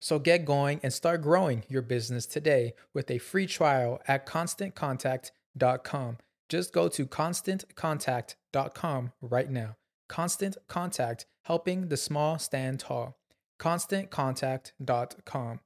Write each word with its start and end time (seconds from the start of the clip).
So 0.00 0.18
get 0.18 0.44
going 0.44 0.80
and 0.82 0.92
start 0.92 1.22
growing 1.22 1.62
your 1.68 1.82
business 1.82 2.26
today 2.26 2.74
with 2.94 3.10
a 3.10 3.18
free 3.18 3.46
trial 3.46 4.00
at 4.08 4.26
constantcontact.com. 4.26 6.18
Just 6.48 6.72
go 6.72 6.88
to 6.88 7.06
constantcontact.com 7.06 9.12
right 9.20 9.50
now. 9.50 9.76
Constant 10.08 10.56
Contact, 10.66 11.26
helping 11.44 11.88
the 11.88 11.96
small 11.96 12.38
stand 12.38 12.80
tall. 12.80 13.16
ConstantContact.com. 13.60 15.60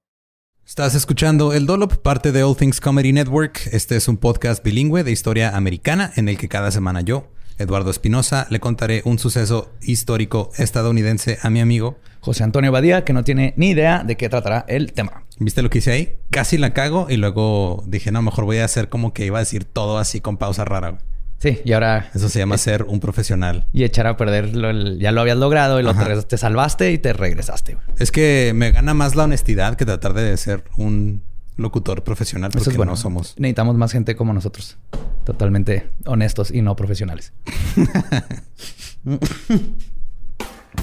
Estás 0.67 0.95
escuchando 0.95 1.53
El 1.53 1.67
Dolop, 1.67 1.99
parte 1.99 2.33
de 2.33 2.43
All 2.43 2.57
Things 2.57 2.81
Comedy 2.81 3.13
Network. 3.13 3.61
Este 3.71 3.97
es 3.97 4.09
un 4.09 4.17
podcast 4.17 4.65
bilingüe 4.65 5.05
de 5.05 5.13
historia 5.13 5.55
americana 5.55 6.11
en 6.17 6.29
el 6.29 6.39
que 6.39 6.49
cada 6.49 6.71
semana 6.71 7.03
yo, 7.03 7.29
Eduardo 7.59 7.91
Espinosa, 7.91 8.47
le 8.51 8.61
contaré 8.61 9.03
un 9.05 9.19
suceso 9.19 9.73
histórico 9.83 10.51
estadounidense 10.57 11.39
a 11.43 11.51
mi 11.51 11.61
amigo 11.61 11.99
José 12.25 12.43
Antonio 12.43 12.73
Badía, 12.73 13.05
que 13.05 13.13
no 13.13 13.23
tiene 13.23 13.53
ni 13.59 13.71
idea 13.71 14.03
de 14.03 14.17
qué 14.17 14.31
tratará 14.31 14.65
el 14.67 14.95
tema. 14.95 15.25
¿Viste 15.39 15.61
lo 15.61 15.69
que 15.69 15.79
hice 15.79 15.93
ahí? 15.93 16.17
Casi 16.31 16.57
la 16.57 16.73
cago 16.73 17.07
y 17.11 17.19
luego 17.19 17.85
dije, 17.87 18.13
no, 18.13 18.23
mejor 18.23 18.47
voy 18.47 18.59
a 18.59 18.65
hacer 18.65 18.89
como 18.89 19.13
que 19.13 19.27
iba 19.27 19.37
a 19.39 19.41
decir 19.41 19.65
todo 19.65 19.99
así 19.99 20.23
con 20.23 20.39
pausa 20.39 20.65
rara. 20.65 20.97
Sí, 21.39 21.61
y 21.67 21.73
ahora... 21.73 22.11
Eso 22.15 22.31
se 22.31 22.39
llama 22.39 22.57
ser 22.57 22.85
un 22.85 23.01
profesional. 23.01 23.67
Y 23.75 23.85
echar 23.85 24.07
a 24.07 24.17
perder, 24.17 24.57
lo, 24.57 24.73
ya 24.97 25.13
lo 25.13 25.21
habías 25.21 25.37
logrado 25.37 25.79
y 25.81 25.83
lo 25.83 25.93
te, 26.23 26.39
salvaste 26.39 26.93
y 26.93 26.99
te 26.99 27.13
regresaste. 27.13 27.77
Es 27.99 28.11
que 28.11 28.53
me 28.55 28.71
gana 28.71 28.95
más 28.95 29.15
la 29.17 29.25
honestidad 29.25 29.77
que 29.77 29.85
tratar 29.85 30.15
de 30.15 30.35
ser 30.39 30.65
un 30.79 31.23
locutor 31.57 32.03
profesional 32.03 32.51
porque 32.51 32.71
es 32.71 32.77
bueno. 32.77 32.93
no 32.93 32.97
somos. 32.97 33.35
Necesitamos 33.39 33.77
más 33.77 33.93
gente 33.93 34.17
como 34.17 34.33
nosotros. 34.33 34.79
Totalmente 35.25 35.91
honestos 36.07 36.51
y 36.51 36.63
no 36.63 36.77
profesionales. 36.77 37.33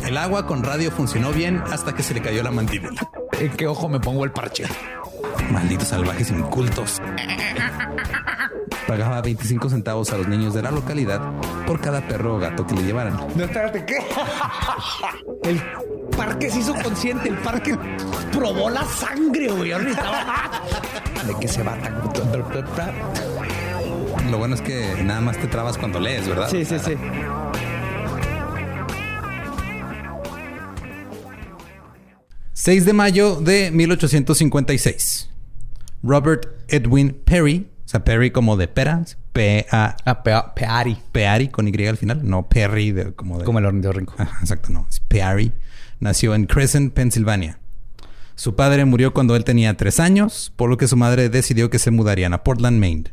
El 0.06 0.18
agua 0.18 0.48
con 0.48 0.64
radio 0.64 0.92
funcionó 0.92 1.32
bien 1.32 1.62
hasta 1.72 1.94
que 1.94 2.04
se 2.04 2.14
le 2.14 2.22
cayó 2.22 2.42
la 2.44 2.52
mandíbula. 2.52 3.10
¿En 3.40 3.52
qué 3.52 3.68
ojo 3.68 3.90
me 3.90 4.00
pongo 4.00 4.24
el 4.24 4.32
parche? 4.32 4.66
Malditos 5.52 5.90
salvajes 5.90 6.32
incultos. 6.32 7.02
Pagaba 8.92 9.22
25 9.22 9.70
centavos 9.70 10.12
a 10.12 10.18
los 10.18 10.28
niños 10.28 10.54
de 10.54 10.62
la 10.62 10.70
localidad 10.70 11.22
por 11.66 11.80
cada 11.80 12.06
perro 12.06 12.36
o 12.36 12.40
gato 12.40 12.68
que 12.68 12.76
le 12.76 12.84
llevaran. 12.84 13.16
No, 13.38 13.46
espérate, 13.46 13.86
¿qué? 13.86 14.00
El 15.50 15.62
parque 16.18 16.50
se 16.50 16.60
hizo 16.60 16.74
consciente, 16.74 17.30
el 17.30 17.38
parque 17.38 17.78
probó 18.34 18.70
la 18.70 18.84
sangre, 18.84 19.48
güey. 19.48 19.70
De 19.70 21.36
que 21.40 21.48
se 21.48 21.64
va 21.64 21.78
Lo 24.30 24.38
bueno 24.38 24.56
es 24.56 24.62
que 24.62 25.02
nada 25.06 25.22
más 25.22 25.38
te 25.38 25.48
trabas 25.48 25.78
cuando 25.78 25.98
lees, 25.98 26.28
¿verdad? 26.28 26.50
Sí, 26.50 26.66
sí, 26.66 26.78
sí. 26.78 26.98
6 32.52 32.86
de 32.86 32.92
mayo 32.92 33.36
de 33.38 33.72
1856. 33.72 35.30
Robert 36.04 36.48
Edwin 36.68 37.18
Perry, 37.24 37.71
sea, 37.92 38.04
Perry 38.04 38.32
como 38.32 38.58
de 38.58 38.68
pera, 38.68 39.04
P-A... 39.34 39.96
Ah, 40.06 40.24
Peari. 40.56 40.98
Peari 41.12 41.50
con 41.50 41.68
Y 41.68 41.86
al 41.86 41.98
final, 41.98 42.22
no 42.24 42.48
Perry 42.48 42.92
de, 42.92 43.14
como 43.14 43.40
de... 43.40 43.46
Como 43.46 43.60
el 43.60 43.66
ornitorrinco. 43.66 44.16
exacto, 44.42 44.72
no, 44.72 44.88
es 44.90 45.00
Peari. 45.02 45.52
Nació 46.00 46.34
en 46.36 46.46
Crescent, 46.46 46.94
Pensilvania. 46.94 47.60
Su 48.36 48.56
padre 48.56 48.86
murió 48.86 49.14
cuando 49.14 49.36
él 49.36 49.44
tenía 49.44 49.78
tres 49.78 50.00
años, 50.00 50.52
por 50.56 50.70
lo 50.70 50.78
que 50.78 50.88
su 50.88 50.98
madre 50.98 51.30
decidió 51.30 51.70
que 51.70 51.80
se 51.80 51.92
mudarían 51.92 52.34
a 52.34 52.44
Portland, 52.44 52.80
Maine. 52.80 53.12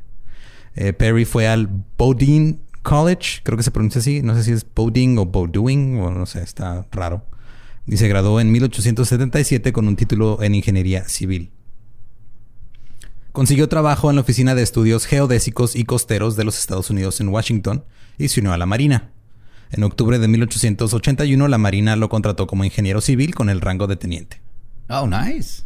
Eh, 0.74 0.92
Perry 0.92 1.24
fue 1.24 1.48
al 1.48 1.68
Bodine 1.98 2.58
College, 2.82 3.40
creo 3.42 3.56
que 3.56 3.64
se 3.64 3.70
pronuncia 3.70 4.00
así, 4.00 4.22
no 4.22 4.34
sé 4.34 4.44
si 4.44 4.52
es 4.52 4.66
Bodine 4.74 5.18
o 5.20 5.26
Bowdoin, 5.26 5.98
o 6.00 6.10
no 6.10 6.24
sé, 6.24 6.42
está 6.42 6.86
raro 6.92 7.24
y 7.88 7.96
se 7.96 8.06
graduó 8.06 8.38
en 8.40 8.52
1877 8.52 9.72
con 9.72 9.88
un 9.88 9.96
título 9.96 10.42
en 10.42 10.54
ingeniería 10.54 11.08
civil. 11.08 11.50
Consiguió 13.38 13.68
trabajo 13.68 14.10
en 14.10 14.16
la 14.16 14.22
Oficina 14.22 14.56
de 14.56 14.64
Estudios 14.64 15.06
Geodésicos 15.06 15.76
y 15.76 15.84
Costeros 15.84 16.34
de 16.34 16.42
los 16.42 16.58
Estados 16.58 16.90
Unidos 16.90 17.20
en 17.20 17.28
Washington 17.28 17.84
y 18.18 18.26
se 18.26 18.40
unió 18.40 18.52
a 18.52 18.58
la 18.58 18.66
Marina. 18.66 19.12
En 19.70 19.84
octubre 19.84 20.18
de 20.18 20.26
1881 20.26 21.46
la 21.46 21.56
Marina 21.56 21.94
lo 21.94 22.08
contrató 22.08 22.48
como 22.48 22.64
ingeniero 22.64 23.00
civil 23.00 23.36
con 23.36 23.48
el 23.48 23.60
rango 23.60 23.86
de 23.86 23.94
teniente. 23.94 24.42
Oh, 24.88 25.06
nice. 25.06 25.62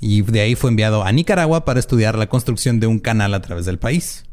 Y 0.00 0.22
de 0.22 0.40
ahí 0.40 0.56
fue 0.56 0.70
enviado 0.70 1.04
a 1.04 1.12
Nicaragua 1.12 1.64
para 1.64 1.78
estudiar 1.78 2.18
la 2.18 2.28
construcción 2.28 2.80
de 2.80 2.88
un 2.88 2.98
canal 2.98 3.34
a 3.34 3.40
través 3.40 3.66
del 3.66 3.78
país. 3.78 4.24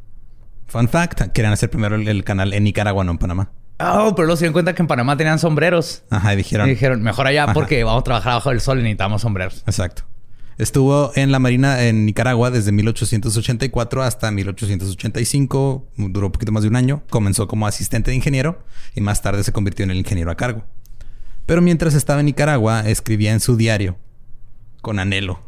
Fun 0.66 0.90
fact, 0.90 1.32
querían 1.32 1.54
hacer 1.54 1.70
primero 1.70 1.96
el, 1.96 2.24
canal 2.24 2.54
en 2.54 2.64
Nicaragua, 2.64 3.04
no 3.04 3.12
en 3.12 3.20
Panamá. 3.20 3.52
Oh, 3.80 4.16
pero 4.16 4.26
luego 4.26 4.36
se 4.36 4.46
dieron 4.46 4.54
cuenta 4.54 4.74
que 4.74 4.82
en 4.82 4.88
Panamá 4.88 5.16
tenían 5.16 5.38
sombreros. 5.38 6.02
Ajá, 6.10 6.34
y 6.34 6.38
dijeron. 6.38 6.66
Y 6.66 6.72
dijeron, 6.72 7.04
mejor 7.04 7.28
allá 7.28 7.44
Ajá. 7.44 7.54
porque 7.54 7.84
vamos 7.84 8.02
a 8.02 8.04
trabajar 8.04 8.34
bajo 8.34 8.50
el 8.50 8.62
sol 8.62 8.80
y 8.80 8.82
necesitamos 8.82 9.22
sombreros. 9.22 9.62
Exacto. 9.68 10.09
Estuvo 10.60 11.14
en 11.16 11.32
la 11.32 11.40
Marina 11.40 11.86
en 11.86 12.06
Nicaragua 12.06 12.52
desde 12.52 12.74
1884 12.74 14.04
hasta 14.04 14.30
1885. 14.30 15.88
Duró 15.96 16.26
un 16.26 16.32
poquito 16.34 16.52
más 16.52 16.64
de 16.64 16.68
un 16.68 16.76
año. 16.76 17.02
Comenzó 17.10 17.48
como 17.48 17.66
asistente 17.66 18.12
de 18.12 18.18
ingeniero 18.18 18.62
y 18.94 19.00
más 19.00 19.22
tarde 19.22 19.46
se 19.46 19.54
convirtió 19.54 19.86
en 19.86 19.92
el 19.92 20.00
ingeniero 20.00 20.30
a 20.32 20.36
cargo. 20.36 20.66
Pero 21.46 21.62
mientras 21.62 21.94
estaba 21.94 22.20
en 22.20 22.26
Nicaragua, 22.26 22.82
escribía 22.82 23.32
en 23.32 23.40
su 23.40 23.56
diario, 23.56 23.96
con 24.82 25.00
anhelo, 25.00 25.40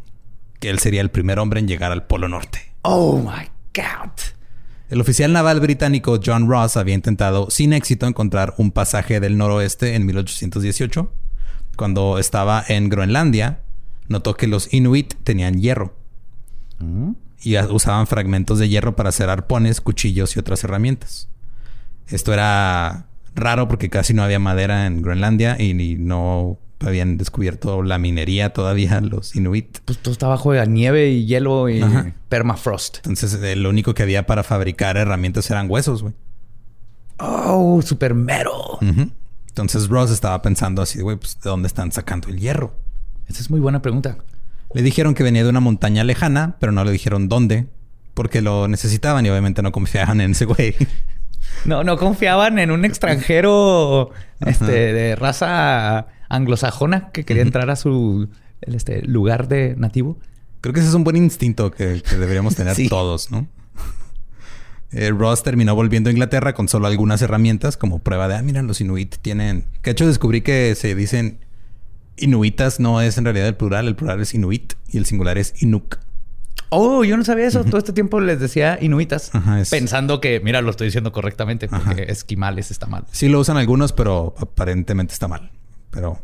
que 0.62 0.70
él 0.70 0.80
sería 0.80 1.02
el 1.02 1.12
primer 1.12 1.40
hombre 1.40 1.60
en 1.60 1.68
llegar 1.68 1.92
al 1.92 2.08
Polo 2.08 2.30
Norte. 2.30 2.74
Oh 2.84 3.18
my 3.18 3.50
God. 3.76 4.12
El 4.90 5.02
oficial 5.02 5.34
naval 5.34 5.60
británico 5.60 6.22
John 6.26 6.50
Ross 6.50 6.78
había 6.78 6.96
intentado 6.96 7.50
sin 7.50 7.74
éxito 7.74 8.08
encontrar 8.08 8.54
un 8.58 8.72
pasaje 8.72 9.20
del 9.20 9.38
noroeste 9.38 9.94
en 9.94 10.06
1818. 10.06 11.12
Cuando 11.76 12.18
estaba 12.18 12.64
en 12.66 12.88
Groenlandia, 12.88 13.60
notó 14.12 14.36
que 14.36 14.48
los 14.48 14.72
Inuit 14.74 15.14
tenían 15.24 15.60
hierro 15.60 15.96
y 17.44 17.56
a- 17.56 17.68
usaban 17.68 18.08
fragmentos 18.08 18.60
de 18.60 18.70
hierro 18.70 18.96
para 18.96 19.10
hacer 19.10 19.30
arpones, 19.30 19.82
cuchillos 19.82 20.36
y 20.36 20.40
otras 20.40 20.64
herramientas. 20.64 21.28
Esto 22.08 22.34
era 22.34 23.08
raro 23.36 23.68
porque 23.68 23.90
casi 23.90 24.14
no 24.14 24.24
había 24.24 24.40
madera 24.40 24.86
en 24.88 25.02
Groenlandia 25.02 25.60
y 25.62 25.74
ni- 25.74 25.96
no 25.96 26.58
habían 26.80 27.18
descubierto 27.18 27.84
la 27.84 28.00
minería 28.00 28.54
todavía 28.54 29.00
los 29.02 29.36
Inuit. 29.36 29.80
Pues 29.86 30.00
todo 30.00 30.12
está 30.12 30.28
bajo 30.28 30.52
de 30.52 30.66
nieve 30.68 31.10
y 31.10 31.26
hielo 31.28 31.70
y 31.70 31.82
Ajá. 31.82 32.14
permafrost. 32.30 32.98
Entonces, 32.98 33.36
eh, 33.42 33.56
lo 33.56 33.70
único 33.70 33.94
que 33.94 34.02
había 34.04 34.26
para 34.26 34.42
fabricar 34.44 34.98
herramientas 34.98 35.50
eran 35.52 35.70
huesos, 35.70 36.02
güey. 36.02 36.14
Oh, 37.20 37.82
super. 37.84 38.14
Ujú. 38.14 39.12
Entonces 39.50 39.88
Ross 39.90 40.10
estaba 40.12 40.42
pensando 40.42 40.82
así, 40.82 41.02
güey, 41.02 41.18
pues 41.18 41.40
¿de 41.40 41.50
dónde 41.50 41.68
están 41.68 41.92
sacando 41.92 42.30
el 42.30 42.40
hierro? 42.40 42.74
Esa 43.32 43.42
es 43.42 43.50
muy 43.50 43.60
buena 43.60 43.82
pregunta. 43.82 44.18
Le 44.74 44.82
dijeron 44.82 45.14
que 45.14 45.24
venía 45.24 45.44
de 45.44 45.50
una 45.50 45.60
montaña 45.62 46.04
lejana, 46.04 46.58
pero 46.60 46.72
no 46.72 46.84
le 46.84 46.92
dijeron 46.92 47.30
dónde, 47.30 47.68
porque 48.14 48.42
lo 48.42 48.68
necesitaban 48.68 49.26
y 49.26 49.30
obviamente 49.30 49.62
no 49.62 49.72
confiaban 49.72 50.22
en 50.22 50.32
ese 50.32 50.46
güey. 50.46 50.76
No, 51.66 51.84
no 51.84 51.98
confiaban 51.98 52.60
en 52.60 52.72
un 52.72 52.86
extranjero 52.86 54.12
este, 54.40 54.94
de 54.94 55.16
raza 55.16 56.08
anglosajona 56.30 57.10
que 57.12 57.26
quería 57.26 57.44
entrar 57.44 57.70
a 57.70 57.76
su 57.76 58.30
este, 58.62 59.02
lugar 59.02 59.48
de 59.48 59.76
nativo. 59.76 60.18
Creo 60.62 60.74
que 60.74 60.80
ese 60.80 60.90
es 60.90 60.96
un 60.96 61.04
buen 61.04 61.18
instinto 61.18 61.70
que, 61.72 62.02
que 62.08 62.16
deberíamos 62.16 62.56
tener 62.56 62.76
Sí. 62.76 62.88
todos, 62.88 63.32
¿no? 63.32 63.48
Eh, 64.92 65.10
Ross 65.12 65.44
terminó 65.44 65.76
volviendo 65.76 66.10
a 66.10 66.14
Inglaterra 66.14 66.54
con 66.54 66.68
solo 66.68 66.88
algunas 66.88 67.22
herramientas 67.22 67.76
como 67.78 68.00
prueba 68.00 68.28
de, 68.28 68.36
ah, 68.36 68.42
mira, 68.42 68.62
los 68.62 68.82
inuit 68.82 69.16
tienen... 69.22 69.66
Que 69.82 69.90
de 69.90 69.92
hecho 69.92 70.08
descubrí 70.08 70.42
que 70.42 70.76
se 70.76 70.96
dicen 70.96 71.40
inuitas, 72.18 72.80
no 72.80 73.02
es 73.02 73.18
en 73.18 73.26
realidad 73.26 73.48
el 73.48 73.56
plural, 73.56 73.88
el 73.88 73.96
plural 73.96 74.20
es 74.22 74.34
inuit 74.34 74.74
y 74.90 74.98
el 74.98 75.06
singular 75.06 75.38
es 75.38 75.62
inuk. 75.62 75.98
Oh, 76.74 77.04
yo 77.04 77.18
no 77.18 77.26
sabía 77.26 77.48
eso. 77.48 77.66
Todo 77.66 77.80
este 77.80 77.92
tiempo 77.92 78.22
les 78.22 78.40
decía 78.40 78.78
inuitas, 78.82 79.34
Ajá, 79.36 79.60
es- 79.60 79.70
pensando 79.70 80.22
que, 80.22 80.40
mira, 80.40 80.62
lo 80.62 80.70
estoy 80.72 80.88
diciendo 80.88 81.12
correctamente 81.12 81.68
porque 81.68 81.90
Ajá. 81.92 82.02
esquimales 82.04 82.72
está 82.72 82.86
mal. 82.88 83.04
Sí 83.12 83.28
lo 83.28 83.40
usan 83.42 83.58
algunos, 83.58 83.92
pero 83.92 84.34
aparentemente 84.38 85.14
está 85.14 85.28
mal. 85.28 85.52
Pero, 85.90 86.22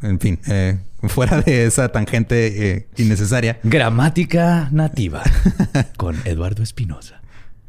en 0.00 0.18
fin, 0.18 0.40
eh, 0.48 0.78
fuera 1.02 1.42
de 1.42 1.66
esa 1.66 1.90
tangente 1.90 2.70
eh, 2.70 2.88
innecesaria, 2.96 3.60
Gramática 3.64 4.68
nativa 4.72 5.22
con 5.98 6.16
Eduardo 6.24 6.62
Espinosa. 6.62 7.20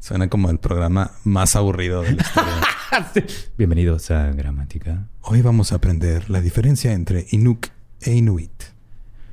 Suena 0.04 0.28
como 0.28 0.50
el 0.50 0.58
programa 0.60 1.12
más 1.24 1.56
aburrido 1.56 2.02
de 2.02 2.12
la 2.12 2.22
historia. 2.22 2.62
Bienvenidos 3.58 4.12
a 4.12 4.32
Gramática. 4.32 5.08
Hoy 5.22 5.42
vamos 5.42 5.72
a 5.72 5.76
aprender 5.76 6.30
la 6.30 6.42
diferencia 6.42 6.92
entre 6.92 7.26
Inuk 7.32 7.68
e 8.02 8.12
Inuit. 8.12 8.52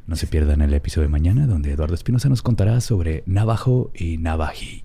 No 0.07 0.15
se 0.15 0.29
pierdan 0.29 0.63
el 0.63 0.73
episodio 0.73 1.09
de 1.09 1.13
mañana 1.13 1.49
donde 1.49 1.73
Eduardo 1.73 1.97
Espinosa 1.97 2.29
nos 2.29 2.43
contará 2.43 2.81
sobre 2.81 3.25
Navajo 3.27 3.91
y 3.97 4.19
Navají. 4.19 4.85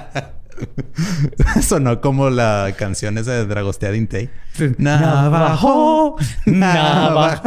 Sonó 1.60 2.00
como 2.00 2.30
la 2.30 2.74
canción 2.78 3.18
esa 3.18 3.32
de 3.32 3.44
Dragostea 3.44 3.90
Dintei. 3.90 4.30
Navajo, 4.78 6.16
Navajo, 6.46 7.42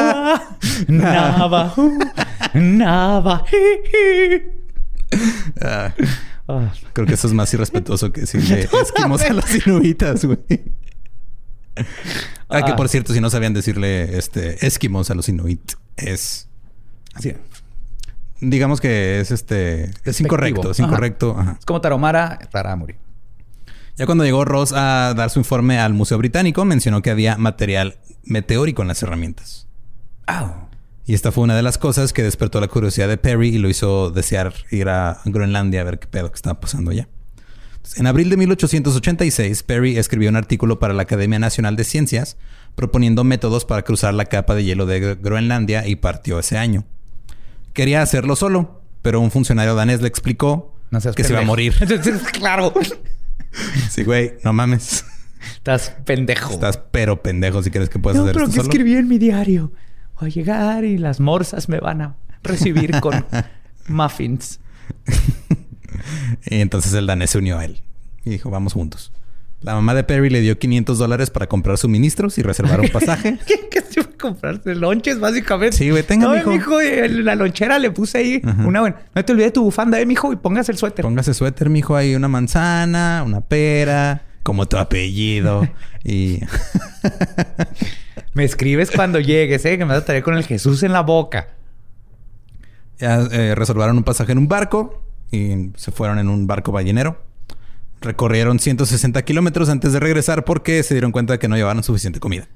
Navajo, 0.88 1.92
Navají. 2.54 3.50
Ah, 6.52 6.74
creo 6.94 7.06
que 7.06 7.14
eso 7.14 7.28
es 7.28 7.34
más 7.34 7.54
irrespetuoso 7.54 8.12
que 8.12 8.22
decirle 8.22 8.68
esquimos 8.82 9.22
a 9.22 9.34
los 9.34 9.68
inuitas, 9.68 10.26
güey. 10.26 10.40
Ah, 12.50 12.64
que 12.66 12.72
Ah. 12.72 12.76
por 12.76 12.90
cierto, 12.90 13.14
si 13.14 13.22
no 13.22 13.30
sabían 13.30 13.54
decirle 13.54 14.18
este 14.18 14.66
esquimos 14.66 15.12
a 15.12 15.16
los 15.16 15.30
inuit, 15.30 15.74
es 15.96 16.48
sí. 17.20 17.34
digamos 18.42 18.82
que 18.82 19.20
es 19.20 19.30
este 19.30 19.92
es 20.04 20.20
incorrecto, 20.22 20.72
es 20.72 20.80
incorrecto. 20.80 21.38
Ajá. 21.38 21.58
Es 21.60 21.66
como 21.66 21.82
Tarahumara, 21.82 22.40
Rarámuri. 22.52 22.96
Ya 23.96 24.08
cuando 24.08 24.24
llegó 24.24 24.44
Ross 24.44 24.74
a 24.74 25.14
dar 25.16 25.30
su 25.30 25.38
informe 25.40 25.78
al 25.78 25.94
Museo 25.94 26.18
Británico, 26.18 26.66
mencionó 26.66 27.04
que 27.04 27.12
había 27.12 27.38
material 27.38 28.00
meteórico 28.24 28.82
en 28.82 28.88
las 28.88 29.04
herramientas. 29.04 29.68
Ah, 30.26 30.69
Y 31.10 31.16
esta 31.16 31.32
fue 31.32 31.44
una 31.44 31.56
de 31.56 31.64
las 31.64 31.80
cosas 31.80 32.14
que 32.14 32.22
despertó 32.22 32.62
la 32.62 32.68
curiosidad 32.68 33.08
de 33.08 33.18
Perry 33.18 33.48
y 33.50 33.58
lo 33.58 33.68
hizo 33.68 34.12
desear 34.12 34.54
ir 34.70 34.90
a 34.90 35.22
Groenlandia 35.26 35.82
a 35.82 35.84
ver 35.84 35.98
qué 35.98 36.06
pedo 36.06 36.30
que 36.30 36.36
estaba 36.36 36.60
pasando 36.60 36.92
allá. 36.92 37.08
Entonces, 37.78 38.00
en 38.00 38.06
abril 38.06 38.30
de 38.30 38.38
1886, 38.38 39.64
Perry 39.64 39.98
escribió 39.98 40.30
un 40.30 40.36
artículo 40.36 40.78
para 40.78 40.94
la 40.94 41.02
Academia 41.02 41.40
Nacional 41.40 41.76
de 41.76 41.84
Ciencias 41.84 42.38
proponiendo 42.76 43.24
métodos 43.24 43.66
para 43.66 43.82
cruzar 43.82 44.14
la 44.14 44.26
capa 44.26 44.54
de 44.54 44.64
hielo 44.64 44.86
de 44.86 45.02
Gr- 45.02 45.20
Groenlandia 45.20 45.88
y 45.88 45.96
partió 45.96 46.38
ese 46.38 46.60
año. 46.60 46.86
Quería 47.74 48.04
hacerlo 48.04 48.36
solo, 48.36 48.84
pero 49.02 49.20
un 49.20 49.32
funcionario 49.32 49.74
danés 49.74 50.02
le 50.02 50.08
explicó 50.10 50.76
no 50.92 51.00
que 51.02 51.24
se 51.24 51.34
iba 51.34 51.42
a 51.42 51.44
morir. 51.44 51.74
claro. 52.34 52.72
Sí, 53.90 54.04
güey, 54.04 54.34
no 54.44 54.54
mames. 54.54 55.06
Estás 55.56 55.92
pendejo. 56.06 56.54
Estás 56.54 56.78
pero 56.92 57.24
pendejo 57.24 57.64
si 57.64 57.72
crees 57.72 57.90
que 57.90 57.98
puedes 57.98 58.18
no, 58.18 58.26
hacer 58.26 58.34
pero 58.34 58.46
esto 58.46 58.54
que 58.54 58.62
solo. 58.62 58.70
escribí 58.72 58.96
en 58.96 59.08
mi 59.08 59.18
diario. 59.18 59.72
Voy 60.20 60.30
a 60.30 60.34
llegar 60.34 60.86
y 60.86 60.98
las 60.98 61.20
morsas 61.20 61.70
me 61.70 61.80
van 61.80 62.02
a 62.02 62.16
recibir 62.44 63.00
con 63.00 63.26
muffins. 63.88 64.60
Y 66.46 66.62
entonces 66.62 66.94
el 66.94 67.08
danés 67.08 67.32
se 67.32 67.38
unió 67.38 67.58
a 67.60 67.66
él 67.66 67.82
y 68.26 68.32
dijo, 68.32 68.50
vamos 68.50 68.74
juntos. 68.74 69.12
La 69.62 69.74
mamá 69.74 69.94
de 69.94 70.04
Perry 70.06 70.30
le 70.30 70.40
dio 70.40 70.58
500 70.58 70.98
dólares 70.98 71.30
para 71.30 71.48
comprar 71.48 71.78
suministros 71.78 72.38
y 72.38 72.44
reservar 72.44 72.80
un 72.80 72.88
pasaje. 72.90 73.38
¿Qué, 73.46 73.68
qué 73.70 73.82
se 73.82 74.00
iba 74.00 74.10
a 74.10 74.18
comprarse? 74.18 74.74
Lonches, 74.74 75.20
básicamente. 75.20 75.76
Sí, 75.76 75.90
güey, 75.90 76.04
tenga, 76.04 76.28
no, 76.28 76.34
mijo. 76.36 76.52
mijo. 76.52 76.80
La 77.24 77.36
lonchera 77.36 77.78
le 77.78 77.92
puse 77.92 78.20
ahí 78.20 78.42
una 78.66 78.80
buena. 78.82 78.96
No 79.14 79.26
te 79.26 79.34
olvides 79.34 79.52
tu 79.52 79.64
bufanda, 79.64 80.00
eh, 80.00 80.06
mijo, 80.06 80.32
y 80.32 80.38
póngase 80.38 80.72
el 80.72 80.78
suéter. 80.78 81.04
Póngase 81.04 81.34
suéter, 81.34 81.70
mijo, 81.70 81.98
ahí 81.98 82.16
una 82.16 82.30
manzana, 82.30 83.24
una 83.26 83.42
pera, 83.42 84.22
como 84.44 84.66
tu 84.66 84.78
apellido. 84.78 85.68
y 86.06 86.40
Me 88.34 88.44
escribes 88.44 88.92
cuando 88.92 89.20
llegues, 89.20 89.66
eh, 89.66 89.78
que 89.78 89.86
me 89.86 89.94
vas 89.94 90.04
a 90.04 90.06
traer 90.06 90.24
con 90.24 90.36
el 90.36 90.44
Jesús 90.44 90.84
en 90.84 90.94
la 90.94 91.02
boca. 91.02 91.50
ya 92.98 93.28
eh, 93.32 93.56
reservaron 93.56 93.98
un 93.98 94.04
pasaje 94.04 94.32
en 94.32 94.38
un 94.38 94.48
barco 94.48 95.04
y 95.32 95.72
se 95.76 95.92
fueron 95.92 96.20
en 96.20 96.30
un 96.30 96.48
barco 96.48 96.72
ballenero. 96.72 97.24
Recorrieron 98.02 98.60
160 98.60 99.22
kilómetros 99.24 99.70
antes 99.70 99.92
de 99.92 100.00
regresar 100.00 100.46
porque 100.46 100.84
se 100.84 100.94
dieron 100.94 101.12
cuenta 101.12 101.34
de 101.34 101.40
que 101.40 101.48
no 101.48 101.58
llevaban 101.58 101.84
suficiente 101.84 102.20
comida. 102.20 102.48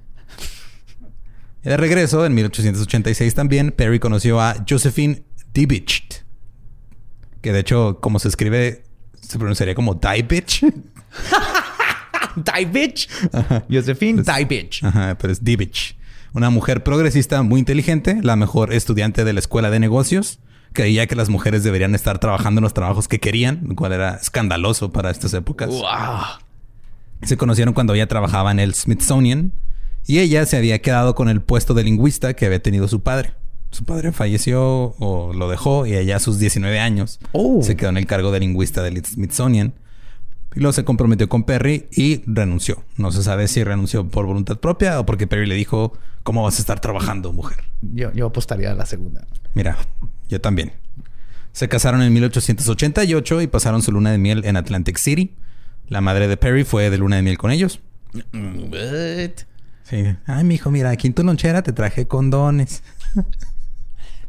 Y 1.65 1.69
de 1.69 1.77
regreso, 1.77 2.25
en 2.25 2.33
1886 2.33 3.35
también, 3.35 3.71
Perry 3.71 3.99
conoció 3.99 4.41
a 4.41 4.55
Josephine 4.67 5.23
Dibich, 5.53 6.23
que 7.41 7.53
de 7.53 7.59
hecho, 7.59 7.99
como 8.01 8.19
se 8.19 8.27
escribe, 8.27 8.83
se 9.21 9.37
pronunciaría 9.37 9.75
como 9.75 9.93
Die 9.95 10.23
Bitch. 10.23 10.65
Die 12.35 12.65
bitch. 12.65 13.07
Josephine, 13.69 14.23
die 14.23 14.45
bitch. 14.45 14.83
Ajá, 14.83 15.17
pero 15.19 15.31
es 15.33 15.43
Dibich. 15.43 15.97
Una 16.33 16.49
mujer 16.49 16.83
progresista 16.83 17.43
muy 17.43 17.59
inteligente, 17.59 18.19
la 18.23 18.35
mejor 18.35 18.73
estudiante 18.73 19.23
de 19.23 19.33
la 19.33 19.39
escuela 19.39 19.69
de 19.69 19.79
negocios. 19.79 20.39
Creía 20.73 21.05
que 21.05 21.15
las 21.15 21.29
mujeres 21.29 21.63
deberían 21.63 21.93
estar 21.93 22.17
trabajando 22.17 22.59
en 22.59 22.63
los 22.63 22.73
trabajos 22.73 23.07
que 23.07 23.19
querían, 23.19 23.61
lo 23.67 23.75
cual 23.75 23.93
era 23.93 24.15
escandaloso 24.15 24.91
para 24.91 25.11
estas 25.11 25.33
épocas. 25.35 25.69
Wow. 25.69 25.83
Se 27.21 27.37
conocieron 27.37 27.73
cuando 27.75 27.93
ella 27.93 28.07
trabajaba 28.07 28.51
en 28.51 28.59
el 28.59 28.73
Smithsonian 28.73 29.53
y 30.07 30.19
ella 30.19 30.45
se 30.47 30.57
había 30.57 30.79
quedado 30.81 31.13
con 31.13 31.29
el 31.29 31.41
puesto 31.41 31.75
de 31.75 31.83
lingüista 31.83 32.33
que 32.33 32.47
había 32.47 32.61
tenido 32.61 32.87
su 32.87 33.01
padre. 33.03 33.33
Su 33.69 33.85
padre 33.85 34.11
falleció 34.11 34.95
o 34.99 35.33
lo 35.33 35.49
dejó 35.49 35.85
y 35.85 35.95
ella 35.95 36.17
a 36.17 36.19
sus 36.19 36.39
19 36.39 36.79
años 36.79 37.19
Oh. 37.31 37.61
se 37.63 37.75
quedó 37.75 37.89
en 37.89 37.97
el 37.97 38.05
cargo 38.07 38.31
de 38.31 38.39
lingüista 38.39 38.81
del 38.81 39.03
Smithsonian. 39.05 39.73
Y 40.55 40.59
luego 40.59 40.73
se 40.73 40.83
comprometió 40.83 41.27
con 41.29 41.43
Perry 41.43 41.87
y 41.91 42.21
renunció. 42.27 42.83
No 42.97 43.11
se 43.11 43.23
sabe 43.23 43.47
si 43.47 43.63
renunció 43.63 44.07
por 44.07 44.25
voluntad 44.25 44.57
propia 44.59 44.99
o 44.99 45.05
porque 45.05 45.25
Perry 45.27 45.47
le 45.47 45.55
dijo, 45.55 45.93
¿cómo 46.23 46.43
vas 46.43 46.57
a 46.57 46.61
estar 46.61 46.79
trabajando, 46.79 47.33
mujer? 47.33 47.63
Yo, 47.81 48.11
yo 48.13 48.27
apostaría 48.27 48.71
a 48.71 48.75
la 48.75 48.85
segunda. 48.85 49.25
Mira, 49.53 49.77
Yo 50.29 50.39
también. 50.41 50.73
Se 51.51 51.67
casaron 51.69 52.01
en 52.01 52.11
1888 52.13 53.41
y 53.41 53.47
pasaron 53.47 53.81
su 53.83 53.91
luna 53.91 54.11
de 54.11 54.17
miel 54.17 54.43
en 54.45 54.57
Atlantic 54.57 54.97
City. 54.97 55.35
La 55.87 56.01
madre 56.01 56.27
de 56.27 56.37
Perry 56.37 56.63
fue 56.63 56.89
de 56.89 56.97
luna 56.97 57.17
de 57.17 57.21
miel 57.21 57.37
con 57.37 57.51
ellos. 57.51 57.79
What? 58.13 59.45
Sí. 59.83 60.15
Ay, 60.25 60.43
mijo, 60.43 60.71
mira, 60.71 60.89
aquí 60.91 61.07
en 61.07 61.13
tu 61.13 61.23
lonchera 61.23 61.61
te 61.61 61.73
traje 61.73 62.07
condones. 62.07 62.83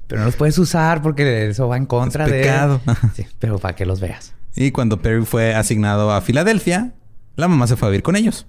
Pero 0.07 0.21
no 0.21 0.27
los 0.27 0.37
puedes 0.37 0.59
usar 0.59 1.01
porque 1.01 1.49
eso 1.49 1.69
va 1.69 1.77
en 1.79 1.87
contra 1.87 2.27
Es 2.27 2.33
de... 2.33 2.41
pecado. 2.41 2.81
Sí, 3.15 3.27
pero 3.39 3.59
para 3.59 3.75
que 3.75 3.87
los 3.87 4.01
veas. 4.01 4.35
Y 4.57 4.71
cuando 4.71 5.01
Perry 5.03 5.25
fue 5.25 5.55
asignado 5.55 6.13
a 6.13 6.21
Filadelfia, 6.21 6.95
la 7.37 7.49
mamá 7.49 7.67
se 7.67 7.77
fue 7.77 7.89
a 7.89 7.91
vivir 7.91 8.03
con 8.03 8.17
ellos. 8.17 8.47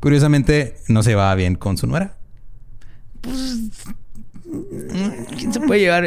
Curiosamente, 0.00 0.76
no 0.88 1.02
se 1.02 1.10
llevaba 1.10 1.34
bien 1.34 1.54
con 1.56 1.76
su 1.78 1.86
nuera. 1.86 2.16
¿Quién 5.38 5.52
se 5.52 5.60
puede 5.60 5.80
llevar? 5.80 6.04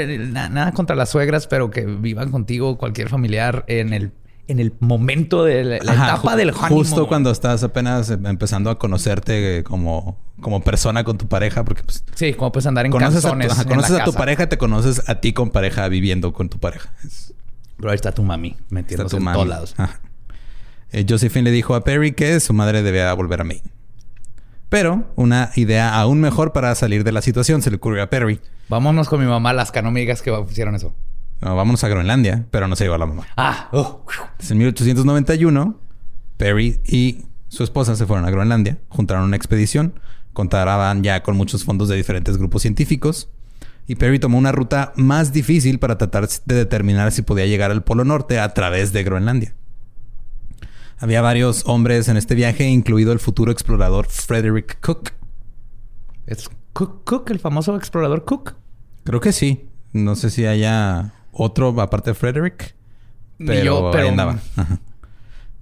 Nada 0.51 0.71
contra 0.73 0.95
las 0.95 1.09
suegras, 1.09 1.47
pero 1.47 1.69
que 1.71 1.85
vivan 1.85 2.31
contigo 2.31 2.77
cualquier 2.77 3.09
familiar 3.09 3.63
en 3.67 3.93
el, 3.93 4.11
en 4.47 4.59
el 4.59 4.73
momento 4.79 5.43
de 5.43 5.63
la, 5.63 5.77
la 5.81 5.91
Ajá, 5.93 6.05
etapa 6.13 6.35
del 6.35 6.49
honeymoon. 6.49 6.69
Justo 6.77 7.07
cuando 7.07 7.31
estás 7.31 7.63
apenas 7.63 8.09
em- 8.09 8.25
empezando 8.25 8.69
a 8.69 8.77
conocerte 8.77 9.63
como, 9.63 10.17
como 10.41 10.61
persona 10.61 11.03
con 11.03 11.17
tu 11.17 11.27
pareja, 11.27 11.63
porque 11.63 11.83
pues, 11.83 12.03
Sí, 12.15 12.33
como 12.33 12.51
puedes 12.51 12.67
andar 12.67 12.85
en 12.85 12.91
conoces, 12.91 13.25
a 13.25 13.31
tu, 13.31 13.35
ajá, 13.51 13.63
conoces 13.65 13.91
a 13.91 13.99
tu 14.03 14.11
casa. 14.11 14.17
pareja, 14.17 14.47
te 14.49 14.57
conoces 14.57 15.01
a 15.09 15.15
ti 15.21 15.33
con 15.33 15.49
pareja 15.49 15.87
viviendo 15.87 16.31
con 16.33 16.49
tu 16.49 16.59
pareja. 16.59 16.93
Es- 17.03 17.33
Pero 17.77 17.89
ahí 17.89 17.96
está 17.96 18.12
tu 18.12 18.24
mami 18.24 18.55
metiéndose 18.70 19.12
tu 19.12 19.17
en 19.17 19.24
mami. 19.24 19.36
todos 19.36 19.48
lados. 19.48 19.75
Eh, 20.91 21.05
Josephine 21.08 21.44
le 21.44 21.51
dijo 21.51 21.75
a 21.75 21.84
Perry 21.84 22.13
que 22.13 22.39
su 22.39 22.53
madre 22.53 22.82
debía 22.82 23.13
volver 23.13 23.41
a 23.41 23.44
Maine. 23.44 23.63
Pero 24.70 25.05
una 25.15 25.51
idea 25.55 25.94
aún 25.96 26.22
mejor 26.22 26.53
para 26.53 26.74
salir 26.75 27.03
de 27.03 27.12
la 27.12 27.22
situación 27.22 27.62
se 27.62 27.70
le 27.70 27.77
ocurrió 27.77 28.03
a 28.03 28.10
Perry. 28.10 28.39
Vámonos 28.70 29.10
con 29.10 29.20
mi 29.20 29.25
mamá, 29.25 29.51
Alaska. 29.51 29.82
No 29.82 29.91
me 29.91 30.00
digas 30.00 30.22
que 30.22 30.32
hicieron 30.50 30.75
eso. 30.75 30.94
No, 31.41 31.55
vámonos 31.55 31.84
a 31.84 31.88
Groenlandia, 31.89 32.46
pero 32.50 32.67
no 32.67 32.75
se 32.75 32.86
llevó 32.86 32.96
a 32.96 33.00
la 33.00 33.05
mamá. 33.05 33.27
Ah, 33.36 33.70
oh. 33.72 34.05
En 34.50 34.58
1891, 34.58 35.79
Perry 36.38 36.79
y 36.86 37.25
su 37.50 37.63
esposa 37.63 37.96
se 37.96 38.05
fueron 38.05 38.25
a 38.25 38.32
Groenlandia, 38.32 38.77
juntaron 38.89 39.24
una 39.24 39.36
expedición, 39.36 40.00
contaban 40.34 41.03
ya 41.03 41.24
con 41.24 41.36
muchos 41.38 41.63
fondos 41.63 41.89
de 41.89 41.96
diferentes 41.96 42.38
grupos 42.38 42.62
científicos, 42.62 43.29
y 43.88 43.96
Perry 43.96 44.20
tomó 44.20 44.38
una 44.38 44.51
ruta 44.51 44.94
más 44.96 45.32
difícil 45.32 45.80
para 45.80 45.98
tratar 45.98 46.27
de 46.46 46.56
determinar 46.56 47.12
si 47.12 47.22
podía 47.22 47.46
llegar 47.46 47.72
al 47.72 47.84
Polo 47.84 48.04
Norte 48.04 48.39
a 48.39 48.54
través 48.54 48.94
de 48.94 49.04
Groenlandia. 49.04 49.54
Había 50.98 51.22
varios 51.22 51.63
hombres 51.68 52.08
en 52.08 52.18
este 52.18 52.36
viaje, 52.36 52.68
incluido 52.68 53.12
el 53.12 53.20
futuro 53.20 53.51
explorador 53.51 54.08
Frederick 54.08 54.80
Cook. 54.82 55.12
¿Es 56.25 56.50
Cook, 56.74 57.04
Cook, 57.04 57.30
el 57.32 57.39
famoso 57.39 57.75
explorador 57.75 58.25
Cook? 58.25 58.56
Creo 59.04 59.20
que 59.20 59.32
sí. 59.32 59.68
No 59.94 60.15
sé 60.15 60.30
si 60.30 60.46
haya 60.46 61.13
otro 61.32 61.80
aparte 61.80 62.12
de 62.12 62.15
Frederick. 62.15 62.75
Pero, 63.38 63.63
yo, 63.63 63.88
ahí 63.88 63.94
pero- 63.94 64.10
andaba. 64.10 64.39
Ajá. 64.56 64.80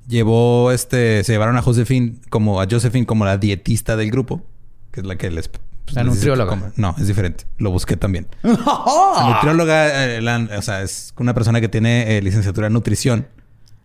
Llevó 0.08 0.72
este, 0.72 1.24
se 1.24 1.32
llevaron 1.32 1.56
a 1.58 1.62
Josephine 1.62 2.16
como 2.30 2.62
a 2.62 2.68
Josephine 2.70 3.06
como 3.06 3.24
la 3.26 3.38
dietista 3.38 3.96
del 3.96 4.12
grupo, 4.12 4.44
que 4.92 5.00
es 5.00 5.06
la 5.06 5.16
que 5.18 5.32
les 5.32 5.50
pues, 5.86 5.96
La 5.96 6.04
nutrióloga. 6.04 6.72
No, 6.76 6.96
es 6.98 7.08
diferente. 7.08 7.46
Lo 7.58 7.72
busqué 7.72 7.98
también. 7.98 8.28
La 8.44 9.32
nutrióloga, 9.36 10.06
eh, 10.06 10.22
la- 10.22 10.48
o 10.58 10.62
sea, 10.62 10.82
es 10.82 11.14
una 11.18 11.34
persona 11.34 11.62
que 11.62 11.70
tiene 11.70 12.18
eh, 12.18 12.22
licenciatura 12.22 12.68
en 12.68 12.74
nutrición 12.74 13.28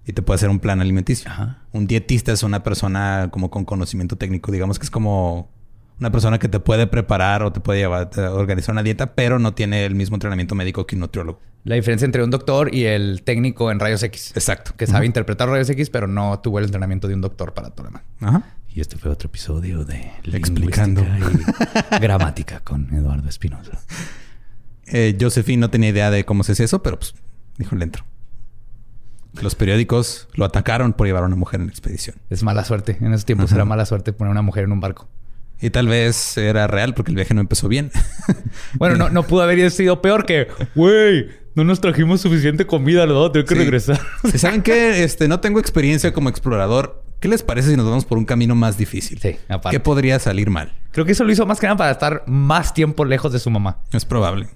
y 0.06 0.12
te 0.12 0.22
puede 0.22 0.36
hacer 0.36 0.48
un 0.50 0.58
plan 0.60 0.80
alimenticio. 0.80 1.30
Ajá. 1.30 1.58
Un 1.72 1.86
dietista 1.86 2.32
es 2.32 2.42
una 2.42 2.62
persona 2.62 3.28
como 3.30 3.50
con 3.50 3.64
conocimiento 3.64 4.16
técnico, 4.16 4.50
digamos 4.52 4.78
que 4.78 4.84
es 4.84 4.90
como 4.90 5.50
una 6.00 6.10
persona 6.12 6.38
que 6.38 6.48
te 6.48 6.60
puede 6.60 6.86
preparar 6.86 7.42
o 7.42 7.52
te 7.52 7.60
puede 7.60 7.80
llevar 7.80 8.08
a 8.16 8.30
organizar 8.32 8.72
una 8.72 8.82
dieta, 8.84 9.14
pero 9.14 9.38
no 9.38 9.52
tiene 9.54 9.84
el 9.84 9.94
mismo 9.96 10.14
entrenamiento 10.16 10.54
médico 10.54 10.86
que 10.86 10.94
un 10.94 11.00
nutriólogo. 11.00 11.40
La 11.64 11.74
diferencia 11.74 12.06
entre 12.06 12.22
un 12.22 12.30
doctor 12.30 12.72
y 12.72 12.84
el 12.84 13.22
técnico 13.24 13.70
en 13.72 13.80
rayos 13.80 14.02
X. 14.04 14.30
Exacto. 14.34 14.70
Que 14.76 14.86
sabe 14.86 15.06
interpretar 15.06 15.48
rayos 15.48 15.68
X, 15.68 15.90
pero 15.90 16.06
no 16.06 16.38
tuvo 16.38 16.60
el 16.60 16.66
entrenamiento 16.66 17.08
de 17.08 17.14
un 17.14 17.20
doctor 17.20 17.52
para 17.52 17.70
todo 17.70 17.84
lo 17.84 17.88
demás. 17.90 18.02
Ajá. 18.20 18.42
Y 18.78 18.80
este 18.80 18.96
fue 18.96 19.10
otro 19.10 19.26
episodio 19.26 19.84
de 19.84 20.08
Explicando. 20.22 21.02
Y 21.02 21.98
gramática 22.00 22.60
con 22.60 22.94
Eduardo 22.94 23.28
Espinosa. 23.28 23.72
Eh, 24.86 25.18
Josephine 25.20 25.62
no 25.62 25.68
tenía 25.68 25.88
idea 25.88 26.12
de 26.12 26.24
cómo 26.24 26.44
se 26.44 26.52
hace 26.52 26.62
eso, 26.62 26.80
pero 26.80 26.96
pues 26.96 27.12
dijo 27.56 27.74
le 27.74 27.82
entro. 27.82 28.04
Los 29.42 29.56
periódicos 29.56 30.28
lo 30.34 30.44
atacaron 30.44 30.92
por 30.92 31.08
llevar 31.08 31.24
a 31.24 31.26
una 31.26 31.34
mujer 31.34 31.58
en 31.58 31.66
la 31.66 31.72
expedición. 31.72 32.18
Es 32.30 32.44
mala 32.44 32.64
suerte. 32.64 32.96
En 33.00 33.12
esos 33.12 33.24
tiempos 33.24 33.46
Ajá. 33.46 33.56
era 33.56 33.64
mala 33.64 33.84
suerte 33.84 34.12
poner 34.12 34.30
una 34.30 34.42
mujer 34.42 34.62
en 34.62 34.70
un 34.70 34.78
barco. 34.78 35.08
Y 35.60 35.70
tal 35.70 35.88
vez 35.88 36.38
era 36.38 36.68
real 36.68 36.94
porque 36.94 37.10
el 37.10 37.16
viaje 37.16 37.34
no 37.34 37.40
empezó 37.40 37.66
bien. 37.66 37.90
Bueno, 38.74 38.94
no, 38.94 39.08
no 39.10 39.24
pudo 39.24 39.42
haber 39.42 39.72
sido 39.72 40.00
peor 40.00 40.24
que, 40.24 40.46
güey, 40.76 41.26
no 41.56 41.64
nos 41.64 41.80
trajimos 41.80 42.20
suficiente 42.20 42.64
comida, 42.64 43.06
lo 43.06 43.24
a 43.24 43.32
tener 43.32 43.44
que 43.44 43.54
Sí. 43.56 43.60
regresar. 43.60 44.00
Saben 44.36 44.62
que 44.62 45.02
este, 45.02 45.26
no 45.26 45.40
tengo 45.40 45.58
experiencia 45.58 46.12
como 46.12 46.28
explorador, 46.28 47.02
¿qué 47.20 47.28
les 47.28 47.42
parece 47.42 47.70
si 47.70 47.76
nos 47.76 47.86
vamos 47.86 48.04
por 48.04 48.18
un 48.18 48.24
camino 48.24 48.54
más 48.54 48.76
difícil? 48.78 49.18
Sí, 49.20 49.36
aparte. 49.48 49.76
¿Qué 49.76 49.80
podría 49.80 50.18
salir 50.18 50.50
mal? 50.50 50.72
Creo 50.92 51.04
que 51.06 51.12
eso 51.12 51.24
lo 51.24 51.32
hizo 51.32 51.46
más 51.46 51.60
que 51.60 51.66
nada 51.66 51.76
para 51.76 51.90
estar 51.90 52.24
más 52.26 52.74
tiempo 52.74 53.04
lejos 53.04 53.32
de 53.32 53.38
su 53.38 53.50
mamá. 53.50 53.78
Es 53.92 54.04
probable. 54.04 54.48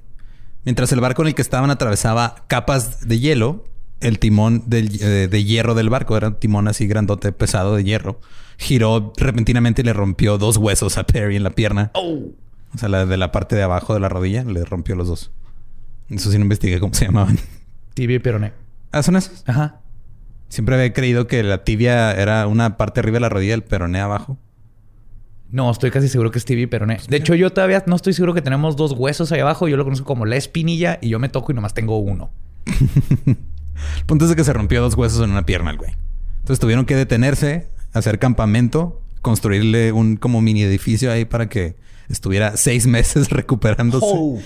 Mientras 0.65 0.93
el 0.93 1.01
barco 1.01 1.23
en 1.23 1.29
el 1.29 1.35
que 1.35 1.43
estaban 1.43 1.71
atravesaba 1.71 2.45
capas 2.47 3.07
de 3.09 3.19
hielo, 3.19 3.65
el 4.01 4.19
timón 4.19 4.65
del- 4.67 5.01
eh, 5.03 5.29
de 5.29 5.45
hierro 5.45 5.75
del 5.75 5.91
barco, 5.91 6.17
era 6.17 6.29
un 6.29 6.35
timón 6.37 6.69
así 6.69 6.87
grandote, 6.87 7.33
pesado 7.33 7.75
de 7.77 7.85
hierro, 7.85 8.21
giró 8.59 9.13
repentinamente 9.17 9.83
y 9.83 9.85
le 9.85 9.93
rompió 9.93 10.39
dos 10.39 10.57
huesos 10.57 10.99
a 10.99 11.05
Perry 11.05 11.37
en 11.37 11.43
la 11.43 11.51
pierna. 11.51 11.91
O 11.95 12.79
sea, 12.79 12.89
la 12.89 13.07
de 13.07 13.17
la 13.17 13.33
parte 13.33 13.55
de 13.57 13.63
abajo 13.63 13.93
de 13.95 14.01
la 14.01 14.09
rodilla 14.09 14.45
le 14.45 14.65
rompió 14.65 14.95
los 14.97 15.09
dos. 15.09 15.31
Eso 16.09 16.31
sí 16.31 16.39
no 16.39 16.43
investigué 16.45 16.81
cómo 16.81 16.95
se 16.95 17.05
llamaban. 17.07 17.39
Tibia 17.95 18.17
y 18.17 18.21
peroné. 18.21 18.53
Ah, 18.93 19.03
son 19.03 19.17
esos. 19.17 19.45
Ajá. 19.47 19.82
Siempre 20.53 20.75
había 20.75 20.93
creído 20.93 21.27
que 21.27 21.43
la 21.43 21.65
tibia 21.65 22.13
era 22.13 22.47
una 22.47 22.77
parte 22.77 23.01
arriba 23.01 23.15
de 23.15 23.21
la 23.21 23.31
rodilla, 23.31 23.55
el 23.55 23.63
peroné 23.63 24.01
abajo. 24.01 24.37
No, 25.51 25.71
estoy 25.71 25.91
casi 25.91 26.09
seguro 26.09 26.31
que 26.31 26.39
es 26.39 26.45
tibia 26.45 26.65
y 26.65 26.67
peroné. 26.67 26.99
De 27.09 27.17
hecho, 27.17 27.35
yo 27.35 27.51
todavía 27.55 27.83
no 27.87 27.97
estoy 27.97 28.13
seguro 28.13 28.35
que 28.35 28.43
tenemos 28.43 28.77
dos 28.77 28.93
huesos 28.93 29.33
ahí 29.33 29.41
abajo. 29.41 29.67
Yo 29.67 29.79
lo 29.79 29.85
conozco 29.85 30.05
como 30.05 30.27
la 30.27 30.37
espinilla 30.37 30.99
y 31.01 31.09
yo 31.09 31.19
me 31.19 31.31
toco 31.31 31.53
y 31.53 31.55
nomás 31.55 31.73
tengo 31.73 31.97
uno. 31.97 32.33
El 33.27 34.05
punto 34.05 34.27
es 34.27 34.29
de 34.29 34.37
que 34.37 34.45
se 34.45 34.53
rompió 34.53 34.83
dos 34.83 34.95
huesos 34.95 35.25
en 35.25 35.31
una 35.31 35.47
pierna 35.47 35.71
el 35.71 35.79
güey. 35.79 35.93
Entonces 36.41 36.61
tuvieron 36.61 36.85
que 36.85 36.97
detenerse, 36.97 37.69
hacer 37.95 38.19
campamento, 38.19 39.01
construirle 39.23 39.93
un 39.93 40.19
como 40.19 40.43
mini 40.43 40.65
edificio 40.65 41.11
ahí 41.11 41.25
para 41.25 41.49
que 41.49 41.77
estuviera 42.11 42.59
seis 42.59 42.87
meses 42.99 43.31
recuperándose. 43.31 44.05
Y 44.05 44.43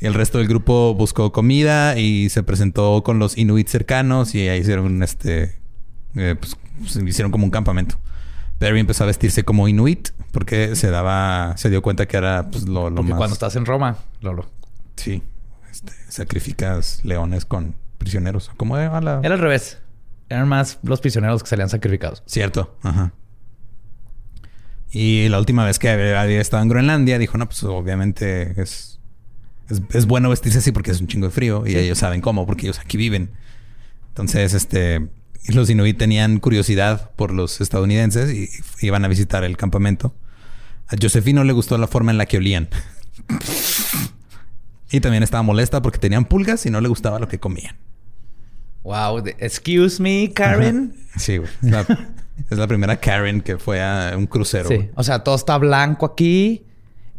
el 0.00 0.14
resto 0.14 0.38
del 0.38 0.48
grupo 0.48 0.94
buscó 0.94 1.32
comida 1.32 1.98
y 1.98 2.28
se 2.28 2.42
presentó 2.42 3.02
con 3.02 3.18
los 3.18 3.36
inuit 3.36 3.68
cercanos 3.68 4.34
y 4.34 4.48
ahí 4.48 4.60
hicieron 4.60 5.02
este 5.02 5.56
eh, 6.14 6.36
pues, 6.38 6.96
hicieron 6.96 7.32
como 7.32 7.44
un 7.44 7.50
campamento. 7.50 7.96
Perry 8.58 8.80
empezó 8.80 9.04
a 9.04 9.06
vestirse 9.06 9.44
como 9.44 9.68
inuit 9.68 10.10
porque 10.32 10.76
se 10.76 10.90
daba 10.90 11.56
se 11.56 11.70
dio 11.70 11.82
cuenta 11.82 12.06
que 12.06 12.16
era 12.16 12.48
pues, 12.50 12.68
lo, 12.68 12.90
lo 12.90 12.96
Porque 12.96 13.10
más 13.10 13.18
cuando 13.18 13.34
estás 13.34 13.56
en 13.56 13.66
Roma, 13.66 13.98
Lolo. 14.20 14.46
sí 14.96 15.22
este, 15.70 15.92
sacrificas 16.08 17.00
leones 17.04 17.44
con 17.44 17.74
prisioneros 17.98 18.50
como 18.56 18.78
era 18.78 19.00
la 19.00 19.20
Era 19.22 19.34
al 19.34 19.40
revés. 19.40 19.78
Eran 20.28 20.48
más 20.48 20.78
los 20.82 21.00
prisioneros 21.00 21.42
que 21.42 21.48
salían 21.48 21.70
sacrificados. 21.70 22.22
Cierto, 22.26 22.76
ajá. 22.82 23.12
Y 24.90 25.28
la 25.28 25.38
última 25.38 25.64
vez 25.64 25.78
que 25.78 25.88
había 25.90 26.40
estado 26.40 26.62
en 26.62 26.68
Groenlandia, 26.68 27.18
dijo, 27.18 27.36
no, 27.38 27.46
pues 27.46 27.62
obviamente 27.64 28.60
es, 28.60 28.97
es, 29.68 29.82
es 29.92 30.06
bueno 30.06 30.30
vestirse 30.30 30.58
así 30.58 30.72
porque 30.72 30.90
es 30.90 31.00
un 31.00 31.06
chingo 31.06 31.26
de 31.26 31.32
frío 31.32 31.64
y 31.66 31.76
ellos 31.76 31.98
saben 31.98 32.20
cómo, 32.20 32.46
porque 32.46 32.66
ellos 32.66 32.78
aquí 32.78 32.96
viven. 32.96 33.30
Entonces, 34.08 34.54
este, 34.54 35.08
los 35.48 35.70
inuit 35.70 35.96
tenían 35.96 36.40
curiosidad 36.40 37.10
por 37.16 37.32
los 37.32 37.60
estadounidenses 37.60 38.32
y 38.32 38.48
iban 38.84 39.04
a 39.04 39.08
visitar 39.08 39.44
el 39.44 39.56
campamento. 39.56 40.14
A 40.88 40.96
Josephine 41.00 41.40
no 41.40 41.44
le 41.44 41.52
gustó 41.52 41.78
la 41.78 41.86
forma 41.86 42.10
en 42.10 42.18
la 42.18 42.26
que 42.26 42.38
olían. 42.38 42.68
y 44.90 45.00
también 45.00 45.22
estaba 45.22 45.42
molesta 45.42 45.82
porque 45.82 45.98
tenían 45.98 46.24
pulgas 46.24 46.64
y 46.66 46.70
no 46.70 46.80
le 46.80 46.88
gustaba 46.88 47.18
lo 47.18 47.28
que 47.28 47.38
comían. 47.38 47.76
Wow. 48.82 49.22
Excuse 49.38 50.02
me, 50.02 50.32
Karen. 50.32 50.96
Sí, 51.16 51.36
güey. 51.36 51.50
Es 51.62 51.70
la, 51.70 51.80
es 52.50 52.58
la 52.58 52.66
primera 52.66 52.98
Karen 52.98 53.40
que 53.40 53.58
fue 53.58 53.82
a 53.82 54.14
un 54.16 54.26
crucero. 54.26 54.68
Sí. 54.68 54.76
güey. 54.76 54.90
O 54.94 55.02
sea, 55.02 55.22
todo 55.22 55.34
está 55.34 55.58
blanco 55.58 56.06
aquí. 56.06 56.64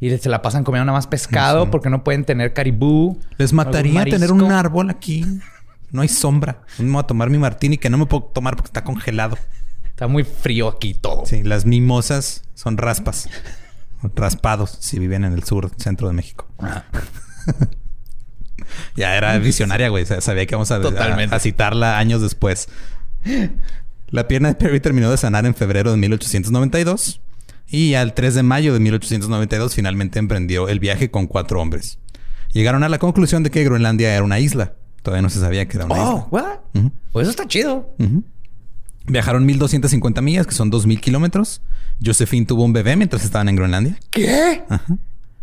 Y 0.01 0.17
se 0.17 0.29
la 0.29 0.41
pasan 0.41 0.63
comiendo 0.63 0.85
nada 0.85 0.97
más 0.97 1.07
pescado 1.07 1.65
Sí. 1.65 1.69
porque 1.71 1.89
no 1.89 2.03
pueden 2.03 2.23
tener 2.25 2.53
caribú. 2.53 3.19
Les 3.37 3.51
mataría 3.53 4.05
tener 4.05 4.31
un 4.31 4.51
árbol 4.51 4.89
aquí. 4.89 5.25
No 5.91 6.01
hay 6.01 6.07
sombra. 6.07 6.61
Me 6.77 6.89
voy 6.91 6.99
a 6.99 7.03
tomar 7.03 7.29
mi 7.29 7.37
martini 7.37 7.77
que 7.77 7.89
no 7.89 7.97
me 7.97 8.05
puedo 8.05 8.23
tomar 8.23 8.55
porque 8.55 8.67
está 8.69 8.83
congelado. 8.83 9.37
Está 9.89 10.07
muy 10.07 10.23
frío 10.23 10.67
aquí 10.69 10.93
todo. 10.93 11.25
Sí, 11.25 11.43
las 11.43 11.65
mimosas 11.65 12.43
son 12.53 12.77
raspas. 12.77 13.27
Raspados 14.15 14.77
si 14.79 14.97
viven 14.99 15.25
en 15.25 15.33
el 15.33 15.43
sur, 15.43 15.71
centro 15.77 16.07
de 16.07 16.13
México. 16.13 16.47
Ah. 16.59 16.83
Ya 18.95 19.15
era 19.17 19.37
visionaria, 19.39 19.89
güey. 19.89 20.05
Sabía 20.05 20.45
que 20.45 20.55
a, 20.55 20.57
a- 20.59 21.35
a 21.35 21.39
citarla 21.39 21.97
años 21.97 22.21
después. 22.21 22.69
La 24.09 24.27
pierna 24.27 24.49
de 24.49 24.55
Perry 24.55 24.79
terminó 24.79 25.11
de 25.11 25.17
sanar 25.17 25.45
en 25.45 25.55
febrero 25.55 25.91
de 25.91 25.97
1892 25.97 27.21
y 27.71 27.93
al 27.93 28.13
3 28.13 28.35
de 28.35 28.43
mayo 28.43 28.73
de 28.73 28.79
1892 28.79 29.75
finalmente 29.75 30.19
emprendió 30.19 30.67
el 30.69 30.79
viaje 30.79 31.11
con 31.11 31.27
cuatro 31.27 31.61
hombres. 31.61 31.99
Llegaron 32.53 32.83
a 32.83 32.89
la 32.89 32.97
conclusión 32.99 33.43
de 33.43 33.51
que 33.51 33.63
Groenlandia 33.63 34.13
era 34.15 34.23
una 34.23 34.39
isla. 34.39 34.73
Todavía 35.03 35.21
no 35.21 35.29
se 35.29 35.39
sabía 35.39 35.67
que 35.67 35.77
era 35.77 35.85
una 35.85 35.95
Oh, 35.95 36.17
isla. 36.17 36.27
what? 36.31 36.59
Ujú. 36.81 36.91
Pues 37.11 37.23
eso 37.23 37.31
está 37.31 37.47
chido. 37.47 37.93
Ujú. 37.99 38.23
Viajaron 39.07 39.45
1250 39.45 40.21
millas, 40.21 40.45
que 40.47 40.53
son 40.53 40.69
2000 40.69 40.99
kilómetros. 41.01 41.61
Josephine 42.03 42.45
tuvo 42.45 42.63
un 42.63 42.73
bebé 42.73 42.95
mientras 42.95 43.23
estaban 43.23 43.49
en 43.49 43.55
Groenlandia. 43.55 43.97
¿Qué? 44.09 44.63
Ajá. 44.69 44.97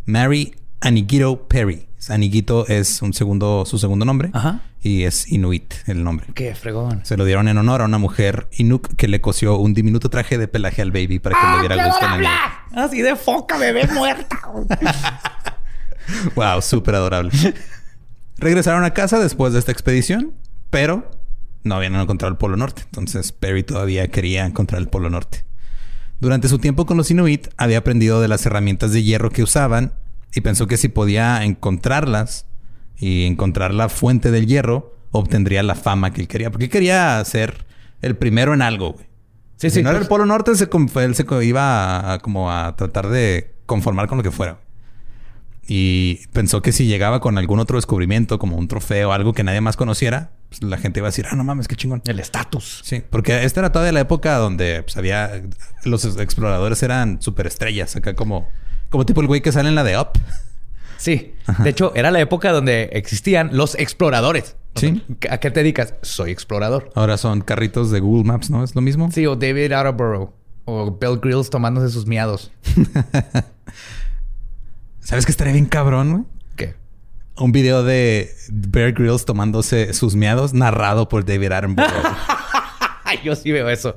Mary 0.04 0.54
Aniguito 0.80 1.46
Perry. 1.48 1.85
Aniguito 2.08 2.66
es 2.66 3.02
un 3.02 3.12
segundo, 3.12 3.64
su 3.66 3.78
segundo 3.78 4.04
nombre. 4.04 4.30
Ajá. 4.32 4.60
Y 4.82 5.04
es 5.04 5.30
Inuit 5.32 5.74
el 5.86 6.04
nombre. 6.04 6.26
Qué 6.34 6.54
fregón. 6.54 7.00
Se 7.04 7.16
lo 7.16 7.24
dieron 7.24 7.48
en 7.48 7.58
honor 7.58 7.82
a 7.82 7.86
una 7.86 7.98
mujer 7.98 8.46
Inuk 8.52 8.94
que 8.94 9.08
le 9.08 9.20
cosió 9.20 9.56
un 9.56 9.74
diminuto 9.74 10.10
traje 10.10 10.38
de 10.38 10.46
pelaje 10.46 10.82
al 10.82 10.92
baby 10.92 11.18
para 11.18 11.36
que 11.40 11.46
le 11.46 11.68
diera 11.68 11.86
gusto 11.86 12.06
en 12.06 12.12
el 12.12 12.20
niño. 12.20 12.32
Así 12.74 13.02
de 13.02 13.16
foca, 13.16 13.58
bebé 13.58 13.86
muerta. 13.88 14.40
Wow, 16.36 16.62
súper 16.62 16.94
adorable. 16.94 17.32
Regresaron 18.38 18.84
a 18.84 18.92
casa 18.92 19.18
después 19.18 19.52
de 19.52 19.58
esta 19.58 19.72
expedición, 19.72 20.34
pero 20.70 21.10
no 21.64 21.74
habían 21.74 21.96
encontrado 21.96 22.30
el 22.30 22.38
Polo 22.38 22.56
Norte. 22.56 22.82
Entonces 22.84 23.32
Perry 23.32 23.64
todavía 23.64 24.06
quería 24.08 24.46
encontrar 24.46 24.80
el 24.80 24.88
Polo 24.88 25.10
Norte. 25.10 25.44
Durante 26.20 26.48
su 26.48 26.58
tiempo 26.58 26.86
con 26.86 26.96
los 26.96 27.10
Inuit, 27.10 27.48
había 27.56 27.78
aprendido 27.78 28.20
de 28.20 28.28
las 28.28 28.46
herramientas 28.46 28.92
de 28.92 29.02
hierro 29.02 29.30
que 29.30 29.42
usaban 29.42 29.92
y 30.34 30.40
pensó 30.40 30.66
que 30.66 30.76
si 30.76 30.88
podía 30.88 31.44
encontrarlas 31.44 32.46
y 32.98 33.24
encontrar 33.24 33.72
la 33.74 33.88
fuente 33.88 34.30
del 34.30 34.46
hierro, 34.46 34.94
obtendría 35.12 35.62
la 35.62 35.74
fama 35.74 36.12
que 36.12 36.20
él 36.22 36.28
quería. 36.28 36.50
Porque 36.50 36.64
él 36.66 36.70
quería 36.70 37.22
ser 37.24 37.64
el 38.02 38.16
primero 38.16 38.54
en 38.54 38.62
algo, 38.62 38.92
güey. 38.92 39.06
Sí, 39.56 39.70
si 39.70 39.76
sí. 39.76 39.82
no 39.82 39.90
era 39.90 39.98
pues- 39.98 40.06
el 40.06 40.08
Polo 40.08 40.26
Norte, 40.26 40.54
se 40.54 40.68
con- 40.68 40.90
él 40.96 41.14
se 41.14 41.24
iba 41.44 41.98
a, 42.00 42.12
a 42.14 42.18
como 42.18 42.50
a 42.52 42.76
tratar 42.76 43.08
de 43.08 43.54
conformar 43.64 44.06
con 44.08 44.18
lo 44.18 44.24
que 44.24 44.30
fuera. 44.30 44.58
Y 45.68 46.26
pensó 46.32 46.62
que 46.62 46.70
si 46.70 46.86
llegaba 46.86 47.20
con 47.20 47.38
algún 47.38 47.58
otro 47.58 47.76
descubrimiento, 47.76 48.38
como 48.38 48.56
un 48.56 48.68
trofeo, 48.68 49.12
algo 49.12 49.32
que 49.32 49.42
nadie 49.42 49.60
más 49.60 49.76
conociera, 49.76 50.30
pues, 50.48 50.62
la 50.62 50.78
gente 50.78 51.00
iba 51.00 51.08
a 51.08 51.10
decir, 51.10 51.26
ah, 51.30 51.34
no 51.34 51.42
mames, 51.42 51.66
qué 51.66 51.74
chingón. 51.74 52.02
El 52.06 52.20
estatus. 52.20 52.82
Sí, 52.84 53.02
porque 53.10 53.44
esta 53.44 53.60
era 53.60 53.72
todavía 53.72 53.92
la 53.92 54.00
época 54.00 54.36
donde 54.36 54.82
pues, 54.84 54.96
había... 54.96 55.42
Los 55.84 56.04
exploradores 56.18 56.82
eran 56.84 57.20
superestrellas. 57.20 57.96
Acá 57.96 58.14
como... 58.14 58.48
Como 58.90 59.04
tipo 59.06 59.20
el 59.20 59.26
güey 59.26 59.40
que 59.40 59.52
sale 59.52 59.68
en 59.68 59.74
la 59.74 59.84
de 59.84 59.98
Up. 59.98 60.10
Sí. 60.96 61.34
De 61.58 61.70
hecho, 61.70 61.92
era 61.94 62.10
la 62.10 62.20
época 62.20 62.52
donde 62.52 62.90
existían 62.92 63.50
los 63.52 63.74
exploradores. 63.76 64.56
Sí. 64.74 65.02
¿A 65.30 65.38
qué 65.38 65.50
te 65.50 65.60
dedicas? 65.60 65.94
Soy 66.02 66.30
explorador. 66.30 66.90
Ahora 66.94 67.16
son 67.16 67.40
carritos 67.40 67.90
de 67.90 68.00
Google 68.00 68.24
Maps, 68.24 68.50
¿no? 68.50 68.62
¿Es 68.64 68.74
lo 68.74 68.80
mismo? 68.80 69.10
Sí, 69.10 69.26
o 69.26 69.36
David 69.36 69.72
Attenborough. 69.72 70.32
O 70.64 70.90
Bill 70.90 71.18
Grills 71.20 71.48
tomándose 71.48 71.92
sus 71.92 72.06
miados. 72.06 72.50
¿Sabes 75.00 75.24
qué 75.24 75.30
estaría 75.30 75.52
bien 75.52 75.66
cabrón, 75.66 76.12
güey? 76.12 76.24
¿Qué? 76.56 76.74
Un 77.36 77.52
video 77.52 77.84
de 77.84 78.30
Bear 78.50 78.92
Grylls 78.92 79.24
tomándose 79.24 79.92
sus 79.92 80.16
miados 80.16 80.52
narrado 80.52 81.08
por 81.08 81.24
David 81.24 81.52
Attenborough. 81.52 81.90
Yo 83.24 83.34
sí 83.36 83.52
veo 83.52 83.68
eso. 83.68 83.94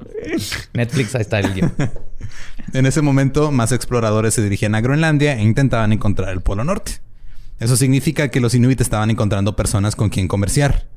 Netflix, 0.74 1.15
ahí 1.15 1.22
está 1.22 1.39
el 1.39 1.53
guion. 1.53 1.74
en 2.74 2.86
ese 2.86 3.02
momento, 3.02 3.52
más 3.52 3.72
exploradores 3.72 4.34
se 4.34 4.44
dirigían 4.44 4.76
a 4.76 4.82
Groenlandia 4.82 5.38
e 5.38 5.42
intentaban 5.42 5.94
encontrar 5.94 6.30
el 6.30 6.42
Polo 6.42 6.64
Norte. 6.64 7.00
Eso 7.60 7.76
significa 7.76 8.30
que 8.30 8.40
los 8.40 8.56
Inuit 8.56 8.80
estaban 8.82 9.10
encontrando 9.10 9.56
personas 9.56 9.96
con 9.96 10.10
quien 10.10 10.28
comerciar. 10.28 10.88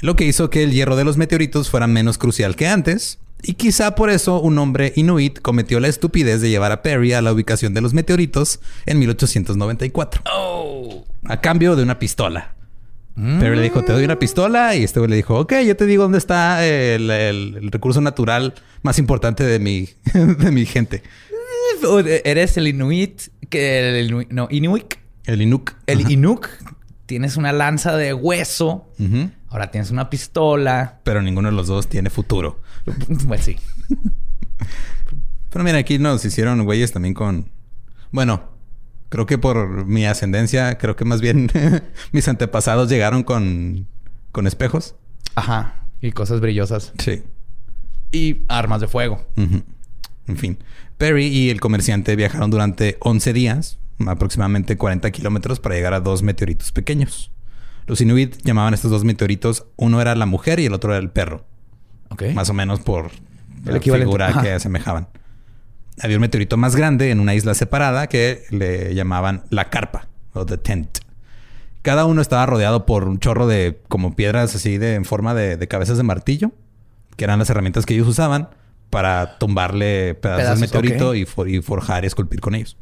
Lo 0.00 0.14
que 0.14 0.26
hizo 0.26 0.50
que 0.50 0.62
el 0.62 0.72
hierro 0.72 0.96
de 0.96 1.04
los 1.04 1.16
meteoritos 1.16 1.70
fuera 1.70 1.86
menos 1.86 2.18
crucial 2.18 2.54
que 2.54 2.68
antes. 2.68 3.18
Y 3.42 3.54
quizá 3.54 3.94
por 3.94 4.10
eso 4.10 4.40
un 4.40 4.58
hombre 4.58 4.92
inuit 4.96 5.40
cometió 5.40 5.78
la 5.80 5.88
estupidez 5.88 6.40
de 6.40 6.50
llevar 6.50 6.72
a 6.72 6.82
Perry 6.82 7.12
a 7.12 7.22
la 7.22 7.32
ubicación 7.32 7.74
de 7.74 7.80
los 7.80 7.94
meteoritos 7.94 8.60
en 8.86 8.98
1894. 8.98 10.22
A 11.24 11.40
cambio 11.40 11.76
de 11.76 11.82
una 11.82 11.98
pistola. 11.98 12.54
Perry 13.16 13.56
le 13.56 13.62
dijo, 13.62 13.82
te 13.82 13.92
doy 13.92 14.04
una 14.04 14.18
pistola. 14.18 14.74
Y 14.76 14.84
este 14.84 15.00
güey 15.00 15.08
le 15.10 15.16
dijo, 15.16 15.38
ok, 15.40 15.54
yo 15.66 15.74
te 15.76 15.86
digo 15.86 16.02
dónde 16.02 16.18
está 16.18 16.64
el, 16.66 17.10
el- 17.10 17.56
el 17.62 17.72
recurso 17.72 18.00
natural 18.02 18.54
más 18.82 18.98
importante 18.98 19.42
de 19.42 19.58
mi, 19.58 19.88
de 20.14 20.50
mi 20.52 20.66
gente. 20.66 21.02
De- 22.04 22.22
Eres 22.24 22.56
el 22.56 22.68
Inuit. 22.68 23.22
Que 23.48 23.98
el 24.00 24.06
Inuit. 24.08 24.30
No, 24.30 24.48
Inuit. 24.50 24.94
El 25.24 25.40
Inuk. 25.42 25.72
El 25.86 26.00
Ajá. 26.00 26.12
Inuk. 26.12 26.48
Tienes 27.06 27.36
una 27.36 27.52
lanza 27.52 27.96
de 27.96 28.12
hueso. 28.12 28.92
Ahora 29.48 29.70
tienes 29.70 29.90
una 29.90 30.10
pistola. 30.10 31.00
Pero 31.04 31.22
ninguno 31.22 31.48
de 31.48 31.54
los 31.54 31.68
dos 31.68 31.88
tiene 31.88 32.10
futuro. 32.10 32.60
Pues 33.26 33.42
sí. 33.44 33.56
Pero 35.50 35.64
mira, 35.64 35.78
aquí 35.78 35.98
nos 35.98 36.24
hicieron 36.24 36.64
güeyes 36.64 36.92
también 36.92 37.14
con... 37.14 37.50
Bueno, 38.10 38.55
creo 39.08 39.26
que 39.26 39.38
por 39.38 39.86
mi 39.86 40.06
ascendencia, 40.06 40.78
creo 40.78 40.96
que 40.96 41.04
más 41.04 41.20
bien 41.20 41.50
mis 42.12 42.28
antepasados 42.28 42.88
llegaron 42.88 43.22
con, 43.22 43.86
con 44.32 44.46
espejos. 44.46 44.94
Ajá. 45.34 45.82
Y 46.00 46.12
cosas 46.12 46.40
brillosas. 46.40 46.92
Sí. 46.98 47.22
Y 48.12 48.38
armas 48.48 48.80
de 48.80 48.88
fuego. 48.88 49.24
Ujú. 49.36 49.62
En 50.26 50.36
fin. 50.36 50.58
Perry 50.98 51.26
y 51.26 51.50
el 51.50 51.60
comerciante 51.60 52.16
viajaron 52.16 52.50
durante 52.50 52.96
11 53.00 53.32
días, 53.32 53.78
aproximadamente 54.06 54.76
40 54.76 55.10
kilómetros, 55.10 55.60
para 55.60 55.74
llegar 55.74 55.94
a 55.94 56.00
dos 56.00 56.22
meteoritos 56.22 56.72
pequeños. 56.72 57.30
Los 57.86 58.00
Inuit 58.00 58.36
llamaban 58.42 58.72
a 58.72 58.76
estos 58.76 58.90
dos 58.90 59.04
meteoritos, 59.04 59.66
uno 59.76 60.00
era 60.00 60.14
la 60.14 60.26
mujer 60.26 60.58
y 60.58 60.66
el 60.66 60.72
otro 60.74 60.92
era 60.92 60.98
el 61.00 61.10
perro. 61.10 61.44
Ok. 62.08 62.24
Más 62.34 62.50
o 62.50 62.54
menos 62.54 62.80
por 62.80 63.10
El 63.64 63.74
la 63.74 63.80
figura 63.80 64.28
Ajá. 64.28 64.42
que 64.42 64.52
asemejaban. 64.52 65.08
Había 66.02 66.16
un 66.16 66.20
meteorito 66.20 66.56
más 66.56 66.76
grande 66.76 67.10
en 67.10 67.20
una 67.20 67.34
isla 67.34 67.54
separada 67.54 68.06
que 68.08 68.42
le 68.50 68.94
llamaban 68.94 69.44
la 69.50 69.70
carpa 69.70 70.08
o 70.34 70.44
the 70.44 70.58
tent. 70.58 70.98
Cada 71.82 72.04
uno 72.04 72.20
estaba 72.20 72.44
rodeado 72.46 72.84
por 72.84 73.04
un 73.08 73.18
chorro 73.18 73.46
de 73.46 73.80
como 73.88 74.14
piedras 74.16 74.54
así 74.54 74.76
de 74.76 74.94
en 74.94 75.04
forma 75.04 75.34
de, 75.34 75.56
de 75.56 75.68
cabezas 75.68 75.96
de 75.96 76.02
martillo, 76.02 76.50
que 77.16 77.24
eran 77.24 77.38
las 77.38 77.48
herramientas 77.48 77.86
que 77.86 77.94
ellos 77.94 78.08
usaban 78.08 78.48
para 78.90 79.38
tumbarle 79.38 80.14
pedazos, 80.14 80.42
Pedazos, 80.42 80.60
del 80.60 80.68
meteorito 80.68 81.14
y, 81.14 81.24
for- 81.24 81.48
y 81.48 81.62
forjar 81.62 82.04
y 82.04 82.08
esculpir 82.08 82.40
con 82.40 82.54
ellos. 82.54 82.76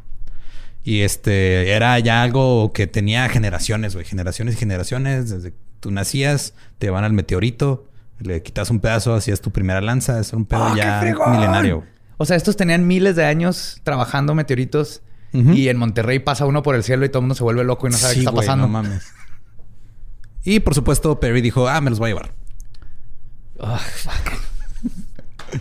Y 0.83 1.01
este 1.01 1.71
era 1.73 1.99
ya 1.99 2.23
algo 2.23 2.73
que 2.73 2.87
tenía 2.87 3.29
generaciones, 3.29 3.95
güey, 3.95 4.05
generaciones 4.05 4.55
y 4.55 4.59
generaciones. 4.59 5.31
Desde 5.31 5.51
que 5.53 5.57
tú 5.81 5.91
nacías, 5.91 6.55
te 6.79 6.91
van 6.91 7.05
al 7.05 7.13
meteorito, 7.15 7.87
le 8.19 8.43
quitas 8.43 8.71
un 8.71 8.81
pedazo, 8.81 9.15
hacías 9.15 9.41
tu 9.41 9.51
primera 9.51 9.81
lanza. 9.81 10.19
Es 10.21 10.33
un 10.35 10.45
pedo 10.45 10.65
¡Ah, 10.65 10.75
ya 10.77 11.15
milenario. 11.31 11.85
O 12.17 12.25
sea, 12.25 12.37
estos 12.37 12.57
tenían 12.57 12.87
miles 12.87 13.17
de 13.17 13.25
años 13.25 13.81
trabajando 13.83 14.35
meteoritos. 14.35 15.03
Y 15.33 15.69
en 15.69 15.77
Monterrey 15.79 16.21
pasa 16.21 16.47
uno 16.47 16.63
por 16.63 16.77
el 16.77 16.85
cielo 16.85 17.05
y 17.05 17.09
todo 17.09 17.19
el 17.19 17.23
mundo 17.23 17.35
se 17.35 17.43
vuelve 17.43 17.65
loco 17.65 17.89
y 17.89 17.91
no 17.91 17.97
sabe 17.97 18.15
Sí, 18.15 18.21
qué 18.21 18.27
está 18.27 18.33
pasando. 18.33 18.67
no 18.67 18.73
mames. 18.73 19.05
Y 20.45 20.61
por 20.61 20.77
supuesto, 20.77 21.19
Perry 21.19 21.41
dijo, 21.41 21.67
ah, 21.69 21.81
me 21.81 21.91
los 21.91 21.99
voy 21.99 22.11
a 22.11 22.15
llevar. 22.15 22.33
Ah, 23.61 23.79
fuck. 23.79 25.61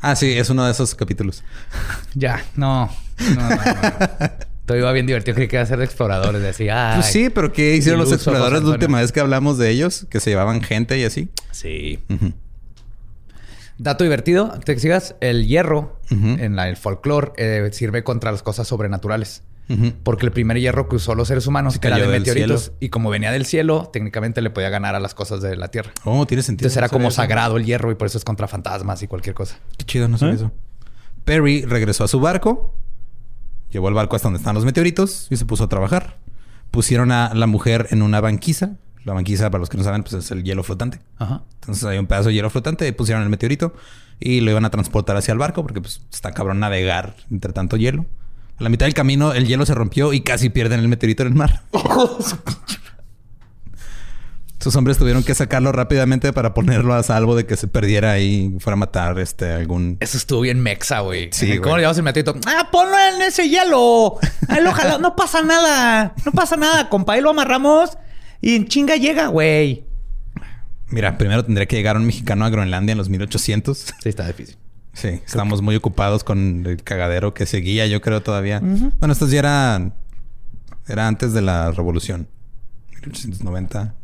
Ah, 0.00 0.16
sí, 0.16 0.32
es 0.36 0.50
uno 0.50 0.64
de 0.66 0.72
esos 0.72 0.94
capítulos. 0.94 1.42
Ya, 2.14 2.44
no. 2.56 2.90
No, 3.36 3.48
no, 3.48 3.56
no. 3.56 4.30
Todo 4.66 4.76
iba 4.78 4.92
bien 4.92 5.06
divertido. 5.06 5.34
Creí 5.34 5.46
que 5.48 5.56
iba 5.56 5.62
a 5.62 5.66
ser 5.66 5.78
de 5.78 5.84
exploradores. 5.84 6.42
De 6.42 6.48
así. 6.48 6.66
Pues 6.96 7.06
sí, 7.06 7.30
pero 7.30 7.52
¿qué 7.52 7.74
hicieron 7.76 8.00
los 8.00 8.12
exploradores 8.12 8.62
la 8.64 8.70
última 8.70 9.00
vez 9.00 9.12
que 9.12 9.20
hablamos 9.20 9.58
de 9.58 9.70
ellos? 9.70 10.06
Que 10.10 10.20
se 10.20 10.30
llevaban 10.30 10.60
gente 10.62 10.98
y 10.98 11.04
así. 11.04 11.28
Sí. 11.52 12.00
Dato 13.78 14.04
divertido, 14.04 14.58
que 14.64 14.78
sigas, 14.78 15.16
el 15.20 15.46
hierro 15.46 15.98
en 16.10 16.54
la- 16.56 16.68
el 16.68 16.76
folclore 16.76 17.32
eh, 17.36 17.68
sirve 17.72 18.04
contra 18.04 18.30
las 18.32 18.42
cosas 18.42 18.68
sobrenaturales. 18.68 19.42
Porque 20.02 20.26
el 20.26 20.32
primer 20.32 20.58
hierro 20.60 20.88
que 20.90 20.96
usó 20.96 21.14
los 21.14 21.26
seres 21.28 21.46
humanos 21.46 21.78
era 21.82 21.96
de 21.96 22.06
meteoritos. 22.06 22.62
cielo. 22.64 22.76
Y 22.80 22.90
como 22.90 23.08
venía 23.10 23.32
del 23.32 23.46
cielo, 23.46 23.88
técnicamente 23.92 24.42
le 24.42 24.50
podía 24.50 24.68
ganar 24.68 24.94
a 24.94 25.00
las 25.00 25.14
cosas 25.14 25.40
de 25.40 25.56
la 25.56 25.68
tierra. 25.68 25.90
Oh, 26.04 26.26
tiene 26.26 26.42
sentido. 26.42 26.66
Entonces 26.66 26.76
era 26.76 26.86
No 26.88 26.92
como 26.92 27.08
eso. 27.08 27.16
sagrado 27.16 27.56
el 27.56 27.64
hierro 27.64 27.90
y 27.90 27.94
por 27.94 28.06
eso 28.06 28.18
es 28.18 28.24
contra 28.24 28.46
fantasmas 28.46 29.02
y 29.02 29.08
cualquier 29.08 29.34
cosa. 29.34 29.58
Qué 29.78 29.84
chido, 29.86 30.06
no 30.06 30.18
sabía 30.18 30.34
¿Eh? 30.34 30.36
eso. 30.36 30.52
Perry 31.24 31.62
regresó 31.64 32.04
a 32.04 32.08
su 32.08 32.20
barco, 32.20 32.74
llevó 33.70 33.88
el 33.88 33.94
barco 33.94 34.14
hasta 34.16 34.26
donde 34.28 34.38
están 34.38 34.54
los 34.54 34.66
meteoritos 34.66 35.28
y 35.30 35.36
se 35.36 35.46
puso 35.46 35.64
a 35.64 35.68
trabajar. 35.70 36.18
Pusieron 36.70 37.10
a 37.10 37.32
la 37.34 37.46
mujer 37.46 37.88
en 37.90 38.02
una 38.02 38.20
banquisa. 38.20 38.76
La 39.04 39.12
banquisa, 39.12 39.50
para 39.50 39.60
los 39.60 39.68
que 39.68 39.76
no 39.76 39.84
saben, 39.84 40.02
pues 40.02 40.14
es 40.14 40.30
el 40.30 40.42
hielo 40.44 40.62
flotante. 40.62 40.98
Ajá. 41.18 41.42
Entonces 41.60 41.84
hay 41.84 41.98
un 41.98 42.06
pedazo 42.06 42.28
de 42.28 42.34
hielo 42.34 42.48
flotante, 42.50 42.90
pusieron 42.92 43.22
el 43.22 43.28
meteorito 43.28 43.74
y 44.18 44.40
lo 44.40 44.50
iban 44.50 44.64
a 44.64 44.70
transportar 44.70 45.16
hacia 45.16 45.32
el 45.32 45.38
barco 45.38 45.62
porque 45.62 45.80
pues 45.80 46.00
está 46.12 46.32
cabrón 46.32 46.60
navegar 46.60 47.14
entre 47.30 47.52
tanto 47.52 47.76
hielo. 47.76 48.06
A 48.58 48.62
la 48.62 48.68
mitad 48.70 48.86
del 48.86 48.94
camino 48.94 49.32
el 49.34 49.46
hielo 49.46 49.66
se 49.66 49.74
rompió 49.74 50.12
y 50.12 50.20
casi 50.22 50.48
pierden 50.48 50.80
el 50.80 50.88
meteorito 50.88 51.22
en 51.22 51.28
el 51.28 51.34
mar. 51.34 51.62
Sus 54.60 54.74
hombres 54.76 54.96
tuvieron 54.96 55.22
que 55.22 55.34
sacarlo 55.34 55.72
rápidamente 55.72 56.32
para 56.32 56.54
ponerlo 56.54 56.94
a 56.94 57.02
salvo 57.02 57.36
de 57.36 57.44
que 57.44 57.54
se 57.56 57.68
perdiera 57.68 58.12
ahí 58.12 58.54
y 58.56 58.60
fuera 58.60 58.74
a 58.74 58.76
matar 58.78 59.18
este 59.18 59.52
algún 59.52 59.98
Eso 60.00 60.16
estuvo 60.16 60.40
bien 60.40 60.58
mexa, 60.62 61.00
güey. 61.00 61.28
Sí, 61.32 61.58
¿Cómo 61.58 61.76
le 61.76 61.82
llevas 61.82 61.98
el 61.98 62.04
meteorito? 62.04 62.34
¡Ah, 62.46 62.68
ponlo 62.72 62.96
en 62.98 63.20
ese 63.20 63.46
hielo! 63.50 64.16
Ahí 64.48 64.62
lo 64.62 64.72
jala- 64.72 64.96
No 64.98 65.16
pasa 65.16 65.42
nada. 65.42 66.14
No 66.24 66.32
pasa 66.32 66.56
nada, 66.56 66.88
compa. 66.88 67.12
Ahí 67.12 67.20
lo 67.20 67.28
amarramos 67.30 67.98
y 68.44 68.56
en 68.56 68.68
chinga 68.68 68.96
llega, 68.96 69.28
güey. 69.28 69.84
Mira, 70.90 71.16
primero 71.16 71.42
tendría 71.42 71.64
que 71.64 71.76
llegar 71.76 71.96
un 71.96 72.04
mexicano 72.04 72.44
a 72.44 72.50
Groenlandia 72.50 72.92
en 72.92 72.98
los 72.98 73.08
1800. 73.08 73.78
Sí, 73.78 74.08
está 74.10 74.26
difícil. 74.26 74.58
Sí, 74.92 75.08
estamos 75.08 75.62
muy 75.62 75.74
ocupados 75.76 76.24
con 76.24 76.66
el 76.66 76.82
cagadero 76.82 77.32
que 77.32 77.46
seguía, 77.46 77.86
yo 77.86 78.02
creo 78.02 78.22
todavía. 78.22 78.60
Bueno, 78.60 79.12
estos 79.12 79.30
ya 79.30 79.38
eran 79.38 79.94
Era 80.86 81.08
antes 81.08 81.32
de 81.32 81.40
la 81.40 81.72
revolución. 81.72 82.28
1890. 82.90 83.94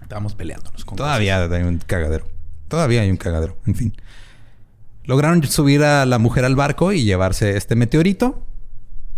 Estábamos 0.00 0.34
peleándonos 0.34 0.86
con 0.86 0.96
Todavía 0.96 1.44
hay 1.44 1.62
un 1.62 1.76
cagadero. 1.76 2.26
Todavía 2.68 3.02
hay 3.02 3.10
un 3.10 3.18
cagadero. 3.18 3.58
En 3.66 3.74
fin. 3.74 3.92
Lograron 5.04 5.42
subir 5.42 5.84
a 5.84 6.06
la 6.06 6.18
mujer 6.18 6.46
al 6.46 6.56
barco 6.56 6.92
y 6.92 7.04
llevarse 7.04 7.58
este 7.58 7.76
meteorito 7.76 8.42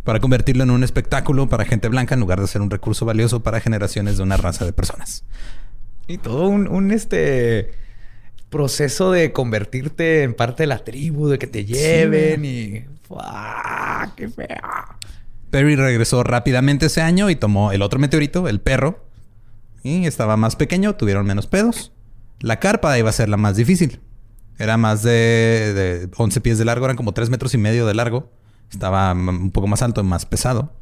para 0.05 0.21
convertirlo 0.21 0.63
en 0.63 0.71
un 0.71 0.85
espectáculo 0.85 1.49
para 1.49 1.65
gente 1.65 1.89
blanca 1.89 2.15
en 2.15 2.21
lugar 2.21 2.41
de 2.41 2.47
ser 2.47 2.61
un 2.61 2.71
recurso 2.71 3.07
valioso 3.07 3.43
para 3.43 3.61
generaciones 3.61 4.19
de 4.19 4.23
una 4.23 4.37
raza 4.37 4.65
de 4.65 4.73
personas. 4.73 5.25
Y 6.07 6.19
todo 6.19 6.47
un, 6.49 6.69
un, 6.69 6.93
este 6.93 7.73
proceso 8.51 9.11
de 9.11 9.33
convertirte 9.33 10.23
en 10.23 10.35
parte 10.35 10.65
de 10.65 10.67
la 10.67 10.85
tribu, 10.85 11.29
de 11.29 11.39
que 11.39 11.47
te 11.47 11.65
lleven 11.65 12.45
y. 12.45 12.85
¡Qué 14.17 14.29
feo! 14.29 14.47
Perry 15.51 15.77
regresó 15.77 16.23
rápidamente 16.23 16.87
ese 16.87 17.01
año 17.01 17.31
y 17.31 17.37
tomó 17.37 17.73
el 17.73 17.81
otro 17.81 17.99
meteorito, 17.99 18.47
el 18.49 18.61
perro. 18.61 19.05
Y 19.83 20.07
estaba 20.07 20.37
más 20.37 20.57
pequeño, 20.57 20.97
tuvieron 20.97 21.27
menos 21.27 21.47
pedos. 21.47 21.93
La 22.41 22.59
carpa 22.61 22.99
iba 22.99 23.09
a 23.09 23.13
ser 23.13 23.29
la 23.29 23.37
más 23.37 23.57
difícil. 23.57 24.01
Era 24.59 24.77
más 24.77 25.03
de, 25.03 25.11
de 25.75 26.09
11 26.17 26.41
pies 26.41 26.59
de 26.59 26.65
largo, 26.65 26.85
eran 26.85 26.97
como 26.97 27.13
3 27.13 27.31
metros 27.31 27.55
y 27.55 27.59
medio 27.59 27.87
de 27.87 27.95
largo. 27.95 28.31
Estaba 28.75 29.13
un 29.13 29.51
poco 29.51 29.67
más 29.67 29.83
alto, 29.83 30.03
más 30.03 30.27
pesado. 30.27 30.73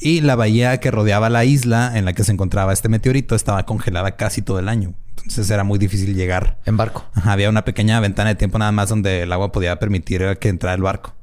Y 0.00 0.20
la 0.20 0.36
bahía 0.36 0.78
que 0.78 0.90
rodeaba 0.90 1.30
la 1.30 1.44
isla 1.44 1.96
en 1.96 2.04
la 2.04 2.12
que 2.12 2.24
se 2.24 2.32
encontraba 2.32 2.72
este 2.72 2.88
meteorito 2.88 3.34
estaba 3.34 3.64
congelada 3.64 4.16
casi 4.16 4.42
todo 4.42 4.58
el 4.58 4.68
año. 4.68 4.94
Entonces 5.16 5.48
era 5.48 5.64
muy 5.64 5.78
difícil 5.78 6.14
llegar. 6.14 6.58
En 6.66 6.76
barco. 6.76 7.04
Ajá, 7.14 7.32
había 7.32 7.48
una 7.48 7.64
pequeña 7.64 7.98
ventana 8.00 8.30
de 8.30 8.34
tiempo 8.34 8.58
nada 8.58 8.72
más 8.72 8.88
donde 8.88 9.22
el 9.22 9.32
agua 9.32 9.52
podía 9.52 9.78
permitir 9.78 10.38
que 10.38 10.48
entrara 10.48 10.74
el 10.74 10.82
barco. 10.82 11.14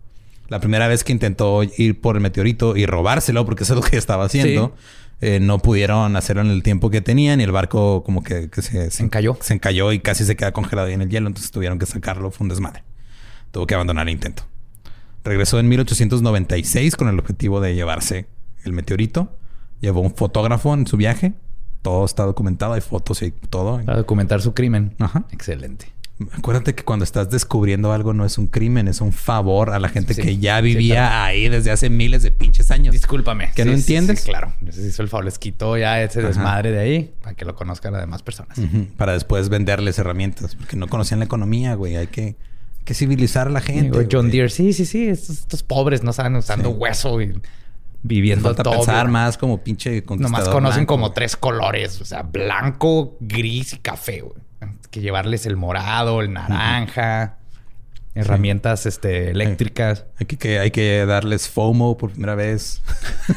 La 0.47 0.59
primera 0.59 0.87
vez 0.87 1.03
que 1.03 1.11
intentó 1.11 1.61
ir 1.63 2.01
por 2.01 2.15
el 2.15 2.21
meteorito 2.21 2.75
y 2.75 2.85
robárselo, 2.85 3.45
porque 3.45 3.63
eso 3.63 3.73
es 3.73 3.83
lo 3.83 3.89
que 3.89 3.97
estaba 3.97 4.25
haciendo, 4.25 4.75
eh, 5.21 5.39
no 5.39 5.59
pudieron 5.59 6.15
hacerlo 6.15 6.41
en 6.41 6.49
el 6.49 6.63
tiempo 6.63 6.89
que 6.89 7.01
tenían 7.01 7.39
y 7.39 7.43
el 7.43 7.51
barco 7.51 8.03
como 8.03 8.23
que, 8.23 8.49
que 8.49 8.61
se, 8.61 8.91
Se 8.91 9.03
encalló. 9.03 9.37
Se 9.39 9.53
encalló 9.53 9.91
y 9.91 9.99
casi 9.99 10.25
se 10.25 10.35
queda 10.35 10.51
congelado 10.51 10.87
ahí 10.87 10.93
en 10.93 11.01
el 11.01 11.09
hielo. 11.09 11.27
Entonces 11.27 11.51
tuvieron 11.51 11.79
que 11.79 11.85
sacarlo. 11.85 12.31
Fue 12.31 12.45
un 12.45 12.49
desmadre. 12.49 12.83
Tuvo 13.51 13.67
que 13.67 13.75
abandonar 13.75 14.07
el 14.07 14.13
intento. 14.13 14.43
Regresó 15.23 15.59
en 15.59 15.67
1896 15.69 16.95
con 16.95 17.07
el 17.07 17.19
objetivo 17.19 17.61
de 17.61 17.75
llevarse 17.75 18.27
el 18.65 18.73
meteorito. 18.73 19.35
Llevó 19.81 20.01
un 20.01 20.13
fotógrafo 20.15 20.73
en 20.73 20.87
su 20.87 20.97
viaje. 20.97 21.33
Todo 21.81 22.05
está 22.05 22.23
documentado, 22.23 22.73
hay 22.73 22.81
fotos 22.81 23.21
y 23.21 23.31
todo. 23.31 23.81
Para 23.83 23.97
documentar 23.97 24.41
su 24.41 24.53
crimen. 24.53 24.95
Ajá. 24.99 25.25
Excelente. 25.31 25.87
Acuérdate 26.31 26.75
que 26.75 26.83
cuando 26.83 27.03
estás 27.03 27.29
descubriendo 27.31 27.91
algo 27.91 28.13
no 28.13 28.23
es 28.23 28.37
un 28.37 28.47
crimen, 28.47 28.87
es 28.87 29.01
un 29.01 29.11
favor 29.11 29.71
a 29.71 29.79
la 29.79 29.89
gente 29.89 30.13
Sí, 30.13 30.21
que 30.21 30.37
ya 30.37 30.57
sí, 30.59 30.65
vivía 30.65 30.95
claro. 31.07 31.23
ahí 31.25 31.49
desde 31.49 31.71
hace 31.71 31.89
miles 31.89 32.21
de 32.23 32.31
pinches 32.31 32.69
años. 32.71 32.93
Discúlpame. 32.93 33.51
¿Que 33.55 33.65
no 33.65 33.71
Sí, 33.71 33.79
entiendes? 33.79 34.21
claro. 34.23 34.53
Les 34.61 34.77
hizo 34.77 35.01
el 35.01 35.09
favor, 35.09 35.25
les 35.25 35.39
quitó 35.39 35.75
ya 35.75 36.01
ese 36.01 36.19
Ajá. 36.19 36.27
desmadre 36.29 36.71
de 36.71 36.79
ahí 36.79 37.13
para 37.21 37.35
que 37.35 37.43
lo 37.45 37.55
conozcan 37.55 37.93
las 37.93 38.01
demás 38.01 38.21
personas. 38.23 38.57
Para 38.95 39.13
después 39.13 39.49
venderles 39.49 39.97
herramientas, 39.99 40.55
porque 40.55 40.77
no 40.77 40.87
conocían 40.87 41.19
la 41.19 41.25
economía, 41.25 41.73
güey. 41.75 41.97
Hay 41.97 42.07
que, 42.07 42.37
que 42.83 42.93
civilizar 42.93 43.47
a 43.47 43.49
la 43.49 43.61
gente. 43.61 43.97
Digo, 43.97 44.09
John. 44.11 44.29
Deere, 44.31 44.49
sí, 44.49 44.73
sí, 44.73 44.85
sí. 44.85 45.07
Estos, 45.07 45.39
estos 45.39 45.63
pobres 45.63 46.03
no 46.03 46.11
saben 46.13 46.35
usando 46.35 46.69
Sí. 46.71 46.75
hueso 46.77 47.21
y 47.21 47.33
viviendo 48.01 48.49
Falta 48.49 48.63
todo. 48.63 48.73
pensar 48.75 49.07
más 49.07 49.37
como 49.37 49.63
pinche 49.63 50.03
conquistador 50.03 50.39
Nomás 50.39 50.53
conocen 50.53 50.79
blanco, 50.81 50.93
como 50.93 51.05
güey. 51.07 51.15
tres 51.15 51.37
colores, 51.37 52.01
o 52.01 52.05
sea, 52.05 52.23
blanco, 52.23 53.15
gris 53.21 53.73
y 53.73 53.77
café, 53.77 54.21
güey. 54.21 54.35
Que 54.91 54.99
llevarles 55.01 55.45
el 55.45 55.55
morado, 55.57 56.21
el 56.21 56.31
naranja, 56.33 57.37
herramientas 58.15 58.85
este, 58.85 59.31
eléctricas. 59.31 60.05
Hay 60.19 60.25
que, 60.25 60.37
que- 60.37 60.59
hay 60.59 60.71
que 60.71 61.05
darles 61.05 61.49
FOMO 61.49 61.97
por 61.97 62.11
primera 62.11 62.35
vez. 62.35 62.81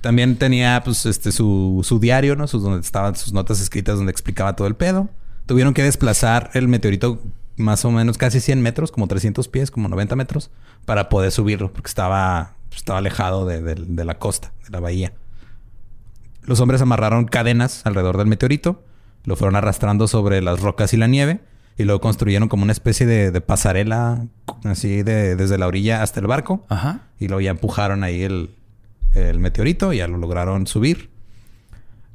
También 0.00 0.36
tenía 0.36 0.80
pues 0.82 1.04
este 1.04 1.30
su, 1.30 1.80
su 1.84 1.98
diario, 2.00 2.34
¿no? 2.34 2.46
Sus, 2.46 2.62
donde 2.62 2.80
estaban 2.80 3.14
sus 3.16 3.34
notas 3.34 3.60
escritas 3.60 3.96
donde 3.96 4.10
explicaba 4.12 4.56
todo 4.56 4.66
el 4.66 4.74
pedo. 4.74 5.10
Tuvieron 5.46 5.74
que 5.74 5.82
desplazar 5.82 6.50
el 6.54 6.68
meteorito 6.68 7.22
más 7.56 7.84
o 7.84 7.90
menos 7.90 8.16
casi 8.18 8.40
100 8.40 8.60
metros, 8.62 8.90
como 8.92 9.06
300 9.06 9.48
pies, 9.48 9.70
como 9.70 9.88
90 9.88 10.16
metros, 10.16 10.50
para 10.86 11.08
poder 11.08 11.30
subirlo, 11.32 11.72
porque 11.72 11.88
estaba, 11.88 12.54
pues, 12.68 12.78
estaba 12.78 12.98
alejado 12.98 13.44
de, 13.46 13.60
de- 13.62 13.74
de 13.74 14.04
la 14.04 14.18
costa, 14.18 14.52
de 14.64 14.70
la 14.70 14.80
bahía. 14.80 15.12
Los 16.42 16.60
hombres 16.60 16.80
amarraron 16.80 17.26
cadenas 17.26 17.82
alrededor 17.84 18.16
del 18.16 18.26
meteorito, 18.26 18.82
lo 19.24 19.36
fueron 19.36 19.56
arrastrando 19.56 20.08
sobre 20.08 20.40
las 20.40 20.60
rocas 20.60 20.92
y 20.94 20.96
la 20.96 21.06
nieve, 21.06 21.40
y 21.76 21.84
luego 21.84 22.00
construyeron 22.00 22.48
como 22.48 22.62
una 22.62 22.72
especie 22.72 23.06
de, 23.06 23.30
de 23.30 23.40
pasarela, 23.40 24.26
así 24.64 25.02
de, 25.02 25.36
desde 25.36 25.58
la 25.58 25.66
orilla 25.66 26.02
hasta 26.02 26.20
el 26.20 26.26
barco, 26.26 26.64
Ajá. 26.68 27.02
y 27.18 27.28
luego 27.28 27.40
ya 27.42 27.50
empujaron 27.50 28.04
ahí 28.04 28.22
el, 28.22 28.54
el 29.14 29.38
meteorito 29.38 29.92
y 29.92 29.98
ya 29.98 30.08
lo 30.08 30.16
lograron 30.18 30.66
subir. 30.66 31.10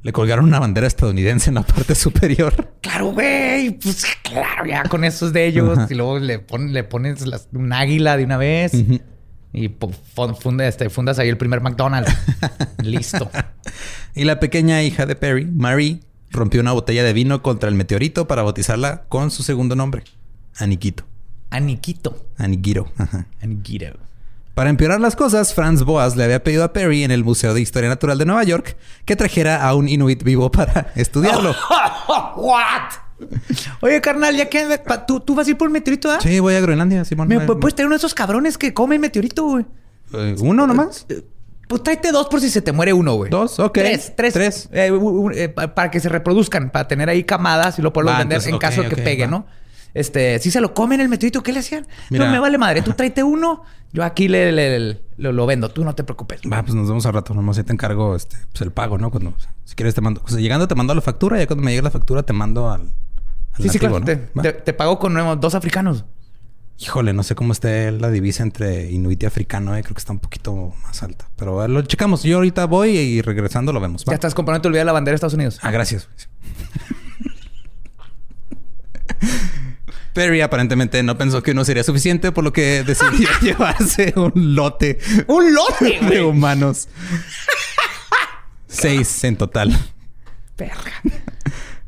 Le 0.06 0.12
colgaron 0.12 0.44
una 0.44 0.60
bandera 0.60 0.86
estadounidense 0.86 1.50
en 1.50 1.56
la 1.56 1.62
parte 1.62 1.96
superior. 1.96 2.72
Claro, 2.80 3.06
güey. 3.12 3.70
Pues 3.72 4.06
claro, 4.22 4.64
ya 4.64 4.84
con 4.84 5.02
esos 5.02 5.32
de 5.32 5.46
ellos. 5.48 5.76
Ajá. 5.76 5.88
Y 5.90 5.94
luego 5.96 6.20
le, 6.20 6.38
pon- 6.38 6.72
le 6.72 6.84
pones 6.84 7.26
las- 7.26 7.48
un 7.52 7.72
águila 7.72 8.16
de 8.16 8.22
una 8.24 8.36
vez. 8.36 8.72
Y 9.52 9.68
este, 10.60 10.90
fundas 10.90 11.18
ahí 11.18 11.28
el 11.28 11.36
primer 11.36 11.60
McDonald's. 11.60 12.14
Listo. 12.84 13.28
Y 14.14 14.22
la 14.22 14.38
pequeña 14.38 14.80
hija 14.84 15.06
de 15.06 15.16
Perry, 15.16 15.44
Marie, 15.44 15.98
rompió 16.30 16.60
una 16.60 16.70
botella 16.70 17.02
de 17.02 17.12
vino 17.12 17.42
contra 17.42 17.68
el 17.68 17.74
meteorito 17.74 18.28
para 18.28 18.42
bautizarla 18.44 19.06
con 19.08 19.32
su 19.32 19.42
segundo 19.42 19.74
nombre, 19.74 20.04
Aniquito. 20.56 21.04
Aniquito. 21.50 22.28
Aniquiro. 22.36 22.92
Ajá. 22.96 23.26
Aniquito. 23.42 23.86
Para 24.56 24.70
empeorar 24.70 25.00
las 25.00 25.14
cosas, 25.16 25.52
Franz 25.52 25.82
Boas 25.82 26.16
le 26.16 26.24
había 26.24 26.42
pedido 26.42 26.64
a 26.64 26.72
Perry 26.72 27.04
en 27.04 27.10
el 27.10 27.22
Museo 27.24 27.52
de 27.52 27.60
Historia 27.60 27.90
Natural 27.90 28.16
de 28.16 28.24
Nueva 28.24 28.42
York 28.42 28.74
que 29.04 29.14
trajera 29.14 29.62
a 29.68 29.74
un 29.74 29.86
inuit 29.86 30.22
vivo 30.22 30.50
para 30.50 30.92
estudiarlo. 30.96 31.54
What? 32.36 33.28
Oye, 33.82 34.00
carnal, 34.00 34.34
ya 34.34 34.48
que 34.48 34.66
¿tú, 35.06 35.20
tú 35.20 35.34
vas 35.34 35.46
a 35.46 35.50
ir 35.50 35.58
por 35.58 35.68
el 35.68 35.72
meteorito, 35.72 36.10
¿ah? 36.10 36.18
Sí, 36.22 36.40
voy 36.40 36.54
a 36.54 36.60
Groenlandia, 36.62 37.04
Simón. 37.04 37.28
Me, 37.28 37.36
Me- 37.38 37.46
pu- 37.46 37.60
puedes 37.60 37.74
tener 37.74 37.86
uno 37.86 37.96
de 37.96 37.98
esos 37.98 38.14
cabrones 38.14 38.56
que 38.56 38.72
comen 38.72 38.98
meteorito, 38.98 39.44
güey. 39.44 39.66
eh, 40.14 40.34
¿Uno 40.40 40.66
nomás? 40.66 41.06
Pues 41.68 41.82
tráete 41.82 42.10
dos 42.10 42.28
por 42.28 42.40
si 42.40 42.48
se 42.48 42.62
te 42.62 42.72
muere 42.72 42.94
uno, 42.94 43.14
güey. 43.14 43.30
Dos, 43.30 43.58
ok. 43.58 43.74
Tres, 43.74 44.12
tres. 44.16 44.32
Tres. 44.32 44.68
Eh, 44.72 44.90
eh, 45.34 45.48
para 45.50 45.90
que 45.90 46.00
se 46.00 46.08
reproduzcan, 46.08 46.70
para 46.70 46.88
tener 46.88 47.10
ahí 47.10 47.24
camadas 47.24 47.78
y 47.78 47.82
lo 47.82 47.92
puedo 47.92 48.06
vender 48.08 48.22
entonces, 48.38 48.52
en 48.52 48.58
caso 48.58 48.82
de 48.82 48.88
que 48.88 48.96
pegue, 48.96 49.24
va. 49.24 49.30
¿no? 49.30 49.46
Este, 49.96 50.38
si 50.40 50.50
se 50.50 50.60
lo 50.60 50.74
comen 50.74 51.00
el 51.00 51.08
meteorito, 51.08 51.42
¿qué 51.42 51.52
le 51.52 51.60
hacían? 51.60 51.86
Mira. 52.10 52.26
No 52.26 52.32
me 52.32 52.38
vale 52.38 52.58
madre, 52.58 52.82
tú 52.82 52.92
tráete 52.92 53.22
uno, 53.22 53.62
yo 53.92 54.04
aquí 54.04 54.28
le, 54.28 54.52
le- 54.52 54.78
le- 54.78 55.00
lo, 55.16 55.32
lo 55.32 55.46
vendo, 55.46 55.70
tú 55.70 55.84
no 55.84 55.94
te 55.94 56.04
preocupes. 56.04 56.40
Va, 56.52 56.62
pues 56.62 56.74
nos 56.74 56.86
vemos 56.88 57.06
al 57.06 57.14
rato. 57.14 57.32
Nomás 57.32 57.56
ahí 57.58 57.64
te 57.64 57.72
encargo 57.72 58.14
este, 58.14 58.36
pues 58.52 58.60
el 58.60 58.72
pago, 58.72 58.98
¿no? 58.98 59.10
Cuando, 59.10 59.34
si 59.64 59.74
quieres 59.74 59.94
te 59.94 60.02
mando... 60.02 60.20
O 60.24 60.28
sea, 60.28 60.38
llegando 60.38 60.68
te 60.68 60.74
mando 60.74 60.94
la 60.94 61.00
factura. 61.00 61.38
Ya 61.38 61.46
cuando 61.46 61.64
me 61.64 61.70
llegue 61.70 61.82
la 61.82 61.90
factura 61.90 62.22
te 62.22 62.32
mando 62.34 62.70
al... 62.70 62.82
al 62.82 63.62
Sí, 63.62 63.68
sí, 63.70 63.78
claro. 63.78 64.00
Te, 64.02 64.16
¿no? 64.16 64.22
Va. 64.36 64.42
te- 64.42 64.52
te 64.52 64.72
pago 64.74 64.98
con 64.98 65.14
nuevos 65.14 65.40
dos 65.40 65.54
africanos. 65.54 66.04
Híjole, 66.78 67.14
no 67.14 67.22
sé 67.22 67.34
cómo 67.34 67.52
esté 67.54 67.90
la 67.90 68.10
divisa 68.10 68.42
entre 68.42 68.90
inuit 68.90 69.22
y 69.22 69.26
africano. 69.26 69.74
eh. 69.74 69.82
Creo 69.82 69.94
que 69.94 70.00
está 70.00 70.12
un 70.12 70.18
poquito 70.18 70.74
más 70.82 71.02
alta. 71.02 71.26
Pero 71.36 71.66
lo 71.66 71.80
checamos. 71.80 72.22
Yo 72.22 72.36
ahorita 72.36 72.66
voy 72.66 72.90
y 72.90 73.22
regresando 73.22 73.72
lo 73.72 73.80
vemos. 73.80 74.02
¿va? 74.04 74.10
Ya 74.10 74.16
estás 74.16 74.34
comprando 74.34 74.60
tu 74.60 74.68
olvida 74.68 74.84
la 74.84 74.92
bandera 74.92 75.12
de 75.12 75.16
Estados 75.16 75.32
Unidos. 75.32 75.58
Ah, 75.62 75.70
gracias. 75.70 76.10
Perry 80.16 80.40
aparentemente 80.40 81.02
no 81.02 81.18
pensó 81.18 81.42
que 81.42 81.50
uno 81.50 81.62
sería 81.62 81.84
suficiente, 81.84 82.32
por 82.32 82.42
lo 82.42 82.50
que 82.50 82.82
decidió 82.84 83.28
llevarse 83.42 84.14
un 84.16 84.54
lote 84.54 84.98
¡Un 85.26 85.52
lote, 85.52 86.00
de 86.08 86.22
humanos. 86.22 86.88
Seis 88.66 89.24
en 89.24 89.36
total. 89.36 89.78
Perra. 90.56 91.02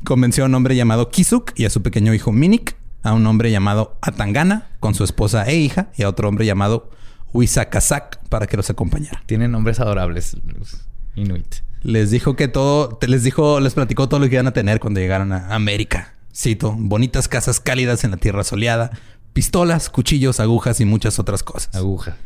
Convenció 0.03 0.43
a 0.43 0.47
un 0.47 0.53
hombre 0.53 0.75
llamado 0.75 1.09
Kisuk 1.09 1.53
y 1.55 1.65
a 1.65 1.71
su 1.71 1.81
pequeño 1.81 2.13
hijo 2.13 2.31
Minik, 2.31 2.75
a 3.01 3.13
un 3.13 3.25
hombre 3.25 3.49
llamado 3.49 3.97
Atangana 3.99 4.67
con 4.79 4.93
su 4.93 5.03
esposa 5.03 5.47
e 5.47 5.55
hija 5.55 5.87
y 5.97 6.03
a 6.03 6.09
otro 6.09 6.29
hombre 6.29 6.45
llamado 6.45 6.91
Wisakasak 7.33 8.19
para 8.29 8.45
que 8.45 8.57
los 8.57 8.69
acompañara. 8.69 9.23
Tienen 9.25 9.51
nombres 9.51 9.79
adorables, 9.79 10.37
los 10.45 10.85
Inuit. 11.15 11.55
Les 11.81 12.11
dijo 12.11 12.35
que 12.35 12.47
todo, 12.47 12.89
te 12.89 13.07
les 13.07 13.23
dijo, 13.23 13.59
les 13.59 13.73
platicó 13.73 14.07
todo 14.07 14.19
lo 14.19 14.29
que 14.29 14.35
iban 14.35 14.45
a 14.45 14.53
tener 14.53 14.79
cuando 14.79 14.99
llegaran 14.99 15.31
a 15.31 15.55
América. 15.55 16.13
Cito, 16.35 16.75
bonitas 16.77 17.27
casas 17.27 17.59
cálidas 17.59 18.03
en 18.03 18.11
la 18.11 18.17
tierra 18.17 18.43
soleada, 18.43 18.91
pistolas, 19.33 19.89
cuchillos, 19.89 20.39
agujas 20.39 20.79
y 20.79 20.85
muchas 20.85 21.19
otras 21.19 21.43
cosas. 21.43 21.75
Aguja. 21.75 22.17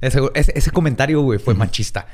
Ese, 0.00 0.20
ese- 0.34 0.52
ese 0.56 0.70
comentario, 0.70 1.20
güey, 1.22 1.38
fue 1.38 1.54
machista. 1.54 2.06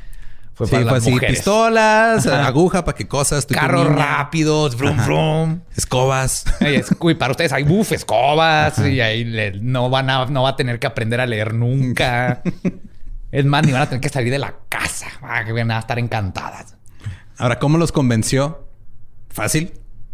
Fue 0.55 0.67
Sí, 0.67 0.73
para 0.73 0.83
fue 0.85 0.93
las 0.93 1.03
así, 1.03 1.11
mujeres. 1.13 1.37
pistolas, 1.37 2.27
Ajá. 2.27 2.47
aguja 2.47 2.85
para 2.85 2.97
qué 2.97 3.09
cosas, 3.09 3.47
y 3.49 3.55
Carros 3.55 3.87
rápidos, 3.89 4.77
brum, 4.77 4.97
brum. 5.05 5.61
escobas. 5.77 6.45
Es- 6.61 6.95
uy, 7.01 7.15
para 7.15 7.31
ustedes 7.31 7.53
hay 7.53 7.63
buf, 7.63 7.91
escobas 7.93 8.79
y 8.81 9.01
ahí 9.01 9.25
le- 9.25 9.53
no 9.61 9.89
van 9.89 10.11
a, 10.11 10.27
no 10.27 10.43
va 10.43 10.51
a 10.51 10.57
tener 10.57 10.79
que 10.79 10.87
aprender 10.87 11.21
a 11.21 11.27
leer 11.27 11.55
nunca. 11.55 12.43
es 13.33 13.45
más, 13.47 13.65
ni 13.65 13.73
van 13.73 13.83
a 13.83 13.87
tener 13.87 14.01
que 14.03 14.11
salir 14.11 14.31
de 14.31 14.39
la 14.39 14.55
casa. 14.69 15.07
Ah, 15.23 15.43
que 15.45 15.53
van 15.53 15.71
a 15.71 15.79
estar 15.79 15.99
encantadas. 15.99 16.77
Ahora, 17.39 17.59
¿cómo 17.59 17.79
los 17.79 17.91
convenció? 17.91 18.69
Fácil. 19.31 19.73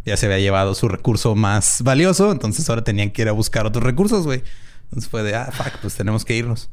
Ya 0.09 0.16
se 0.16 0.25
había 0.25 0.38
llevado 0.38 0.75
su 0.75 0.88
recurso 0.88 1.35
más 1.35 1.83
valioso, 1.83 2.33
entonces 2.33 2.66
ahora 2.71 2.83
tenían 2.83 3.11
que 3.11 3.21
ir 3.21 3.29
a 3.29 3.33
buscar 3.33 3.66
otros 3.66 3.85
recursos, 3.85 4.25
güey. 4.25 4.42
Entonces 4.85 5.11
fue 5.11 5.23
de, 5.23 5.35
ah, 5.35 5.51
fuck, 5.53 5.81
pues 5.83 5.97
tenemos 5.97 6.25
que 6.25 6.35
irnos. 6.35 6.71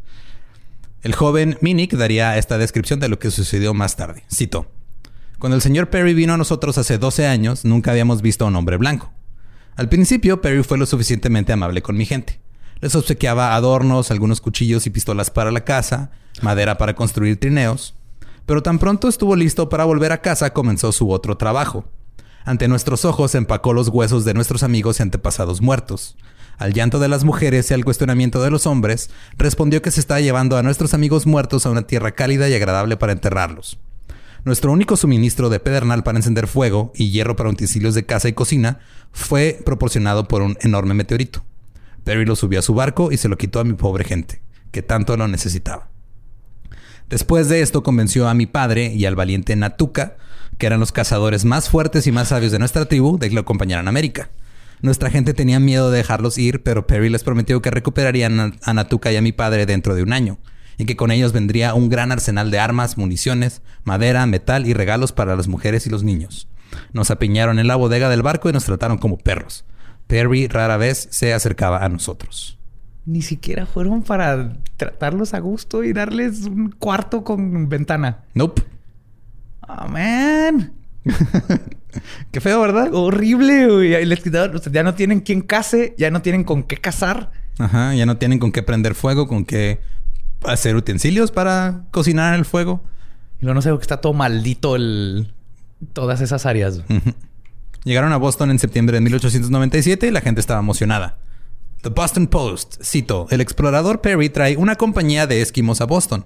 El 1.02 1.14
joven 1.14 1.58
Minnick 1.60 1.96
daría 1.96 2.38
esta 2.38 2.58
descripción 2.58 3.02
de 3.02 3.10
lo 3.10 3.20
que 3.20 3.32
sucedió 3.32 3.74
más 3.74 3.98
tarde. 3.98 4.24
Cito. 4.34 4.72
Cuando 5.38 5.58
el 5.58 5.62
señor 5.62 5.90
Perry 5.90 6.14
vino 6.14 6.34
a 6.34 6.38
nosotros 6.38 6.78
hace 6.78 6.98
12 6.98 7.28
años, 7.28 7.66
nunca 7.66 7.92
habíamos 7.92 8.22
visto 8.22 8.46
a 8.46 8.48
un 8.48 8.56
hombre 8.56 8.78
blanco. 8.78 9.12
Al 9.76 9.90
principio, 9.90 10.40
Perry 10.40 10.64
fue 10.64 10.78
lo 10.78 10.86
suficientemente 10.86 11.52
amable 11.52 11.82
con 11.82 11.98
mi 11.98 12.06
gente. 12.06 12.40
Les 12.80 12.96
obsequiaba 12.96 13.54
adornos, 13.54 14.12
algunos 14.12 14.40
cuchillos 14.40 14.88
y 14.88 14.92
pistolas 14.92 15.30
para 15.30 15.52
la 15.52 15.66
casa, 15.66 16.10
madera 16.42 16.78
para 16.78 16.96
construir 16.96 17.38
trineos. 17.38 17.96
Pero 18.46 18.64
tan 18.64 18.80
pronto 18.80 19.10
estuvo 19.10 19.36
listo 19.36 19.68
para 19.68 19.84
volver 19.84 20.14
a 20.14 20.22
casa, 20.22 20.54
comenzó 20.54 20.94
su 20.94 21.12
otro 21.12 21.36
trabajo. 21.36 21.84
Ante 22.46 22.68
nuestros 22.68 23.06
ojos 23.06 23.34
empacó 23.34 23.74
los 23.74 23.90
huesos 23.90 24.24
de 24.24 24.36
nuestros 24.36 24.62
amigos 24.62 25.00
y 25.00 25.04
antepasados 25.04 25.62
muertos. 25.62 26.16
Al 26.60 26.74
llanto 26.74 27.00
de 27.00 27.08
las 27.08 27.24
mujeres 27.24 27.70
y 27.70 27.74
al 27.74 27.84
cuestionamiento 27.84 28.42
de 28.42 28.52
los 28.52 28.68
hombres, 28.68 29.10
respondió 29.36 29.82
que 29.82 29.90
se 29.90 30.00
estaba 30.00 30.22
llevando 30.22 30.56
a 30.56 30.62
nuestros 30.62 30.94
amigos 30.94 31.26
muertos 31.26 31.66
a 31.66 31.72
una 31.72 31.88
tierra 31.88 32.12
cálida 32.12 32.48
y 32.48 32.54
agradable 32.54 32.98
para 32.98 33.14
enterrarlos. 33.14 33.80
Nuestro 34.44 34.72
único 34.72 34.96
suministro 34.96 35.50
de 35.50 35.60
pedernal 35.60 36.04
para 36.04 36.20
encender 36.20 36.46
fuego 36.46 36.94
y 36.94 37.10
hierro 37.10 37.36
para 37.36 37.50
utensilios 37.50 37.96
de 37.96 38.06
casa 38.06 38.30
y 38.30 38.34
cocina 38.34 38.78
fue 39.12 39.60
proporcionado 39.66 40.28
por 40.28 40.44
un 40.44 40.56
enorme 40.62 40.94
meteorito. 40.94 41.44
Perry 42.04 42.26
lo 42.26 42.36
subió 42.36 42.60
a 42.60 42.62
su 42.62 42.76
barco 42.76 43.12
y 43.12 43.18
se 43.18 43.28
lo 43.28 43.38
quitó 43.38 43.60
a 43.60 43.64
mi 43.64 43.74
pobre 43.74 44.04
gente, 44.06 44.44
que 44.72 44.84
tanto 44.84 45.18
lo 45.18 45.28
necesitaba. 45.28 45.90
Después 47.10 47.50
de 47.50 47.62
esto 47.62 47.82
convenció 47.82 48.30
a 48.30 48.36
mi 48.36 48.46
padre 48.46 48.94
y 48.94 49.06
al 49.06 49.16
valiente 49.16 49.56
Natuka, 49.56 50.18
que 50.58 50.66
eran 50.66 50.80
los 50.80 50.92
cazadores 50.92 51.46
más 51.46 51.70
fuertes 51.70 52.08
y 52.08 52.12
más 52.12 52.30
sabios 52.30 52.52
de 52.52 52.60
nuestra 52.60 52.86
tribu, 52.86 53.18
de 53.18 53.30
que 53.30 53.36
lo 53.36 53.42
acompañaran 53.42 53.88
a 53.88 53.90
América. 53.90 54.30
Nuestra 54.82 55.10
gente 55.10 55.34
tenía 55.34 55.60
miedo 55.60 55.90
de 55.90 55.98
dejarlos 55.98 56.38
ir, 56.38 56.64
pero 56.64 56.86
Perry 56.86 57.10
les 57.10 57.24
prometió 57.24 57.62
que 57.62 57.72
recuperarían 57.72 58.58
a 58.62 58.74
Natuka 58.74 59.12
y 59.12 59.16
a 59.16 59.22
mi 59.22 59.32
padre 59.32 59.66
dentro 59.66 59.96
de 59.96 60.04
un 60.04 60.14
año, 60.14 60.38
y 60.78 60.86
que 60.86 60.96
con 60.96 61.12
ellos 61.12 61.34
vendría 61.34 61.74
un 61.74 61.90
gran 61.90 62.12
arsenal 62.12 62.52
de 62.52 62.60
armas, 62.60 62.98
municiones, 62.98 63.62
madera, 63.84 64.26
metal 64.26 64.68
y 64.68 64.74
regalos 64.74 65.12
para 65.12 65.36
las 65.36 65.48
mujeres 65.48 65.88
y 65.88 65.90
los 65.90 66.04
niños. 66.04 66.48
Nos 66.94 67.12
apiñaron 67.12 67.60
en 67.60 67.68
la 67.68 67.76
bodega 67.76 68.10
del 68.10 68.22
barco 68.22 68.50
y 68.50 68.54
nos 68.54 68.66
trataron 68.66 68.98
como 68.98 69.18
perros. 69.18 69.66
Perry 70.08 70.48
rara 70.48 70.78
vez 70.78 71.08
se 71.12 71.34
acercaba 71.34 71.84
a 71.84 71.90
nosotros. 71.90 72.58
Ni 73.06 73.22
siquiera 73.22 73.66
fueron 73.66 74.04
para 74.04 74.58
tratarlos 74.78 75.34
a 75.34 75.40
gusto 75.40 75.84
y 75.84 75.94
darles 75.94 76.46
un 76.46 76.72
cuarto 76.72 77.24
con 77.24 77.70
ventana. 77.70 78.24
Nope. 78.34 78.64
Oh, 79.68 79.88
man. 79.88 80.74
Qué 82.32 82.42
feo, 82.42 82.62
¿verdad? 82.62 82.94
Horrible, 82.94 83.68
güey. 83.68 84.08
Ya 84.72 84.84
no 84.84 84.94
tienen 84.94 85.22
quien 85.22 85.42
case, 85.42 85.96
ya 85.98 86.12
no 86.12 86.22
tienen 86.22 86.44
con 86.44 86.64
qué 86.64 86.78
cazar. 86.78 87.32
Ajá, 87.58 87.94
ya 87.94 88.06
no 88.06 88.18
tienen 88.18 88.40
con 88.40 88.52
qué 88.52 88.64
prender 88.64 88.96
fuego, 88.96 89.28
con 89.28 89.46
qué 89.46 89.80
hacer 90.44 90.76
utensilios 90.76 91.32
para 91.32 91.86
cocinar 91.92 92.34
en 92.34 92.40
el 92.40 92.46
fuego. 92.46 92.84
Y 93.40 93.46
luego 93.46 93.56
no 93.56 93.62
sé 93.62 93.70
que 93.70 93.82
está 93.82 94.02
todo 94.02 94.14
maldito 94.14 94.76
el... 94.76 95.34
todas 95.94 96.22
esas 96.22 96.46
áreas. 96.46 96.82
Llegaron 97.84 98.12
a 98.14 98.18
Boston 98.18 98.52
en 98.52 98.60
septiembre 98.60 98.96
de 98.96 99.02
1897 99.02 100.08
y 100.08 100.12
la 100.12 100.22
gente 100.22 100.42
estaba 100.42 100.60
emocionada. 100.60 101.18
The 101.82 101.90
Boston 101.90 102.28
Post, 102.28 102.82
cito, 102.84 103.28
el 103.30 103.42
explorador 103.42 104.02
Perry 104.02 104.30
trae 104.30 104.58
una 104.58 104.76
compañía 104.76 105.28
de 105.28 105.42
esquimos 105.42 105.82
a 105.82 105.86
Boston. 105.86 106.26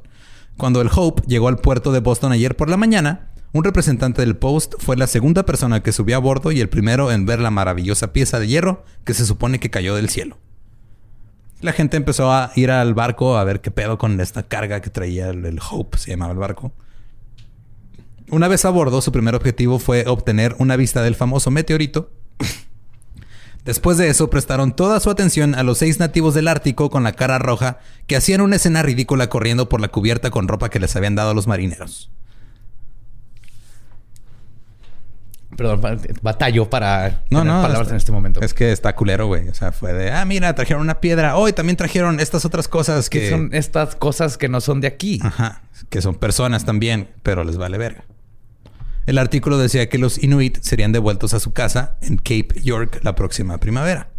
Cuando 0.58 0.82
el 0.82 0.90
Hope 0.94 1.24
llegó 1.28 1.48
al 1.48 1.58
puerto 1.58 1.92
de 1.92 2.00
Boston 2.00 2.32
ayer 2.32 2.56
por 2.56 2.70
la 2.70 2.78
mañana, 2.78 3.30
un 3.52 3.64
representante 3.64 4.22
del 4.22 4.38
Post 4.38 4.76
fue 4.78 4.96
la 4.96 5.08
segunda 5.08 5.44
persona 5.44 5.82
que 5.82 5.92
subió 5.92 6.18
a 6.18 6.20
bordo 6.20 6.52
y 6.52 6.60
el 6.60 6.70
primero 6.70 7.12
en 7.12 7.26
ver 7.26 7.40
la 7.40 7.50
maravillosa 7.50 8.14
pieza 8.14 8.40
de 8.40 8.48
hierro 8.48 8.84
que 9.06 9.16
se 9.16 9.26
supone 9.26 9.60
que 9.60 9.72
cayó 9.72 9.96
del 9.96 10.10
cielo. 10.10 10.38
La 11.62 11.74
gente 11.74 11.98
empezó 11.98 12.32
a 12.32 12.52
ir 12.56 12.70
al 12.72 12.94
barco 12.94 13.38
a 13.38 13.44
ver 13.44 13.60
qué 13.60 13.72
pedo 13.72 13.98
con 13.98 14.22
esta 14.22 14.44
carga 14.44 14.82
que 14.82 14.90
traía 14.90 15.30
el, 15.30 15.60
Hope, 15.70 15.98
se 15.98 16.12
llamaba 16.12 16.32
el 16.32 16.38
barco. 16.38 16.72
Una 18.30 18.48
vez 18.48 18.64
a 18.66 18.70
bordo, 18.70 19.02
su 19.02 19.12
primer 19.12 19.34
objetivo 19.34 19.80
fue 19.80 20.06
obtener 20.08 20.56
una 20.60 20.76
vista 20.76 21.02
del 21.02 21.16
famoso 21.16 21.50
meteorito. 21.50 22.12
Después 23.66 23.98
de 23.98 24.10
eso, 24.10 24.30
prestaron 24.30 24.72
toda 24.76 25.00
su 25.00 25.10
atención 25.10 25.54
a 25.54 25.64
los 25.64 25.78
seis 25.80 26.00
nativos 26.00 26.34
del 26.34 26.48
Ártico 26.48 26.90
con 26.90 27.04
la 27.04 27.12
cara 27.12 27.38
roja 27.40 27.80
que 28.08 28.16
hacían 28.16 28.42
una 28.42 28.56
escena 28.56 28.82
ridícula 28.82 29.30
corriendo 29.30 29.70
por 29.70 29.82
la 29.82 29.90
cubierta 29.90 30.32
con 30.32 30.48
ropa 30.48 30.70
que 30.70 30.80
les 30.80 30.96
habían 30.96 31.16
dado 31.16 31.34
los 31.34 31.46
marineros. 31.46 32.10
Perdón, 35.58 35.82
batallo 36.22 36.70
para 36.70 37.24
No, 37.32 37.40
tener 37.40 37.54
no. 37.54 37.62
palabras 37.62 37.82
está- 37.82 37.94
en 37.94 37.98
este 37.98 38.12
momento. 38.12 38.40
Es 38.42 38.54
que 38.54 38.72
está 38.72 38.96
culero, 38.96 39.28
güey. 39.28 39.50
O 39.50 39.54
sea, 39.54 39.72
fue 39.72 39.94
de, 39.94 40.12
ah, 40.12 40.24
mira, 40.24 40.54
trajeron 40.56 40.82
una 40.84 41.02
piedra. 41.02 41.36
Hoy 41.36 41.54
también 41.54 41.76
trajeron 41.76 42.20
estas 42.20 42.46
otras 42.46 42.68
cosas 42.68 43.10
que 43.10 43.22
que... 43.22 43.30
son 43.30 43.50
estas 43.52 43.96
cosas 43.96 44.38
que 44.38 44.48
no 44.48 44.62
son 44.62 44.80
de 44.80 44.88
aquí. 44.88 45.20
Ajá, 45.22 45.64
que 45.90 46.02
son 46.02 46.16
personas 46.16 46.66
también, 46.66 47.10
pero 47.24 47.44
les 47.44 47.58
vale 47.58 47.78
verga. 47.78 48.04
El 49.10 49.18
artículo 49.18 49.58
decía 49.58 49.90
que 49.90 49.98
los 49.98 50.22
Inuit 50.22 50.60
serían 50.62 50.92
devueltos 50.92 51.34
a 51.34 51.40
su 51.40 51.52
casa 51.52 51.98
en 52.04 52.18
Cape 52.18 52.62
York 52.62 53.00
la 53.02 53.16
próxima 53.16 53.58
primavera. 53.58 54.12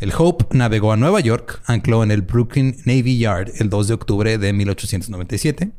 El 0.00 0.12
Hope 0.14 0.54
navegó 0.54 0.92
a 0.92 0.98
Nueva 0.98 1.20
York, 1.20 1.62
ancló 1.64 2.02
en 2.02 2.10
el 2.10 2.20
Brooklyn 2.20 2.76
Navy 2.84 3.16
Yard 3.16 3.52
el 3.58 3.70
2 3.70 3.88
de 3.88 3.94
octubre 3.94 4.36
de 4.36 4.52
1897. 4.52 5.70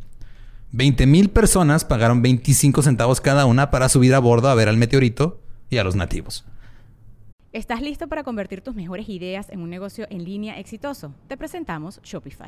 20.000 0.73 1.29
personas 1.29 1.85
pagaron 1.85 2.23
25 2.23 2.81
centavos 2.81 3.21
cada 3.21 3.45
una 3.45 3.69
para 3.69 3.87
subir 3.87 4.15
a 4.15 4.19
bordo 4.19 4.49
a 4.49 4.55
ver 4.55 4.67
al 4.67 4.77
meteorito 4.77 5.39
y 5.69 5.77
a 5.77 5.83
los 5.83 5.95
nativos. 5.95 6.43
¿Estás 7.53 7.83
listo 7.83 8.07
para 8.07 8.23
convertir 8.23 8.61
tus 8.61 8.73
mejores 8.73 9.09
ideas 9.09 9.47
en 9.51 9.61
un 9.61 9.69
negocio 9.69 10.07
en 10.09 10.23
línea 10.23 10.57
exitoso? 10.57 11.13
Te 11.27 11.37
presentamos 11.37 12.01
Shopify. 12.01 12.47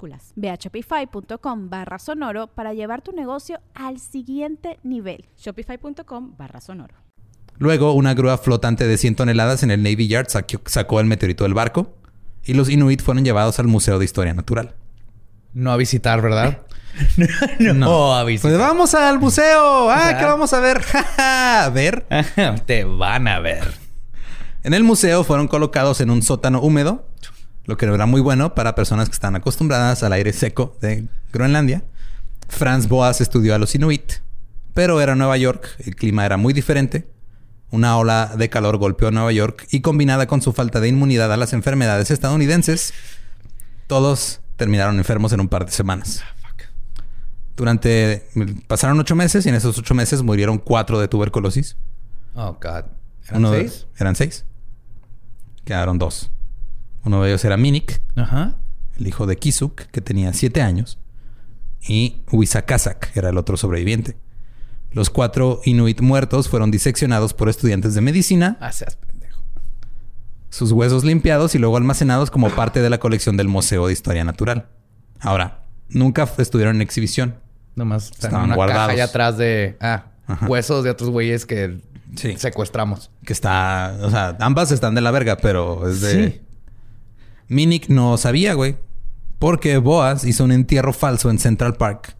Ve 0.35 0.49
a 0.49 0.55
shopify.com 0.55 1.69
barra 1.69 1.99
sonoro 1.99 2.47
para 2.47 2.73
llevar 2.73 3.01
tu 3.01 3.11
negocio 3.11 3.59
al 3.73 3.99
siguiente 3.99 4.79
nivel. 4.83 5.25
Shopify.com 5.37 6.35
barra 6.37 6.61
sonoro. 6.61 6.95
Luego, 7.57 7.93
una 7.93 8.13
grúa 8.13 8.37
flotante 8.37 8.87
de 8.87 8.97
100 8.97 9.15
toneladas 9.15 9.61
en 9.63 9.71
el 9.71 9.83
Navy 9.83 10.07
Yard 10.07 10.27
saqueó- 10.27 10.61
sacó 10.65 10.99
el 10.99 11.05
meteorito 11.05 11.43
del 11.43 11.53
barco 11.53 11.93
y 12.43 12.53
los 12.55 12.69
Inuit 12.69 13.01
fueron 13.01 13.23
llevados 13.23 13.59
al 13.59 13.67
Museo 13.67 13.99
de 13.99 14.05
Historia 14.05 14.33
Natural. 14.33 14.73
No 15.53 15.71
a 15.71 15.77
visitar, 15.77 16.21
¿verdad? 16.21 16.59
no, 17.59 18.15
a 18.15 18.23
visitar. 18.23 18.51
Pues 18.51 18.59
vamos 18.59 18.93
al 18.95 19.19
museo. 19.19 19.91
Ah. 19.91 20.15
¿qué 20.17 20.25
vamos 20.25 20.53
a 20.53 20.59
ver? 20.59 20.81
a 21.17 21.69
ver. 21.73 22.05
Te 22.65 22.83
van 22.83 23.27
a 23.27 23.39
ver. 23.39 23.71
En 24.63 24.73
el 24.73 24.83
museo 24.83 25.23
fueron 25.23 25.47
colocados 25.47 26.01
en 26.01 26.09
un 26.09 26.21
sótano 26.21 26.61
húmedo, 26.61 27.05
lo 27.65 27.77
que 27.77 27.85
era 27.85 28.05
muy 28.05 28.21
bueno 28.21 28.55
para 28.55 28.75
personas 28.75 29.07
que 29.09 29.13
están 29.13 29.35
acostumbradas 29.35 30.03
al 30.03 30.13
aire 30.13 30.33
seco 30.33 30.75
de 30.81 31.07
Groenlandia. 31.31 31.83
Franz 32.49 32.87
Boas 32.87 33.21
estudió 33.21 33.55
a 33.55 33.59
los 33.59 33.75
Inuit, 33.75 34.13
pero 34.73 34.99
era 35.01 35.15
Nueva 35.15 35.37
York, 35.37 35.67
el 35.79 35.95
clima 35.95 36.25
era 36.25 36.37
muy 36.37 36.53
diferente. 36.53 37.07
Una 37.69 37.97
ola 37.97 38.33
de 38.37 38.49
calor 38.49 38.77
golpeó 38.77 39.07
a 39.07 39.11
Nueva 39.11 39.31
York 39.31 39.65
y 39.71 39.79
combinada 39.81 40.27
con 40.27 40.41
su 40.41 40.51
falta 40.51 40.81
de 40.81 40.89
inmunidad 40.89 41.31
a 41.31 41.37
las 41.37 41.53
enfermedades 41.53 42.11
estadounidenses, 42.11 42.93
todos 43.87 44.41
terminaron 44.57 44.97
enfermos 44.97 45.31
en 45.31 45.39
un 45.39 45.47
par 45.47 45.65
de 45.65 45.71
semanas. 45.71 46.21
Durante 47.55 48.27
pasaron 48.67 48.99
ocho 48.99 49.15
meses 49.15 49.45
y 49.45 49.49
en 49.49 49.55
esos 49.55 49.77
ocho 49.77 49.93
meses 49.93 50.21
murieron 50.23 50.57
cuatro 50.57 50.99
de 50.99 51.07
tuberculosis. 51.07 51.77
Oh, 52.33 52.53
God. 52.61 52.85
¿Eran 53.27 53.37
Uno 53.37 53.51
de- 53.51 53.69
seis? 53.69 53.87
eran 53.97 54.15
seis. 54.15 54.45
Quedaron 55.65 55.97
dos. 55.99 56.31
Uno 57.03 57.21
de 57.23 57.29
ellos 57.29 57.43
era 57.45 57.57
Minik, 57.57 58.01
Ajá. 58.15 58.55
el 58.97 59.07
hijo 59.07 59.25
de 59.25 59.35
Kisuk, 59.37 59.75
que 59.91 60.01
tenía 60.01 60.33
siete 60.33 60.61
años. 60.61 60.99
Y 61.87 62.21
Wisakasak 62.31 63.15
era 63.17 63.29
el 63.29 63.37
otro 63.37 63.57
sobreviviente. 63.57 64.17
Los 64.91 65.09
cuatro 65.09 65.61
Inuit 65.65 66.01
muertos 66.01 66.49
fueron 66.49 66.69
diseccionados 66.69 67.33
por 67.33 67.49
estudiantes 67.49 67.93
de 67.95 68.01
medicina 68.01 68.57
Ah, 68.59 68.71
seas 68.71 68.97
pendejo. 68.97 69.41
sus 70.49 70.71
huesos 70.73 71.03
limpiados 71.03 71.55
y 71.55 71.59
luego 71.59 71.77
almacenados 71.77 72.29
como 72.29 72.49
parte 72.49 72.81
de 72.81 72.89
la 72.89 72.99
colección 72.99 73.37
del 73.37 73.47
Museo 73.47 73.87
de 73.87 73.93
Historia 73.93 74.23
Natural. 74.23 74.67
Ahora, 75.21 75.63
nunca 75.89 76.29
estuvieron 76.37 76.75
en 76.75 76.81
exhibición. 76.81 77.35
Nomás 77.75 78.11
Estaban 78.11 78.41
en 78.41 78.45
una 78.47 78.55
guardados. 78.55 78.81
caja 78.81 78.91
allá 78.93 79.03
atrás 79.05 79.37
de 79.37 79.77
ah, 79.79 80.05
Ajá. 80.27 80.45
huesos 80.47 80.83
de 80.83 80.89
otros 80.89 81.09
güeyes 81.09 81.45
que 81.45 81.79
Sí. 82.15 82.35
secuestramos. 82.37 83.09
Que 83.25 83.31
está, 83.31 83.95
o 84.01 84.09
sea, 84.09 84.35
ambas 84.41 84.71
están 84.73 84.93
de 84.93 84.99
la 85.01 85.11
verga, 85.11 85.37
pero 85.37 85.87
es 85.89 86.01
de... 86.01 86.31
Sí. 86.31 86.41
Minnick 87.51 87.89
no 87.89 88.17
sabía, 88.17 88.53
güey. 88.53 88.77
Porque 89.37 89.77
Boaz 89.77 90.23
hizo 90.23 90.45
un 90.45 90.53
entierro 90.53 90.93
falso 90.93 91.29
en 91.29 91.37
Central 91.37 91.75
Park. 91.75 92.15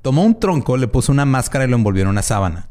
Tomó 0.00 0.24
un 0.24 0.38
tronco, 0.38 0.76
le 0.76 0.86
puso 0.86 1.10
una 1.10 1.24
máscara 1.24 1.64
y 1.64 1.68
lo 1.68 1.74
envolvió 1.74 2.02
en 2.02 2.08
una 2.08 2.22
sábana. 2.22 2.68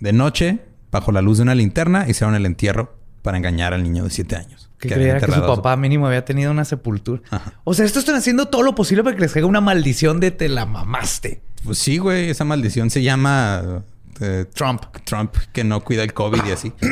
De 0.00 0.12
noche, 0.12 0.58
bajo 0.90 1.12
la 1.12 1.22
luz 1.22 1.38
de 1.38 1.44
una 1.44 1.54
linterna, 1.54 2.08
hicieron 2.08 2.34
el 2.34 2.44
entierro 2.44 2.98
para 3.22 3.38
engañar 3.38 3.72
al 3.72 3.84
niño 3.84 4.02
de 4.02 4.10
7 4.10 4.34
años. 4.34 4.68
Que 4.80 4.94
había 4.94 5.16
creía 5.16 5.20
que 5.20 5.32
su 5.32 5.46
papá 5.46 5.76
mínimo 5.76 6.08
había 6.08 6.24
tenido 6.24 6.50
una 6.50 6.64
sepultura. 6.64 7.22
Ajá. 7.30 7.52
O 7.62 7.72
sea, 7.72 7.86
estos 7.86 8.00
están 8.00 8.16
haciendo 8.16 8.48
todo 8.48 8.64
lo 8.64 8.74
posible 8.74 9.04
para 9.04 9.14
que 9.14 9.22
les 9.22 9.32
caiga 9.32 9.46
una 9.46 9.60
maldición 9.60 10.18
de 10.18 10.32
te 10.32 10.48
la 10.48 10.66
mamaste. 10.66 11.40
Pues 11.62 11.78
sí, 11.78 11.98
güey, 11.98 12.30
esa 12.30 12.44
maldición 12.44 12.90
se 12.90 13.04
llama 13.04 13.84
eh, 14.20 14.44
Trump. 14.54 14.82
Trump, 15.04 15.36
que 15.52 15.62
no 15.62 15.84
cuida 15.84 16.02
el 16.02 16.12
COVID 16.12 16.40
y 16.46 16.50
así. 16.50 16.72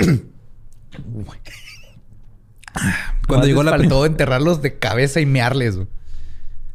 Cuando 3.27 3.47
llegó 3.47 3.63
la 3.63 3.73
faltó 3.73 4.07
enterrarlos 4.07 4.63
de 4.63 4.79
cabeza 4.79 5.21
y 5.21 5.27
mearles. 5.27 5.77
güey. 5.77 5.89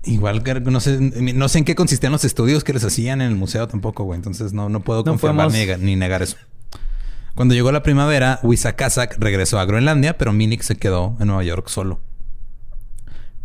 Igual 0.04 0.42
que 0.44 0.60
no 0.60 0.80
sé, 0.80 0.98
no 1.00 1.48
sé 1.48 1.60
en 1.60 1.66
qué 1.66 1.76
consistían 1.76 2.12
los 2.12 2.26
estudios 2.26 2.64
que 2.64 2.74
les 2.74 2.84
hacían 2.84 3.22
en 3.22 3.28
el 3.30 3.36
museo 3.36 3.68
tampoco, 3.68 4.04
güey. 4.04 4.18
Entonces 4.18 4.52
no, 4.54 4.68
no 4.70 4.80
puedo 4.80 5.04
No 5.04 5.12
confirmar 5.12 5.48
podemos- 5.48 5.54
ni, 5.54 5.60
nega- 5.66 5.78
ni 5.78 5.96
negar 5.96 6.22
eso. 6.24 6.38
Cuando 7.36 7.54
llegó 7.54 7.72
la 7.72 7.84
primavera, 7.84 8.40
Wisakazak 8.44 9.18
regresó 9.20 9.60
a 9.60 9.66
Groenlandia, 9.66 10.18
pero 10.18 10.34
Minnick 10.34 10.64
se 10.64 10.76
quedó 10.76 11.16
en 11.20 11.28
Nueva 11.28 11.44
York 11.44 11.68
solo. 11.70 12.00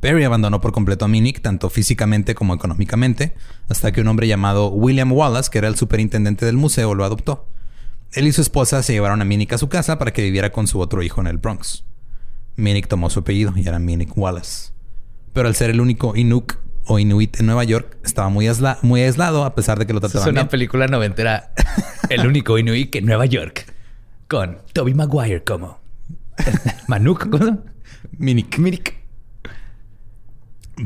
Perry 0.01 0.25
abandonó 0.25 0.61
por 0.61 0.73
completo 0.73 1.05
a 1.05 1.09
Minnick, 1.09 1.41
tanto 1.41 1.71
físicamente 1.71 2.35
como 2.35 2.55
económicamente, 2.55 3.35
hasta 3.69 3.93
que 3.93 4.01
un 4.01 4.09
hombre 4.09 4.27
llamado 4.29 4.69
William 4.69 5.11
Wallace, 5.13 5.51
que 5.51 5.59
era 5.59 5.69
el 5.69 5.77
superintendente 5.77 6.45
del 6.47 6.57
museo, 6.57 6.95
lo 6.95 7.05
adoptó. 7.05 7.49
Él 8.13 8.27
y 8.27 8.33
su 8.33 8.41
esposa 8.41 8.83
se 8.83 8.93
llevaron 8.93 9.21
a 9.23 9.25
Minnick 9.25 9.53
a 9.55 9.59
su 9.59 9.69
casa 9.69 9.99
para 9.99 10.13
que 10.13 10.23
viviera 10.23 10.53
con 10.53 10.67
su 10.67 10.81
otro 10.81 11.03
hijo 11.03 11.21
en 11.21 11.27
el 11.27 11.39
Bronx. 11.39 11.85
Minnick 12.57 12.89
tomó 12.89 13.11
su 13.11 13.21
apellido 13.21 13.53
y 13.57 13.67
era 13.67 13.79
Minnick 13.79 14.17
Wallace. 14.17 14.73
Pero 15.33 15.49
al 15.49 15.55
ser 15.55 15.71
el 15.71 15.81
único 15.81 16.17
Inuk 16.17 16.57
o 16.87 16.99
Inuit 16.99 17.41
en 17.41 17.47
Nueva 17.47 17.65
York, 17.65 17.99
estaba 18.05 18.29
muy, 18.29 18.49
muy 18.83 19.03
aislado 19.03 19.45
a 19.45 19.55
pesar 19.55 19.79
de 19.79 19.87
que 19.87 19.93
lo 19.93 19.99
Esa 19.99 20.07
es 20.07 20.13
trataban 20.13 20.35
una 20.35 20.43
bien. 20.43 20.49
película 20.49 20.87
noventera. 20.87 21.53
El 22.09 22.27
único 22.27 22.59
Inuit 22.59 22.95
en 22.97 23.07
Nueva 23.07 23.27
York. 23.27 23.73
Con 24.29 24.59
Toby 24.73 24.95
Maguire 24.95 25.43
como 25.43 25.81
Manuk. 26.89 27.29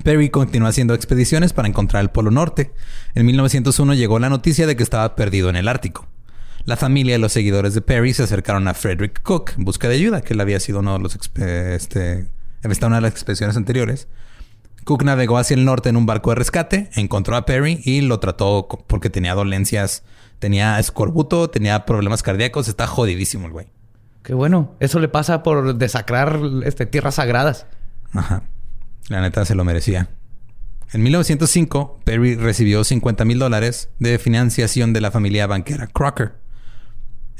Perry 0.04 0.30
continuó 0.30 0.68
haciendo 0.68 0.94
expediciones 0.94 1.52
para 1.52 1.68
encontrar 1.68 2.02
el 2.02 2.10
Polo 2.10 2.30
Norte. 2.30 2.72
En 3.14 3.26
1901 3.26 3.94
llegó 3.94 4.18
la 4.18 4.28
noticia 4.30 4.66
de 4.66 4.76
que 4.76 4.82
estaba 4.82 5.14
perdido 5.16 5.50
en 5.50 5.56
el 5.56 5.68
Ártico. 5.68 6.06
La 6.64 6.76
familia 6.76 7.16
y 7.16 7.18
los 7.18 7.32
seguidores 7.32 7.74
de 7.74 7.80
Perry 7.80 8.12
se 8.12 8.22
acercaron 8.22 8.68
a 8.68 8.74
Frederick 8.74 9.22
Cook 9.22 9.52
en 9.56 9.64
busca 9.64 9.88
de 9.88 9.94
ayuda, 9.94 10.20
que 10.20 10.34
él 10.34 10.40
había 10.40 10.60
sido 10.60 10.80
uno 10.80 10.94
de 10.94 10.98
los 11.00 11.14
este, 11.14 12.28
estado 12.62 12.86
en 12.86 12.86
una 12.86 12.96
de 12.96 13.02
las 13.02 13.12
expediciones 13.12 13.56
anteriores. 13.56 14.08
Cook 14.84 15.04
navegó 15.04 15.38
hacia 15.38 15.54
el 15.54 15.64
norte 15.64 15.88
en 15.88 15.96
un 15.96 16.06
barco 16.06 16.30
de 16.30 16.36
rescate, 16.36 16.90
encontró 16.94 17.36
a 17.36 17.46
Perry 17.46 17.80
y 17.84 18.02
lo 18.02 18.20
trató 18.20 18.68
porque 18.86 19.10
tenía 19.10 19.34
dolencias, 19.34 20.04
tenía 20.38 20.78
escorbuto, 20.78 21.50
tenía 21.50 21.84
problemas 21.86 22.22
cardíacos, 22.22 22.68
está 22.68 22.86
jodidísimo 22.86 23.46
el 23.46 23.52
güey. 23.52 23.66
Qué 24.22 24.34
bueno. 24.34 24.74
Eso 24.80 25.00
le 25.00 25.08
pasa 25.08 25.42
por 25.42 25.74
desacrar 25.76 26.40
este, 26.64 26.86
tierras 26.86 27.16
sagradas. 27.16 27.66
Ajá. 28.12 28.42
La 29.08 29.20
neta 29.20 29.44
se 29.44 29.54
lo 29.54 29.64
merecía. 29.64 30.08
En 30.92 31.02
1905, 31.02 32.00
Perry 32.04 32.34
recibió 32.34 32.84
50 32.84 33.24
mil 33.24 33.38
dólares 33.38 33.90
de 33.98 34.18
financiación 34.18 34.92
de 34.92 35.00
la 35.00 35.10
familia 35.10 35.46
banquera 35.46 35.86
Crocker. 35.86 36.34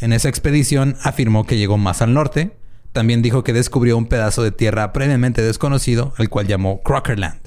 En 0.00 0.12
esa 0.12 0.28
expedición 0.28 0.96
afirmó 1.02 1.46
que 1.46 1.58
llegó 1.58 1.78
más 1.78 2.02
al 2.02 2.14
norte. 2.14 2.56
También 2.92 3.22
dijo 3.22 3.44
que 3.44 3.52
descubrió 3.52 3.96
un 3.96 4.06
pedazo 4.06 4.42
de 4.42 4.50
tierra 4.50 4.92
previamente 4.92 5.42
desconocido, 5.42 6.12
al 6.16 6.28
cual 6.28 6.46
llamó 6.46 6.82
Crockerland. 6.82 7.40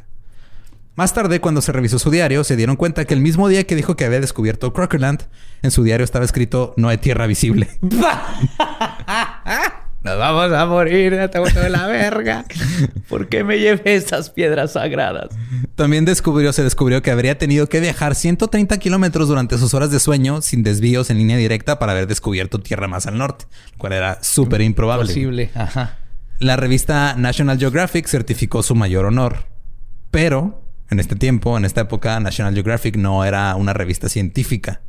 Más 0.95 1.13
tarde, 1.13 1.41
cuando 1.41 1.61
se 1.61 1.71
revisó 1.71 1.97
su 1.97 2.11
diario, 2.11 2.43
se 2.43 2.55
dieron 2.55 2.75
cuenta 2.75 3.05
que 3.05 3.15
el 3.15 3.19
mismo 3.19 3.47
día 3.47 3.65
que 3.65 3.75
dijo 3.75 3.95
que 3.95 4.05
había 4.05 4.19
descubierto 4.19 4.73
Crockerland, 4.73 5.23
en 5.63 5.71
su 5.71 5.83
diario 5.83 6.03
estaba 6.03 6.23
escrito 6.23 6.75
no 6.77 6.87
hay 6.87 6.99
tierra 6.99 7.25
visible. 7.25 7.67
Nos 10.03 10.17
vamos 10.17 10.51
a 10.51 10.65
morir, 10.65 11.13
ya 11.13 11.29
te 11.29 11.39
boto 11.39 11.61
de 11.61 11.69
la 11.69 11.87
verga. 11.87 12.43
¿Por 13.09 13.29
qué 13.29 13.45
me 13.45 13.57
llevé 13.57 13.95
esas 13.95 14.29
piedras 14.29 14.73
sagradas? 14.73 15.29
También 15.75 16.03
descubrió, 16.03 16.51
se 16.51 16.61
descubrió 16.61 17.01
que 17.01 17.09
habría 17.09 17.37
tenido 17.37 17.69
que 17.69 17.79
viajar 17.79 18.13
130 18.13 18.77
kilómetros 18.79 19.29
durante 19.29 19.57
sus 19.57 19.73
horas 19.73 19.91
de 19.91 19.99
sueño 19.99 20.41
sin 20.41 20.61
desvíos 20.61 21.09
en 21.09 21.17
línea 21.19 21.37
directa 21.37 21.79
para 21.79 21.93
haber 21.93 22.07
descubierto 22.07 22.59
tierra 22.59 22.89
más 22.89 23.07
al 23.07 23.17
norte, 23.17 23.45
lo 23.71 23.77
cual 23.77 23.93
era 23.93 24.21
súper 24.21 24.61
improbable. 24.61 25.07
Posible. 25.07 25.51
Ajá. 25.55 25.99
La 26.39 26.57
revista 26.57 27.15
National 27.15 27.57
Geographic 27.57 28.05
certificó 28.07 28.61
su 28.61 28.75
mayor 28.75 29.05
honor, 29.05 29.45
pero 30.11 30.63
en 30.89 30.99
este 30.99 31.15
tiempo, 31.15 31.57
en 31.57 31.63
esta 31.63 31.81
época, 31.81 32.19
National 32.19 32.53
Geographic 32.53 32.97
no 32.97 33.23
era 33.23 33.55
una 33.55 33.73
revista 33.73 34.09
científica. 34.09 34.81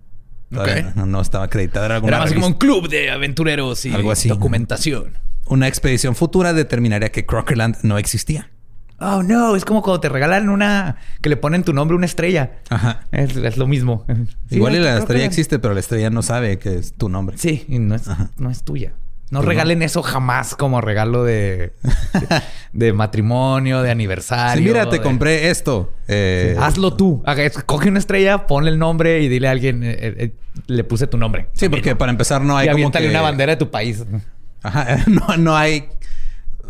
No, 0.94 1.06
no 1.06 1.20
estaba 1.20 1.44
acreditada. 1.44 1.86
Era, 1.86 1.96
Era 1.98 2.18
más 2.20 2.32
como 2.32 2.46
un 2.46 2.54
club 2.54 2.88
de 2.88 3.10
aventureros 3.10 3.84
y 3.84 3.92
Algo 3.92 4.10
así. 4.12 4.28
documentación. 4.28 5.18
Una 5.46 5.68
expedición 5.68 6.14
futura 6.14 6.52
determinaría 6.52 7.10
que 7.12 7.26
Crockerland 7.26 7.76
no 7.82 7.98
existía. 7.98 8.50
Oh, 8.98 9.22
no. 9.22 9.56
Es 9.56 9.64
como 9.64 9.82
cuando 9.82 10.00
te 10.00 10.08
regalan 10.08 10.48
una... 10.48 10.96
Que 11.20 11.28
le 11.28 11.36
ponen 11.36 11.64
tu 11.64 11.72
nombre 11.72 11.96
una 11.96 12.06
estrella. 12.06 12.52
Ajá. 12.70 13.06
Es, 13.12 13.36
es 13.36 13.56
lo 13.56 13.66
mismo. 13.66 14.06
Sí, 14.48 14.56
Igual 14.56 14.76
y 14.76 14.78
la 14.78 14.98
estrella 14.98 15.24
existe, 15.24 15.58
pero 15.58 15.74
la 15.74 15.80
estrella 15.80 16.10
no 16.10 16.22
sabe 16.22 16.58
que 16.58 16.76
es 16.76 16.92
tu 16.92 17.08
nombre. 17.08 17.36
Sí, 17.38 17.64
y 17.68 17.78
no 17.78 17.94
es, 17.94 18.04
no 18.36 18.50
es 18.50 18.62
tuya. 18.62 18.92
No 19.34 19.40
Pues 19.40 19.46
no. 19.46 19.50
regalen 19.50 19.82
eso 19.82 20.02
jamás 20.02 20.54
como 20.54 20.80
regalo 20.80 21.24
de, 21.24 21.72
de, 21.82 22.42
de 22.86 22.92
matrimonio, 22.92 23.82
de 23.82 23.90
aniversario. 23.90 24.62
Sí, 24.62 24.68
mira, 24.68 24.88
te 24.88 24.96
de- 24.98 25.02
compré 25.02 25.50
esto. 25.50 25.92
Eh, 26.08 26.56
Hazlo 26.58 26.94
tú. 26.94 27.22
Coge 27.66 27.88
una 27.88 27.98
estrella, 27.98 28.46
ponle 28.46 28.70
el 28.70 28.78
nombre 28.78 29.20
y 29.22 29.28
dile 29.28 29.48
a 29.48 29.50
alguien, 29.50 29.82
eh, 29.82 29.96
eh, 30.00 30.34
le 30.68 30.84
puse 30.84 31.06
tu 31.08 31.18
nombre. 31.18 31.48
Sí, 31.54 31.68
porque 31.68 31.96
para 31.96 32.12
empezar 32.12 32.42
no 32.42 32.56
hay 32.56 32.68
y 32.68 32.72
como 32.72 32.90
que... 32.92 33.08
una 33.08 33.20
bandera 33.22 33.52
de 33.52 33.56
tu 33.56 33.70
país. 33.70 34.04
Ajá, 34.62 34.98
no, 35.08 35.36
no 35.36 35.56
hay... 35.56 35.88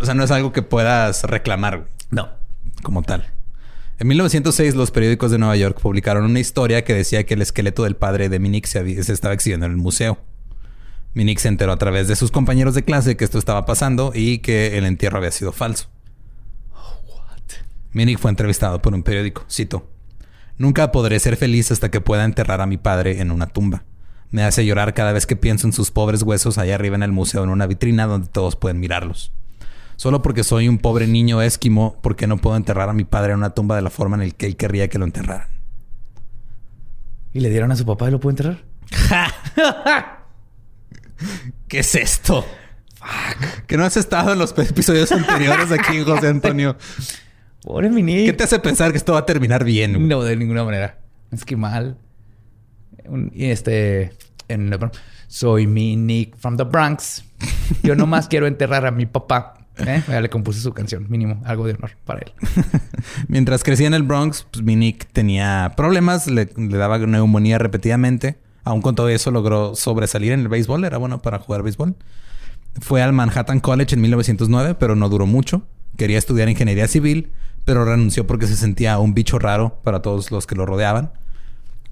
O 0.00 0.04
sea, 0.04 0.14
no 0.14 0.24
es 0.24 0.30
algo 0.30 0.52
que 0.52 0.62
puedas 0.62 1.22
reclamar 1.24 1.76
güey, 1.78 1.88
No. 2.10 2.30
como 2.82 3.02
tal. 3.02 3.26
En 4.00 4.08
1906 4.08 4.74
los 4.74 4.90
periódicos 4.90 5.30
de 5.30 5.38
Nueva 5.38 5.54
York 5.56 5.78
publicaron 5.80 6.24
una 6.24 6.40
historia 6.40 6.82
que 6.82 6.94
decía 6.94 7.24
que 7.24 7.34
el 7.34 7.42
esqueleto 7.42 7.84
del 7.84 7.94
padre 7.94 8.28
de 8.28 8.38
Minnick 8.40 8.66
se, 8.66 8.78
había- 8.80 9.02
se 9.04 9.12
estaba 9.12 9.34
exhibiendo 9.34 9.66
en 9.66 9.72
el 9.72 9.78
museo. 9.78 10.18
Minnick 11.14 11.38
se 11.38 11.48
enteró 11.48 11.72
a 11.72 11.76
través 11.76 12.08
de 12.08 12.16
sus 12.16 12.30
compañeros 12.30 12.74
de 12.74 12.82
clase 12.82 13.16
que 13.16 13.24
esto 13.24 13.38
estaba 13.38 13.64
pasando 13.66 14.12
y 14.14 14.38
que 14.38 14.76
el 14.76 14.84
entierro 14.84 15.18
había 15.18 15.30
sido 15.30 15.52
falso. 15.52 15.88
Minnick 17.92 18.18
fue 18.18 18.30
entrevistado 18.30 18.82
por 18.82 18.92
un 18.92 19.04
periódico. 19.04 19.44
Cito. 19.48 19.88
Nunca 20.58 20.90
podré 20.92 21.18
ser 21.20 21.36
feliz 21.36 21.70
hasta 21.70 21.90
que 21.90 22.00
pueda 22.00 22.24
enterrar 22.24 22.60
a 22.60 22.66
mi 22.66 22.76
padre 22.76 23.20
en 23.20 23.30
una 23.30 23.46
tumba. 23.46 23.84
Me 24.30 24.42
hace 24.42 24.66
llorar 24.66 24.94
cada 24.94 25.12
vez 25.12 25.26
que 25.26 25.36
pienso 25.36 25.68
en 25.68 25.72
sus 25.72 25.92
pobres 25.92 26.22
huesos 26.22 26.58
allá 26.58 26.74
arriba 26.74 26.96
en 26.96 27.04
el 27.04 27.12
museo 27.12 27.44
en 27.44 27.50
una 27.50 27.68
vitrina 27.68 28.06
donde 28.06 28.28
todos 28.28 28.56
pueden 28.56 28.80
mirarlos. 28.80 29.32
Solo 29.94 30.22
porque 30.22 30.42
soy 30.42 30.68
un 30.68 30.78
pobre 30.78 31.06
niño 31.06 31.40
esquimo, 31.40 32.00
¿por 32.02 32.16
qué 32.16 32.26
no 32.26 32.38
puedo 32.38 32.56
enterrar 32.56 32.88
a 32.88 32.94
mi 32.94 33.04
padre 33.04 33.32
en 33.32 33.38
una 33.38 33.50
tumba 33.50 33.76
de 33.76 33.82
la 33.82 33.90
forma 33.90 34.16
en 34.16 34.28
la 34.28 34.34
que 34.34 34.46
él 34.46 34.56
querría 34.56 34.88
que 34.88 34.98
lo 34.98 35.04
enterraran? 35.04 35.48
¿Y 37.32 37.40
le 37.40 37.50
dieron 37.50 37.70
a 37.70 37.76
su 37.76 37.86
papá 37.86 38.08
y 38.08 38.10
lo 38.10 38.18
pudo 38.18 38.30
enterrar? 38.30 38.64
¿Qué 41.68 41.80
es 41.80 41.94
esto? 41.94 42.44
Que 43.66 43.76
no 43.76 43.84
has 43.84 43.96
estado 43.96 44.32
en 44.32 44.38
los 44.38 44.56
episodios 44.58 45.12
anteriores 45.12 45.70
aquí, 45.72 46.00
José 46.02 46.28
Antonio. 46.28 46.76
Pobre 47.62 47.90
mi 47.90 48.02
niño. 48.02 48.24
¿Qué 48.26 48.32
te 48.32 48.44
hace 48.44 48.58
pensar 48.58 48.92
que 48.92 48.98
esto 48.98 49.12
va 49.12 49.20
a 49.20 49.26
terminar 49.26 49.64
bien? 49.64 49.92
güey? 49.94 50.04
No, 50.06 50.22
de 50.22 50.36
ninguna 50.36 50.64
manera. 50.64 50.98
Esquimal. 51.30 51.98
Un- 53.06 53.30
y 53.34 53.46
este. 53.46 54.12
En. 54.48 54.70
Soy 55.26 55.66
mi 55.66 55.96
Nick 55.96 56.36
from 56.36 56.56
the 56.56 56.64
Bronx. 56.64 57.24
Yo 57.82 57.94
nomás 57.94 58.28
quiero 58.28 58.46
enterrar 58.46 58.86
a 58.86 58.90
mi 58.90 59.06
papá. 59.06 59.54
¿Eh? 59.78 60.02
Ya 60.06 60.20
le 60.20 60.30
compuse 60.30 60.60
su 60.60 60.72
canción, 60.72 61.06
mínimo, 61.10 61.42
algo 61.44 61.66
de 61.66 61.74
honor 61.74 61.90
para 62.04 62.20
él. 62.20 62.32
Mientras 63.28 63.64
crecía 63.64 63.88
en 63.88 63.94
el 63.94 64.04
Bronx, 64.04 64.46
pues, 64.50 64.64
mi 64.64 64.76
Nick 64.76 65.08
tenía 65.12 65.72
problemas, 65.76 66.28
le, 66.28 66.48
le 66.56 66.76
daba 66.78 66.98
neumonía 66.98 67.58
repetidamente. 67.58 68.38
Aún 68.64 68.80
con 68.82 68.94
todo 68.94 69.08
eso 69.08 69.30
logró 69.30 69.74
sobresalir 69.74 70.32
en 70.32 70.40
el 70.40 70.48
béisbol, 70.48 70.84
era 70.84 70.98
bueno 70.98 71.20
para 71.20 71.38
jugar 71.38 71.62
béisbol. 71.62 71.94
Fue 72.80 73.02
al 73.02 73.12
Manhattan 73.12 73.60
College 73.60 73.94
en 73.94 74.00
1909, 74.00 74.74
pero 74.74 74.96
no 74.96 75.08
duró 75.08 75.26
mucho. 75.26 75.62
Quería 75.96 76.18
estudiar 76.18 76.48
ingeniería 76.48 76.88
civil, 76.88 77.30
pero 77.64 77.84
renunció 77.84 78.26
porque 78.26 78.46
se 78.46 78.56
sentía 78.56 78.98
un 78.98 79.14
bicho 79.14 79.38
raro 79.38 79.78
para 79.84 80.02
todos 80.02 80.30
los 80.30 80.46
que 80.46 80.54
lo 80.56 80.66
rodeaban. 80.66 81.12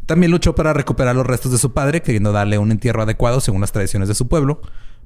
También 0.07 0.33
luchó 0.33 0.55
para 0.55 0.73
recuperar 0.73 1.15
los 1.15 1.27
restos 1.27 1.53
de 1.53 1.59
su 1.59 1.73
padre, 1.73 2.03
queriendo 2.03 2.33
darle 2.33 2.59
un 2.59 2.73
entierro 2.73 3.03
adecuado 3.03 3.41
según 3.41 3.61
las 3.61 3.71
tradiciones 3.71 4.09
de 4.09 4.15
su 4.15 4.27
pueblo, 4.29 4.61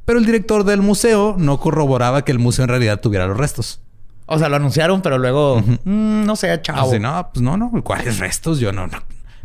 Pero 0.07 0.21
el 0.21 0.25
director 0.25 0.63
del 0.63 0.83
museo 0.83 1.35
no 1.37 1.59
corroboraba 1.59 2.25
que 2.25 2.31
el 2.31 2.39
museo 2.39 2.63
en 2.63 2.69
realidad 2.69 3.01
tuviera 3.01 3.27
los 3.27 3.37
restos. 3.37 3.81
O 4.27 4.39
sea, 4.39 4.49
lo 4.49 4.55
anunciaron, 4.57 5.03
pero 5.03 5.19
luego, 5.19 5.61
mm, 5.61 6.25
no 6.25 6.37
sé, 6.37 6.61
chavo. 6.63 6.89
Así, 6.89 7.01
no, 7.01 7.29
pues 7.33 7.43
no, 7.43 7.57
no, 7.57 7.71
¿cuáles 7.83 8.19
restos? 8.21 8.61
Yo 8.61 8.71
no, 8.73 8.87
no. 8.87 8.99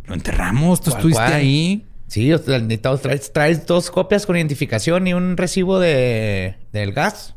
Lo 0.06 0.14
enterramos, 0.14 0.80
tú 0.80 0.90
¿Cuál, 0.90 0.98
estuviste 1.00 1.22
cuál? 1.22 1.32
ahí. 1.32 1.86
Sí, 2.12 2.30
o 2.30 2.36
sea, 2.36 2.58
necesitamos, 2.58 3.00
traes, 3.00 3.32
traes 3.32 3.64
dos 3.66 3.90
copias 3.90 4.26
con 4.26 4.36
identificación 4.36 5.06
y 5.06 5.14
un 5.14 5.38
recibo 5.38 5.78
de 5.80 6.56
del 6.70 6.92
gas, 6.92 7.34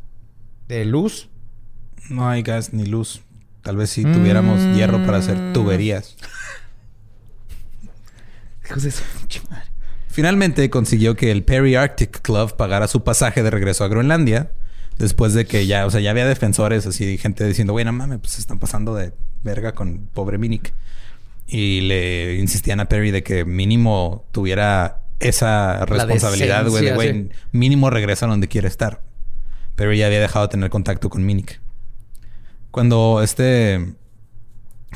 de 0.68 0.84
luz. 0.84 1.30
No 2.10 2.28
hay 2.28 2.42
gas 2.42 2.74
ni 2.74 2.84
luz. 2.84 3.22
Tal 3.62 3.76
vez 3.78 3.88
si 3.88 4.02
tuviéramos 4.02 4.60
Mm. 4.60 4.74
hierro 4.74 5.06
para 5.06 5.16
hacer 5.16 5.54
tuberías. 5.54 6.14
Hijos 8.68 8.82
de 8.82 8.90
su 8.90 9.02
pinche 9.18 9.40
madre. 9.48 9.64
Finalmente 10.08 10.68
consiguió 10.68 11.16
que 11.16 11.30
el 11.30 11.42
Perry 11.42 11.74
Arctic 11.74 12.20
Club 12.20 12.54
pagara 12.56 12.86
su 12.86 13.02
pasaje 13.02 13.42
de 13.42 13.50
regreso 13.50 13.82
a 13.82 13.88
Groenlandia. 13.88 14.52
Después 14.98 15.32
de 15.32 15.46
que 15.46 15.66
ya, 15.66 15.86
o 15.86 15.90
sea, 15.90 16.00
ya 16.00 16.10
había 16.10 16.26
defensores 16.26 16.86
así, 16.86 17.16
gente 17.18 17.46
diciendo, 17.46 17.72
güey, 17.72 17.84
no 17.86 17.92
mames, 17.92 18.18
pues 18.18 18.32
se 18.32 18.40
están 18.42 18.58
pasando 18.58 18.94
de 18.94 19.12
verga 19.42 19.72
con 19.72 20.06
pobre 20.12 20.36
Minik. 20.38 20.72
Y 21.46 21.82
le 21.82 22.36
insistían 22.36 22.80
a 22.80 22.86
Perry 22.86 23.10
de 23.10 23.22
que 23.22 23.44
mínimo 23.44 24.26
tuviera 24.32 25.02
esa 25.20 25.84
responsabilidad, 25.86 26.68
güey, 26.68 26.84
de 26.84 27.28
mínimo 27.52 27.90
regresa 27.90 28.26
a 28.26 28.28
donde 28.28 28.48
quiere 28.48 28.68
estar. 28.68 29.02
Perry 29.76 29.98
ya 29.98 30.06
había 30.06 30.20
dejado 30.20 30.46
de 30.46 30.50
tener 30.50 30.70
contacto 30.70 31.08
con 31.08 31.24
Minik. 31.24 31.60
Cuando 32.70 33.22
este 33.22 33.94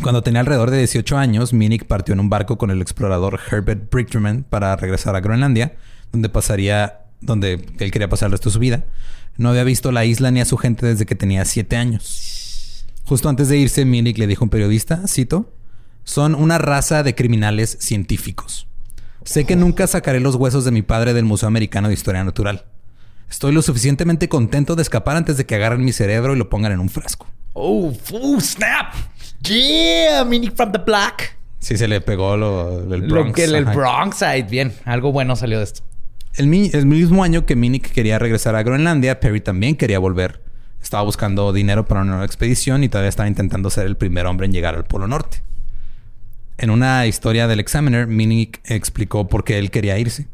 cuando 0.02 0.22
tenía 0.22 0.40
alrededor 0.40 0.70
de 0.70 0.78
18 0.78 1.18
años, 1.18 1.52
Minik 1.52 1.84
partió 1.84 2.14
en 2.14 2.20
un 2.20 2.30
barco 2.30 2.56
con 2.56 2.70
el 2.70 2.80
explorador 2.80 3.38
Herbert 3.50 3.90
Brickman 3.90 4.44
para 4.44 4.74
regresar 4.76 5.14
a 5.14 5.20
Groenlandia, 5.20 5.74
donde 6.10 6.30
pasaría, 6.30 7.00
donde 7.20 7.64
él 7.78 7.90
quería 7.90 8.08
pasar 8.08 8.26
el 8.26 8.32
resto 8.32 8.48
de 8.48 8.54
su 8.54 8.58
vida. 8.60 8.84
No 9.36 9.50
había 9.50 9.64
visto 9.64 9.92
la 9.92 10.06
isla 10.06 10.30
ni 10.30 10.40
a 10.40 10.46
su 10.46 10.56
gente 10.56 10.86
desde 10.86 11.04
que 11.04 11.14
tenía 11.14 11.44
7 11.44 11.76
años. 11.76 12.86
Justo 13.04 13.28
antes 13.28 13.48
de 13.48 13.58
irse, 13.58 13.84
Minik 13.84 14.16
le 14.18 14.26
dijo 14.26 14.44
a 14.44 14.46
un 14.46 14.50
periodista, 14.50 15.02
cito, 15.06 15.52
son 16.04 16.34
una 16.34 16.58
raza 16.58 17.02
de 17.02 17.14
criminales 17.14 17.76
científicos. 17.80 18.66
Sé 19.24 19.44
que 19.44 19.56
nunca 19.56 19.86
sacaré 19.86 20.20
los 20.20 20.34
huesos 20.34 20.64
de 20.64 20.70
mi 20.70 20.82
padre 20.82 21.12
del 21.12 21.24
Museo 21.24 21.46
Americano 21.46 21.88
de 21.88 21.94
Historia 21.94 22.24
Natural. 22.24 22.64
Estoy 23.28 23.52
lo 23.52 23.62
suficientemente 23.62 24.28
contento 24.28 24.74
de 24.74 24.82
escapar 24.82 25.16
antes 25.16 25.36
de 25.36 25.46
que 25.46 25.54
agarren 25.54 25.84
mi 25.84 25.92
cerebro 25.92 26.34
y 26.34 26.38
lo 26.38 26.48
pongan 26.48 26.72
en 26.72 26.80
un 26.80 26.88
frasco. 26.88 27.26
Oh, 27.52 27.92
oh, 28.12 28.40
snap. 28.40 28.94
Yeah, 29.42 30.24
Mini 30.24 30.50
from 30.50 30.72
the 30.72 30.78
Black. 30.78 31.38
Sí, 31.58 31.76
se 31.76 31.86
le 31.86 32.00
pegó 32.00 32.36
lo, 32.36 32.80
el 32.94 33.02
Lo 33.02 33.14
Bronx. 33.14 33.34
que 33.34 33.44
el. 33.44 33.64
Bronx 33.66 34.16
side. 34.18 34.44
Bien, 34.44 34.72
algo 34.84 35.12
bueno 35.12 35.36
salió 35.36 35.58
de 35.58 35.64
esto. 35.64 35.82
El, 36.36 36.52
el 36.72 36.86
mismo 36.86 37.22
año 37.22 37.44
que 37.44 37.56
Minik 37.56 37.92
quería 37.92 38.18
regresar 38.18 38.54
a 38.56 38.62
Groenlandia, 38.62 39.20
Perry 39.20 39.40
también 39.40 39.76
quería 39.76 39.98
volver. 39.98 40.42
Estaba 40.82 41.02
buscando 41.02 41.52
dinero 41.52 41.84
para 41.86 42.00
una 42.00 42.12
nueva 42.12 42.24
expedición 42.24 42.82
y 42.82 42.88
todavía 42.88 43.10
estaba 43.10 43.28
intentando 43.28 43.68
ser 43.68 43.86
el 43.86 43.96
primer 43.96 44.26
hombre 44.26 44.46
en 44.46 44.52
llegar 44.52 44.74
al 44.74 44.84
Polo 44.84 45.06
Norte. 45.06 45.42
En 46.60 46.68
una 46.68 47.06
historia 47.06 47.48
del 47.48 47.58
Examiner, 47.58 48.06
Minik 48.06 48.60
explicó 48.66 49.28
por 49.28 49.44
qué 49.44 49.58
él 49.58 49.70
quería 49.70 49.98
irse. 49.98 50.28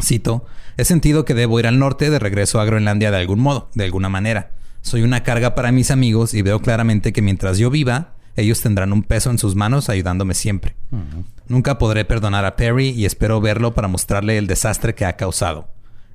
Cito, 0.00 0.46
he 0.76 0.84
sentido 0.84 1.24
que 1.24 1.34
debo 1.34 1.58
ir 1.58 1.66
al 1.66 1.80
norte 1.80 2.08
de 2.08 2.20
regreso 2.20 2.60
a 2.60 2.64
Groenlandia 2.64 3.10
de 3.10 3.16
algún 3.16 3.40
modo, 3.40 3.68
de 3.74 3.82
alguna 3.82 4.08
manera. 4.08 4.52
Soy 4.80 5.02
una 5.02 5.24
carga 5.24 5.56
para 5.56 5.72
mis 5.72 5.90
amigos 5.90 6.34
y 6.34 6.42
veo 6.42 6.60
claramente 6.60 7.12
que 7.12 7.20
mientras 7.20 7.58
yo 7.58 7.68
viva, 7.68 8.14
ellos 8.36 8.60
tendrán 8.60 8.92
un 8.92 9.02
peso 9.02 9.28
en 9.28 9.38
sus 9.38 9.56
manos 9.56 9.88
ayudándome 9.88 10.34
siempre. 10.34 10.76
Nunca 11.48 11.78
podré 11.78 12.04
perdonar 12.04 12.44
a 12.44 12.54
Perry 12.54 12.90
y 12.90 13.04
espero 13.04 13.40
verlo 13.40 13.74
para 13.74 13.88
mostrarle 13.88 14.38
el 14.38 14.46
desastre 14.46 14.94
que 14.94 15.04
ha 15.04 15.16
causado. 15.16 15.66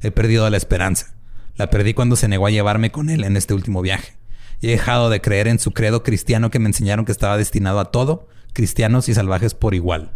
He 0.01 0.11
perdido 0.11 0.49
la 0.49 0.55
esperanza. 0.55 1.13
La 1.57 1.69
perdí 1.69 1.93
cuando 1.93 2.15
se 2.15 2.29
negó 2.29 2.47
a 2.47 2.51
llevarme 2.51 2.89
con 2.89 3.09
él 3.09 3.25
en 3.25 3.35
este 3.35 3.53
último 3.53 3.81
viaje. 3.81 4.13
Y 4.61 4.67
he 4.67 4.71
dejado 4.71 5.09
de 5.09 5.19
creer 5.19 5.49
en 5.49 5.59
su 5.59 5.71
credo 5.71 6.03
cristiano 6.03 6.51
que 6.51 6.59
me 6.59 6.67
enseñaron 6.67 7.03
que 7.03 7.11
estaba 7.11 7.35
destinado 7.35 7.81
a 7.81 7.91
todo, 7.91 8.29
cristianos 8.55 9.07
y 9.09 9.13
salvajes 9.13 9.53
por 9.53 9.75
igual. 9.75 10.11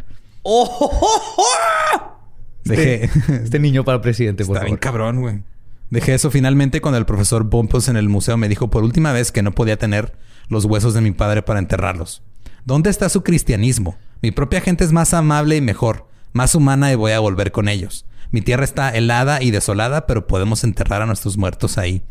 Dejé... 2.63 3.03
Este 3.43 3.59
niño 3.59 3.83
para 3.83 4.01
presidente, 4.01 4.45
por 4.45 4.55
Está 4.55 4.65
bien 4.65 4.79
favor. 4.79 4.79
cabrón, 4.79 5.21
güey. 5.21 5.43
Dejé 5.91 6.13
eso 6.13 6.31
finalmente 6.31 6.81
cuando 6.81 6.97
el 6.97 7.05
profesor 7.05 7.43
Bumpus 7.43 7.87
en 7.87 7.97
el 7.97 8.09
museo 8.09 8.37
me 8.37 8.47
dijo 8.49 8.69
por 8.69 8.83
última 8.83 9.11
vez 9.11 9.31
que 9.31 9.41
no 9.41 9.51
podía 9.51 9.77
tener 9.77 10.15
los 10.47 10.65
huesos 10.65 10.93
de 10.93 11.01
mi 11.01 11.11
padre 11.11 11.41
para 11.41 11.59
enterrarlos. 11.59 12.21
¿Dónde 12.65 12.89
está 12.89 13.09
su 13.09 13.23
cristianismo? 13.23 13.97
Mi 14.21 14.31
propia 14.31 14.61
gente 14.61 14.83
es 14.83 14.91
más 14.91 15.13
amable 15.13 15.55
y 15.57 15.61
mejor, 15.61 16.07
más 16.33 16.53
humana 16.55 16.91
y 16.91 16.95
voy 16.95 17.11
a 17.13 17.19
volver 17.19 17.51
con 17.51 17.67
ellos. 17.67 18.05
Mi 18.31 18.41
tierra 18.41 18.63
está 18.63 18.89
helada 18.89 19.41
y 19.41 19.49
desolada, 19.49 20.05
pero 20.05 20.27
podemos 20.27 20.63
enterrar 20.63 21.01
a 21.01 21.07
nuestros 21.07 21.37
muertos 21.37 21.79
ahí. 21.79 22.03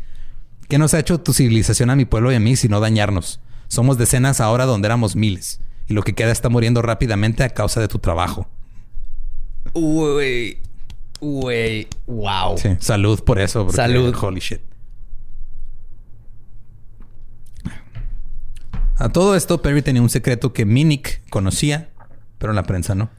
¿Qué 0.67 0.77
nos 0.77 0.93
ha 0.93 0.99
hecho 0.99 1.21
tu 1.21 1.33
civilización 1.33 1.89
a 1.89 1.95
mi 1.95 2.03
pueblo 2.05 2.31
y 2.31 2.35
a 2.35 2.39
mí 2.41 2.55
sino 2.57 2.81
dañarnos? 2.81 3.39
Somos 3.69 3.97
decenas 3.97 4.41
ahora 4.41 4.65
donde 4.65 4.87
éramos 4.87 5.15
miles, 5.15 5.61
y 5.89 5.93
lo 5.93 6.03
que 6.03 6.13
queda 6.13 6.31
está 6.31 6.49
muriendo 6.49 6.81
rápidamente 6.83 7.43
a 7.43 7.49
causa 7.49 7.81
de 7.81 7.87
tu 7.87 7.97
trabajo. 7.97 8.47
Uy, 9.73 10.59
uy, 11.19 11.87
wow. 12.05 12.57
Sí, 12.57 12.69
salud 12.79 13.21
por 13.23 13.39
eso. 13.39 13.69
Salud. 13.71 14.15
Holy 14.21 14.39
shit. 14.39 14.61
A 18.97 19.09
todo 19.09 19.35
esto, 19.35 19.61
Perry 19.61 19.81
tenía 19.81 20.01
un 20.01 20.09
secreto 20.09 20.53
que 20.53 20.65
Minik 20.65 21.21
conocía, 21.29 21.89
pero 22.37 22.53
la 22.53 22.63
prensa 22.63 22.93
no. 22.93 23.09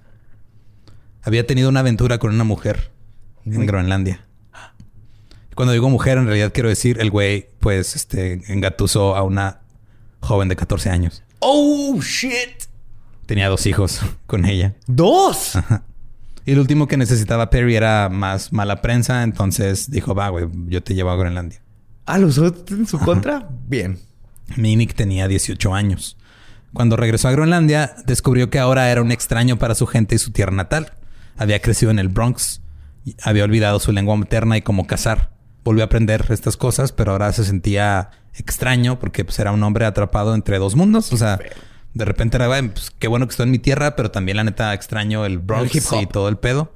Había 1.22 1.46
tenido 1.46 1.68
una 1.70 1.80
aventura 1.80 2.18
con 2.18 2.32
una 2.32 2.44
mujer 2.44 2.92
en 3.46 3.66
Groenlandia. 3.66 4.24
Cuando 5.56 5.72
digo 5.72 5.90
mujer, 5.90 6.18
en 6.18 6.26
realidad 6.26 6.52
quiero 6.54 6.68
decir 6.68 7.00
el 7.00 7.10
güey, 7.10 7.48
pues, 7.58 7.96
este, 7.96 8.40
engatusó 8.52 9.16
a 9.16 9.22
una 9.22 9.60
joven 10.20 10.48
de 10.48 10.56
14 10.56 10.90
años. 10.90 11.24
Oh, 11.40 12.00
shit. 12.00 12.64
Tenía 13.26 13.48
dos 13.48 13.66
hijos 13.66 14.00
con 14.26 14.44
ella. 14.44 14.74
Dos. 14.86 15.52
Y 16.46 16.54
lo 16.54 16.62
último 16.62 16.88
que 16.88 16.96
necesitaba 16.96 17.50
Perry 17.50 17.76
era 17.76 18.08
más 18.08 18.52
mala 18.52 18.80
prensa, 18.80 19.22
entonces 19.22 19.90
dijo, 19.90 20.14
va, 20.14 20.30
güey, 20.30 20.46
yo 20.66 20.82
te 20.82 20.94
llevo 20.94 21.10
a 21.10 21.16
Groenlandia. 21.16 21.60
Ah, 22.06 22.18
¿lo 22.18 22.28
usó 22.28 22.52
en 22.70 22.86
su 22.86 22.98
contra? 22.98 23.48
Bien. 23.68 24.00
Minik 24.56 24.94
tenía 24.94 25.28
18 25.28 25.74
años. 25.74 26.16
Cuando 26.72 26.96
regresó 26.96 27.28
a 27.28 27.32
Groenlandia, 27.32 27.94
descubrió 28.06 28.50
que 28.50 28.58
ahora 28.58 28.90
era 28.90 29.02
un 29.02 29.12
extraño 29.12 29.58
para 29.58 29.74
su 29.74 29.86
gente 29.86 30.14
y 30.14 30.18
su 30.18 30.32
tierra 30.32 30.52
natal. 30.52 30.92
Había 31.36 31.60
crecido 31.60 31.90
en 31.90 31.98
el 31.98 32.08
Bronx, 32.08 32.62
había 33.22 33.44
olvidado 33.44 33.78
su 33.78 33.92
lengua 33.92 34.16
materna 34.16 34.56
y 34.56 34.62
cómo 34.62 34.86
cazar. 34.86 35.30
Volvió 35.62 35.84
a 35.84 35.86
aprender 35.86 36.26
estas 36.30 36.56
cosas, 36.56 36.90
pero 36.90 37.12
ahora 37.12 37.32
se 37.32 37.44
sentía 37.44 38.10
extraño 38.34 38.98
porque 38.98 39.24
pues, 39.24 39.38
era 39.38 39.52
un 39.52 39.62
hombre 39.62 39.84
atrapado 39.84 40.34
entre 40.34 40.58
dos 40.58 40.76
mundos. 40.76 41.12
O 41.12 41.16
sea, 41.16 41.38
de 41.94 42.04
repente 42.04 42.36
era, 42.36 42.46
"Güey, 42.46 42.68
pues, 42.68 42.90
qué 42.98 43.08
bueno 43.08 43.26
que 43.26 43.30
estoy 43.32 43.44
en 43.44 43.50
mi 43.50 43.58
tierra, 43.58 43.96
pero 43.96 44.10
también 44.10 44.36
la 44.36 44.44
neta 44.44 44.72
extraño 44.74 45.24
el 45.26 45.38
Bronx 45.38 45.70
El 45.74 45.76
hip 45.78 45.84
hop. 45.90 46.02
y 46.02 46.06
todo 46.06 46.28
el 46.28 46.36
pedo. 46.38 46.72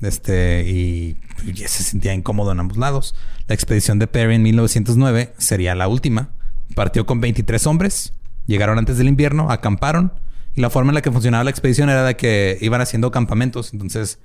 Este, 0.00 0.62
y 0.68 1.16
se 1.56 1.82
sentía 1.82 2.14
incómodo 2.14 2.52
en 2.52 2.60
ambos 2.60 2.76
lados. 2.76 3.14
La 3.48 3.54
expedición 3.54 3.98
de 3.98 4.06
Perry 4.06 4.34
en 4.36 4.42
1909 4.42 5.32
sería 5.38 5.74
la 5.74 5.88
última. 5.88 6.30
Partió 6.74 7.06
con 7.06 7.20
23 7.20 7.66
hombres, 7.66 8.12
llegaron 8.46 8.78
antes 8.78 8.98
del 8.98 9.08
invierno, 9.08 9.50
acamparon. 9.50 10.12
Y 10.54 10.60
la 10.60 10.70
forma 10.70 10.90
en 10.90 10.96
la 10.96 11.02
que 11.02 11.10
funcionaba 11.12 11.44
la 11.44 11.50
expedición 11.50 11.88
era 11.88 12.04
de 12.04 12.16
que 12.16 12.58
iban 12.60 12.80
haciendo 12.80 13.10
campamentos. 13.10 13.72
Entonces, 13.72 14.18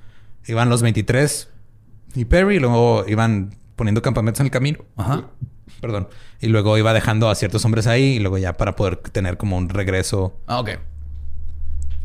iban 0.47 0.69
los 0.69 0.81
23 0.81 1.49
y 2.15 2.25
Perry, 2.25 2.57
y 2.57 2.59
luego 2.59 3.05
iban 3.07 3.55
poniendo 3.75 4.01
campamentos 4.01 4.39
en 4.41 4.47
el 4.47 4.51
camino. 4.51 4.79
Ajá. 4.97 5.27
Perdón. 5.81 6.07
Y 6.39 6.47
luego 6.47 6.77
iba 6.77 6.93
dejando 6.93 7.29
a 7.29 7.35
ciertos 7.35 7.63
hombres 7.65 7.87
ahí 7.87 8.15
y 8.15 8.19
luego 8.19 8.37
ya 8.37 8.53
para 8.53 8.75
poder 8.75 8.97
tener 8.97 9.37
como 9.37 9.57
un 9.57 9.69
regreso 9.69 10.39
Ah, 10.47 10.59
ok. 10.59 10.69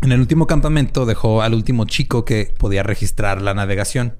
en 0.02 0.12
el 0.12 0.20
último 0.20 0.46
campamento 0.46 1.06
dejó 1.06 1.42
al 1.42 1.54
último 1.54 1.84
chico 1.84 2.24
que 2.24 2.52
podía 2.58 2.82
registrar 2.82 3.42
la 3.42 3.54
navegación. 3.54 4.16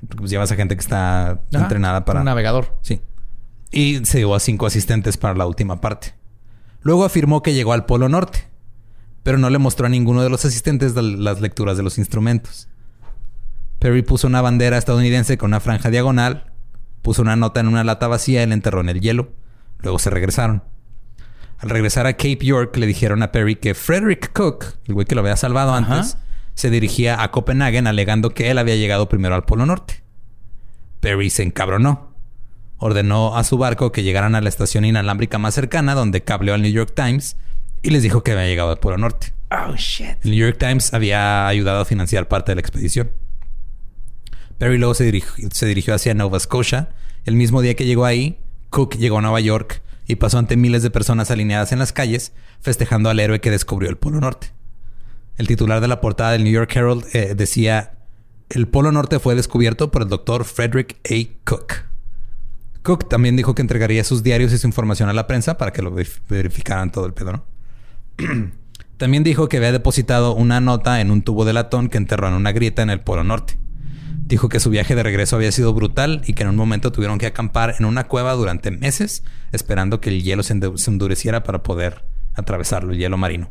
Porque 0.00 0.16
pues 0.18 0.30
llevas 0.30 0.52
a 0.52 0.56
gente 0.56 0.76
que 0.76 0.80
está 0.82 1.30
Ajá. 1.30 1.40
entrenada 1.52 2.04
para... 2.04 2.20
Un 2.20 2.26
navegador. 2.26 2.76
Sí. 2.82 3.00
Y 3.70 4.04
se 4.04 4.18
llevó 4.18 4.34
a 4.34 4.40
cinco 4.40 4.66
asistentes 4.66 5.16
para 5.16 5.34
la 5.34 5.46
última 5.46 5.80
parte. 5.80 6.14
Luego 6.82 7.04
afirmó 7.04 7.42
que 7.42 7.54
llegó 7.54 7.72
al 7.72 7.86
Polo 7.86 8.08
Norte, 8.08 8.46
pero 9.22 9.38
no 9.38 9.48
le 9.50 9.58
mostró 9.58 9.86
a 9.86 9.88
ninguno 9.88 10.22
de 10.22 10.28
los 10.28 10.44
asistentes 10.44 10.94
las 10.94 11.40
lecturas 11.40 11.76
de 11.78 11.82
los 11.82 11.96
instrumentos. 11.96 12.68
Perry 13.78 14.02
puso 14.02 14.26
una 14.26 14.42
bandera 14.42 14.76
estadounidense 14.78 15.38
con 15.38 15.50
una 15.50 15.60
franja 15.60 15.90
diagonal, 15.90 16.52
puso 17.04 17.20
una 17.20 17.36
nota 17.36 17.60
en 17.60 17.68
una 17.68 17.84
lata 17.84 18.08
vacía 18.08 18.42
y 18.42 18.46
la 18.46 18.54
enterró 18.54 18.80
en 18.80 18.88
el 18.88 19.00
hielo. 19.02 19.30
Luego 19.80 19.98
se 19.98 20.08
regresaron. 20.08 20.64
Al 21.58 21.68
regresar 21.68 22.06
a 22.06 22.14
Cape 22.14 22.38
York, 22.40 22.74
le 22.78 22.86
dijeron 22.86 23.22
a 23.22 23.30
Perry 23.30 23.56
que 23.56 23.74
Frederick 23.74 24.32
Cook, 24.32 24.64
el 24.86 24.94
güey 24.94 25.06
que 25.06 25.14
lo 25.14 25.20
había 25.20 25.36
salvado 25.36 25.74
Ajá. 25.74 25.96
antes, 25.96 26.16
se 26.54 26.70
dirigía 26.70 27.22
a 27.22 27.30
Copenhague 27.30 27.78
alegando 27.78 28.30
que 28.30 28.50
él 28.50 28.56
había 28.56 28.76
llegado 28.76 29.06
primero 29.10 29.34
al 29.34 29.44
Polo 29.44 29.66
Norte. 29.66 30.02
Perry 31.00 31.28
se 31.28 31.42
encabronó. 31.42 32.14
Ordenó 32.78 33.36
a 33.36 33.44
su 33.44 33.58
barco 33.58 33.92
que 33.92 34.02
llegaran 34.02 34.34
a 34.34 34.40
la 34.40 34.48
estación 34.48 34.86
inalámbrica 34.86 35.36
más 35.36 35.54
cercana, 35.54 35.94
donde 35.94 36.22
cableó 36.22 36.54
al 36.54 36.62
New 36.62 36.72
York 36.72 36.92
Times, 36.96 37.36
y 37.82 37.90
les 37.90 38.02
dijo 38.02 38.22
que 38.22 38.32
había 38.32 38.46
llegado 38.46 38.70
al 38.70 38.78
Polo 38.78 38.96
Norte. 38.96 39.34
Oh, 39.50 39.76
shit. 39.76 40.24
El 40.24 40.30
New 40.30 40.40
York 40.40 40.56
Times 40.58 40.94
había 40.94 41.46
ayudado 41.46 41.82
a 41.82 41.84
financiar 41.84 42.28
parte 42.28 42.52
de 42.52 42.56
la 42.56 42.60
expedición. 42.62 43.10
Perry 44.58 44.78
luego 44.78 44.94
se, 44.94 45.10
dirigi- 45.12 45.52
se 45.52 45.66
dirigió 45.66 45.94
hacia 45.94 46.14
Nova 46.14 46.38
Scotia. 46.40 46.90
El 47.24 47.34
mismo 47.36 47.60
día 47.62 47.74
que 47.74 47.86
llegó 47.86 48.04
ahí, 48.04 48.38
Cook 48.70 48.96
llegó 48.96 49.18
a 49.18 49.22
Nueva 49.22 49.40
York 49.40 49.82
y 50.06 50.16
pasó 50.16 50.38
ante 50.38 50.56
miles 50.56 50.82
de 50.82 50.90
personas 50.90 51.30
alineadas 51.30 51.72
en 51.72 51.78
las 51.78 51.92
calles, 51.92 52.32
festejando 52.60 53.08
al 53.10 53.20
héroe 53.20 53.40
que 53.40 53.50
descubrió 53.50 53.88
el 53.90 53.96
Polo 53.96 54.20
Norte. 54.20 54.52
El 55.36 55.46
titular 55.46 55.80
de 55.80 55.88
la 55.88 56.00
portada 56.00 56.32
del 56.32 56.44
New 56.44 56.52
York 56.52 56.74
Herald 56.76 57.04
eh, 57.12 57.34
decía: 57.34 57.94
El 58.50 58.68
Polo 58.68 58.92
Norte 58.92 59.18
fue 59.18 59.34
descubierto 59.34 59.90
por 59.90 60.02
el 60.02 60.08
doctor 60.08 60.44
Frederick 60.44 60.96
A. 61.10 61.14
Cook. 61.44 61.72
Cook 62.82 63.08
también 63.08 63.34
dijo 63.34 63.54
que 63.54 63.62
entregaría 63.62 64.04
sus 64.04 64.22
diarios 64.22 64.52
y 64.52 64.58
su 64.58 64.66
información 64.66 65.08
a 65.08 65.14
la 65.14 65.26
prensa 65.26 65.56
para 65.56 65.72
que 65.72 65.80
lo 65.82 65.90
verif- 65.92 66.20
verificaran 66.28 66.92
todo 66.92 67.06
el 67.06 67.14
pedo, 67.14 67.32
¿no? 67.32 67.44
También 68.96 69.24
dijo 69.24 69.48
que 69.48 69.56
había 69.56 69.72
depositado 69.72 70.34
una 70.36 70.60
nota 70.60 71.00
en 71.00 71.10
un 71.10 71.22
tubo 71.22 71.44
de 71.44 71.52
latón 71.52 71.88
que 71.88 71.98
enterró 71.98 72.28
en 72.28 72.34
una 72.34 72.52
grieta 72.52 72.82
en 72.82 72.90
el 72.90 73.00
Polo 73.00 73.24
Norte. 73.24 73.58
Dijo 74.26 74.48
que 74.48 74.58
su 74.58 74.70
viaje 74.70 74.94
de 74.94 75.02
regreso 75.02 75.36
había 75.36 75.52
sido 75.52 75.74
brutal 75.74 76.22
y 76.26 76.32
que 76.32 76.44
en 76.44 76.48
un 76.48 76.56
momento 76.56 76.90
tuvieron 76.92 77.18
que 77.18 77.26
acampar 77.26 77.74
en 77.78 77.84
una 77.84 78.04
cueva 78.08 78.32
durante 78.32 78.70
meses 78.70 79.22
esperando 79.52 80.00
que 80.00 80.08
el 80.08 80.22
hielo 80.22 80.42
se 80.42 80.54
endu- 80.54 80.78
se 80.78 80.90
endureciera 80.90 81.42
para 81.42 81.62
poder 81.62 82.04
atravesarlo, 82.34 82.92
el 82.92 82.98
hielo 82.98 83.18
marino. 83.18 83.50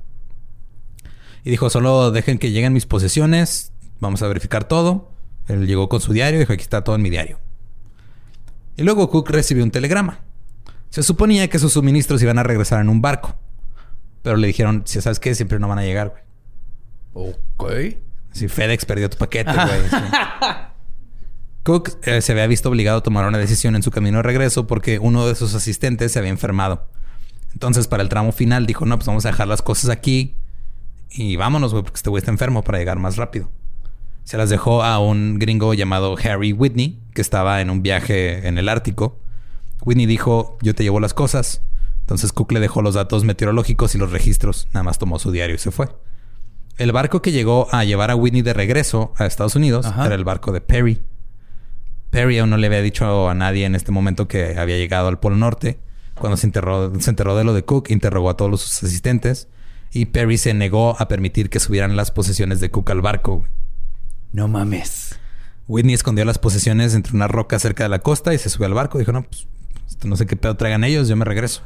Y 1.44 1.52
dijo, 1.52 1.70
solo 1.70 2.10
dejen 2.12 2.40
que 2.40 2.52
lleguen 2.52 2.74
mis 2.74 2.86
posesiones, 2.88 3.72
vamos 4.00 4.24
a 4.24 4.28
verificar 4.28 4.64
todo. 4.64 5.12
Él 5.48 5.68
llegó 5.68 5.90
con 5.90 6.02
su 6.02 6.12
diario 6.14 6.38
y 6.38 6.40
dijo, 6.40 6.54
aquí 6.54 6.64
está 6.64 6.84
todo 6.84 6.96
en 6.96 7.02
mi 7.02 7.10
diario. 7.10 7.40
Y 8.76 8.84
luego 8.84 9.10
Cook 9.10 9.30
recibió 9.30 9.64
un 9.64 9.72
telegrama. 9.72 10.22
Se 10.90 11.04
suponía 11.04 11.50
que 11.50 11.60
sus 11.60 11.74
suministros 11.74 12.22
iban 12.24 12.40
a 12.40 12.44
regresar 12.44 12.82
en 12.82 12.90
un 12.90 13.02
barco. 13.02 13.36
Pero 14.24 14.38
le 14.38 14.48
dijeron, 14.48 14.84
si 14.86 15.02
sabes 15.02 15.20
qué, 15.20 15.36
siempre 15.36 15.60
no 15.60 15.68
van 15.68 15.80
a 15.80 15.84
llegar, 15.84 16.10
güey. 17.14 17.34
Ok. 17.34 17.64
Si 18.34 18.48
FedEx 18.48 18.86
perdió 18.86 19.10
tu 19.10 19.18
paquete, 19.18 19.54
güey. 19.54 19.90
sí. 19.90 19.98
Cook 21.64 21.92
eh, 22.04 22.22
se 22.22 22.34
había 22.34 22.46
visto 22.46 22.68
obligado 22.68 22.98
a 22.98 23.04
tomar 23.04 23.26
una 23.26 23.38
decisión 23.38 23.76
en 23.78 23.84
su 23.84 23.90
camino 23.90 24.18
de 24.18 24.24
regreso 24.24 24.68
porque 24.68 25.00
uno 25.00 25.26
de 25.26 25.34
sus 25.34 25.56
asistentes 25.56 26.12
se 26.12 26.20
había 26.20 26.32
enfermado. 26.32 26.90
Entonces, 27.54 27.88
para 27.88 28.04
el 28.04 28.10
tramo 28.10 28.34
final, 28.34 28.66
dijo: 28.66 28.86
No, 28.86 28.98
pues 28.98 29.08
vamos 29.08 29.26
a 29.26 29.30
dejar 29.30 29.48
las 29.48 29.62
cosas 29.62 29.90
aquí 29.90 30.36
y 31.10 31.38
vámonos, 31.38 31.72
güey, 31.72 31.84
porque 31.84 31.98
este 31.98 32.10
güey 32.10 32.20
está 32.20 32.32
enfermo 32.32 32.64
para 32.64 32.80
llegar 32.80 33.00
más 33.00 33.16
rápido. 33.16 33.50
Se 34.26 34.38
las 34.38 34.50
dejó 34.50 34.84
a 34.84 35.00
un 35.00 35.40
gringo 35.40 35.74
llamado 35.74 36.16
Harry 36.22 36.52
Whitney, 36.52 37.00
que 37.14 37.22
estaba 37.22 37.62
en 37.62 37.70
un 37.70 37.82
viaje 37.82 38.48
en 38.48 38.58
el 38.58 38.68
Ártico. 38.68 39.20
Whitney 39.86 40.06
dijo: 40.06 40.58
Yo 40.62 40.76
te 40.76 40.84
llevo 40.84 41.00
las 41.00 41.14
cosas. 41.14 41.62
Entonces 42.02 42.34
Cook 42.34 42.52
le 42.52 42.60
dejó 42.60 42.82
los 42.82 42.96
datos 42.96 43.24
meteorológicos 43.24 43.96
y 43.96 43.98
los 43.98 44.12
registros. 44.12 44.68
Nada 44.74 44.84
más 44.84 44.98
tomó 44.98 45.18
su 45.18 45.32
diario 45.32 45.56
y 45.56 45.60
se 45.60 45.72
fue. 45.72 45.88
El 46.78 46.92
barco 46.92 47.22
que 47.22 47.32
llegó 47.32 47.68
a 47.72 47.84
llevar 47.84 48.10
a 48.12 48.16
Whitney 48.16 48.42
de 48.42 48.54
regreso 48.54 49.14
a 49.18 49.26
Estados 49.26 49.56
Unidos 49.56 49.86
Ajá. 49.86 50.08
era 50.08 50.16
el 50.16 50.24
barco 50.24 50.52
de 50.52 50.62
Perry. 50.62 51.02
Perry 52.10 52.40
aún 52.40 52.50
no 52.50 52.58
le 52.58 52.68
había 52.68 52.82
dicho 52.82 53.30
a 53.30 53.34
nadie 53.34 53.66
en 53.66 53.76
este 53.76 53.92
momento 53.92 54.28
que 54.28 54.58
había 54.58 54.78
llegado 54.78 55.08
al 55.08 55.20
Polo 55.20 55.36
Norte. 55.36 55.80
Cuando 56.16 56.38
se 56.38 56.46
enterró, 56.46 56.94
se 57.00 57.12
de 57.12 57.44
lo 57.44 57.54
de 57.54 57.64
Cook, 57.64 57.90
interrogó 57.90 58.30
a 58.30 58.38
todos 58.38 58.62
sus 58.62 58.84
asistentes 58.84 59.48
y 59.92 60.06
Perry 60.06 60.38
se 60.38 60.54
negó 60.54 61.00
a 61.00 61.08
permitir 61.08 61.50
que 61.50 61.60
subieran 61.60 61.96
las 61.96 62.12
posesiones 62.12 62.60
de 62.60 62.70
Cook 62.72 62.92
al 62.92 63.02
barco. 63.02 63.46
No 64.32 64.48
mames. 64.48 65.20
Whitney 65.68 65.94
escondió 65.94 66.26
las 66.26 66.40
posesiones 66.40 66.94
entre 66.94 67.16
una 67.16 67.28
roca 67.28 67.58
cerca 67.60 67.84
de 67.84 67.90
la 67.90 68.00
costa 68.00 68.34
y 68.34 68.38
se 68.38 68.50
subió 68.50 68.68
al 68.68 68.74
barco. 68.74 68.98
Dijo, 68.98 69.12
no, 69.12 69.24
pues 69.24 69.48
no 70.04 70.16
sé 70.16 70.26
qué 70.26 70.36
pedo 70.36 70.56
traigan 70.56 70.84
ellos, 70.84 71.08
yo 71.08 71.16
me 71.16 71.26
regreso. 71.26 71.62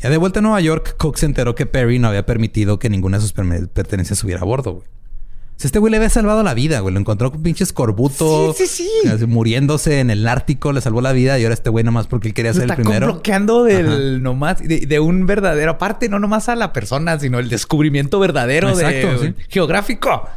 Ya 0.00 0.10
de 0.10 0.16
vuelta 0.16 0.38
a 0.38 0.42
Nueva 0.42 0.60
York, 0.60 0.94
Cook 0.96 1.16
se 1.18 1.26
enteró 1.26 1.54
que 1.54 1.66
Perry 1.66 1.98
no 1.98 2.08
había 2.08 2.24
permitido 2.24 2.78
que 2.78 2.88
ninguna 2.88 3.18
de 3.18 3.22
sus 3.22 3.32
pertenencias 3.32 4.18
subiera 4.18 4.40
a 4.42 4.44
bordo, 4.44 4.72
güey. 4.74 4.86
O 4.86 5.60
sea, 5.60 5.66
este 5.66 5.80
güey 5.80 5.90
le 5.90 5.96
había 5.96 6.08
salvado 6.08 6.44
la 6.44 6.54
vida, 6.54 6.78
güey. 6.78 6.94
Lo 6.94 7.00
encontró 7.00 7.32
con 7.32 7.42
pinche 7.42 7.64
escorbuto. 7.64 8.54
Sí, 8.56 8.68
sí, 8.68 8.88
sí. 9.18 9.26
Muriéndose 9.26 9.98
en 9.98 10.10
el 10.10 10.28
Ártico, 10.28 10.72
le 10.72 10.80
salvó 10.80 11.00
la 11.00 11.10
vida. 11.10 11.36
Y 11.36 11.42
ahora 11.42 11.54
este 11.54 11.68
güey 11.68 11.84
nomás 11.84 12.06
porque 12.06 12.28
él 12.28 12.34
quería 12.34 12.52
Se 12.52 12.60
ser 12.60 12.66
el 12.66 12.70
está 12.70 12.80
primero. 12.82 13.06
bloqueando 13.06 13.64
del 13.64 14.22
nomás, 14.22 14.60
de, 14.62 14.86
de 14.86 15.00
un 15.00 15.26
verdadero, 15.26 15.72
aparte, 15.72 16.08
no 16.08 16.20
nomás 16.20 16.48
a 16.48 16.54
la 16.54 16.72
persona, 16.72 17.18
sino 17.18 17.40
el 17.40 17.48
descubrimiento 17.48 18.20
verdadero 18.20 18.68
Exacto, 18.68 19.20
de 19.20 19.28
sí. 19.30 19.34
geográfico. 19.48 20.28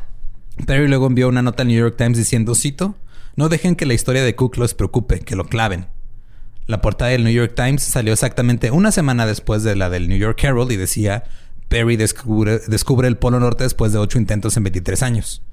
Perry 0.66 0.88
luego 0.88 1.06
envió 1.06 1.28
una 1.28 1.44
nota 1.44 1.62
al 1.62 1.68
New 1.68 1.78
York 1.80 1.98
Times 1.98 2.18
diciendo, 2.18 2.56
cito, 2.56 2.96
no 3.36 3.48
dejen 3.48 3.76
que 3.76 3.86
la 3.86 3.94
historia 3.94 4.24
de 4.24 4.36
Cook 4.36 4.58
los 4.58 4.74
preocupe, 4.74 5.20
que 5.20 5.36
lo 5.36 5.46
claven. 5.46 5.86
La 6.72 6.80
portada 6.80 7.12
del 7.12 7.26
New 7.26 7.34
York 7.34 7.52
Times 7.54 7.84
salió 7.84 8.14
exactamente 8.14 8.72
una 8.72 8.94
semana 8.94 9.26
después 9.26 9.62
de 9.64 9.76
la 9.76 9.90
del 9.90 10.08
New 10.08 10.18
York 10.18 10.42
Herald 10.42 10.72
y 10.72 10.78
decía, 10.78 11.26
Perry 11.68 11.98
descubre, 11.98 12.62
el 13.10 13.18
Polo 13.18 13.42
Norte 13.42 13.66
después 13.66 13.92
de 13.92 14.00
ocho 14.00 14.18
intentos 14.18 14.56
en 14.56 14.64
23 14.64 15.04
años. 15.04 15.44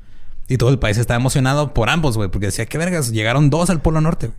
Y 0.46 0.58
todo 0.58 0.70
el 0.70 0.78
país 0.78 0.96
estaba 0.96 1.18
emocionado 1.18 1.74
por 1.74 1.90
ambos, 1.90 2.16
güey, 2.16 2.30
porque 2.30 2.46
decía, 2.46 2.66
qué 2.66 2.78
vergas, 2.78 3.10
llegaron 3.10 3.50
dos 3.50 3.68
al 3.68 3.82
Polo 3.82 4.00
Norte. 4.00 4.28
güey". 4.28 4.38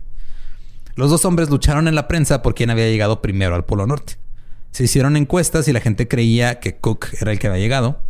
Los 0.94 1.10
dos 1.10 1.26
hombres 1.26 1.50
lucharon 1.50 1.86
en 1.86 1.94
la 1.94 2.08
prensa 2.08 2.40
por 2.40 2.54
quién 2.54 2.70
había 2.70 2.88
llegado 2.88 3.20
primero 3.20 3.54
al 3.56 3.66
Polo 3.66 3.86
Norte. 3.86 4.14
Se 4.70 4.84
hicieron 4.84 5.18
encuestas 5.18 5.68
y 5.68 5.74
la 5.74 5.80
gente 5.80 6.08
creía 6.08 6.60
que 6.60 6.76
Cook 6.76 7.08
era 7.20 7.30
el 7.30 7.38
que 7.38 7.48
había 7.48 7.60
llegado. 7.60 8.00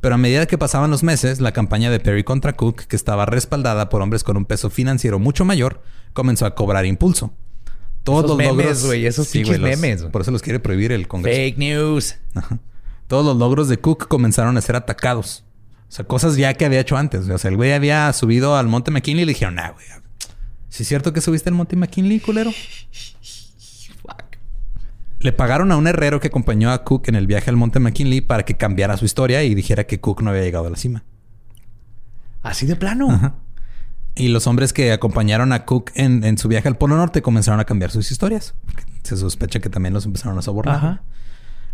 Pero 0.00 0.16
a 0.16 0.18
medida 0.18 0.46
que 0.46 0.58
pasaban 0.58 0.90
los 0.90 1.04
meses, 1.04 1.40
la 1.40 1.52
campaña 1.52 1.92
de 1.92 2.00
Perry 2.00 2.24
contra 2.24 2.56
Cook, 2.56 2.86
que 2.88 2.96
estaba 2.96 3.24
respaldada 3.24 3.88
por 3.88 4.02
hombres 4.02 4.24
con 4.24 4.36
un 4.36 4.46
peso 4.46 4.68
financiero 4.68 5.20
mucho 5.20 5.44
mayor, 5.44 5.80
comenzó 6.12 6.44
a 6.44 6.56
cobrar 6.56 6.86
impulso. 6.86 7.36
Todos 8.04 8.20
Esos 8.24 8.30
los 8.30 8.38
memes, 8.38 8.56
logros, 8.56 8.86
güey, 8.86 9.06
esos 9.06 9.28
pinches 9.28 9.58
los- 9.58 9.70
memes. 9.70 10.02
Por 10.04 10.22
eso 10.22 10.30
los 10.30 10.42
quiere 10.42 10.58
prohibir 10.58 10.90
el 10.92 11.06
Congreso. 11.06 11.36
Fake 11.38 11.58
news. 11.58 12.16
Ajá. 12.34 12.58
Todos 13.06 13.24
los 13.26 13.36
logros 13.36 13.68
de 13.68 13.78
Cook 13.78 14.08
comenzaron 14.08 14.56
a 14.56 14.60
ser 14.60 14.76
atacados. 14.76 15.44
O 15.88 15.92
sea, 15.92 16.04
cosas 16.06 16.36
ya 16.36 16.54
que 16.54 16.64
había 16.64 16.80
hecho 16.80 16.96
antes. 16.96 17.28
O 17.28 17.38
sea, 17.38 17.50
el 17.50 17.56
güey 17.56 17.72
había 17.72 18.12
subido 18.12 18.56
al 18.56 18.68
Monte 18.68 18.90
McKinley 18.90 19.22
y 19.24 19.26
le 19.26 19.32
dijeron, 19.32 19.58
ah, 19.58 19.72
güey. 19.72 19.84
¿Sí 20.68 20.84
es 20.84 20.88
cierto 20.88 21.12
que 21.12 21.20
subiste 21.20 21.48
al 21.48 21.56
Monte 21.56 21.74
McKinley, 21.76 22.20
culero? 22.20 22.52
Le 25.18 25.32
pagaron 25.32 25.70
a 25.70 25.76
un 25.76 25.86
herrero 25.86 26.18
que 26.20 26.28
acompañó 26.28 26.70
a 26.70 26.82
Cook 26.84 27.08
en 27.08 27.14
el 27.14 27.26
viaje 27.26 27.50
al 27.50 27.56
Monte 27.56 27.78
McKinley 27.78 28.22
para 28.22 28.44
que 28.44 28.56
cambiara 28.56 28.96
su 28.96 29.04
historia 29.04 29.42
y 29.42 29.54
dijera 29.54 29.84
que 29.84 30.00
Cook 30.00 30.22
no 30.22 30.30
había 30.30 30.42
llegado 30.42 30.66
a 30.66 30.70
la 30.70 30.76
cima. 30.76 31.04
Así 32.42 32.64
de 32.66 32.76
plano. 32.76 33.10
Ajá. 33.10 33.34
Y 34.20 34.28
los 34.28 34.46
hombres 34.46 34.72
que 34.72 34.92
acompañaron 34.92 35.52
a 35.52 35.64
Cook 35.64 35.92
en, 35.94 36.24
en 36.24 36.36
su 36.36 36.48
viaje 36.48 36.68
al 36.68 36.76
Polo 36.76 36.96
Norte 36.96 37.22
comenzaron 37.22 37.58
a 37.60 37.64
cambiar 37.64 37.90
sus 37.90 38.10
historias. 38.10 38.54
Se 39.02 39.16
sospecha 39.16 39.60
que 39.60 39.70
también 39.70 39.94
los 39.94 40.04
empezaron 40.04 40.36
a 40.38 40.42
sobornar. 40.42 40.76
Ajá. 40.76 41.02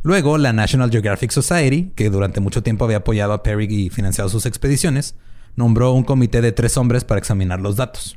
Luego, 0.03 0.39
la 0.39 0.53
National 0.53 0.91
Geographic 0.91 1.33
Society, 1.33 1.91
que 1.97 2.09
durante 2.11 2.39
mucho 2.41 2.63
tiempo 2.63 2.85
había 2.85 2.99
apoyado 2.99 3.33
a 3.33 3.43
Perry 3.43 3.67
y 3.69 3.91
financiado 3.91 4.31
sus 4.31 4.47
expediciones, 4.47 5.17
nombró 5.57 5.93
un 5.93 6.05
comité 6.05 6.41
de 6.41 6.53
tres 6.53 6.77
hombres 6.77 7.03
para 7.03 7.19
examinar 7.19 7.61
los 7.61 7.75
datos. 7.77 8.17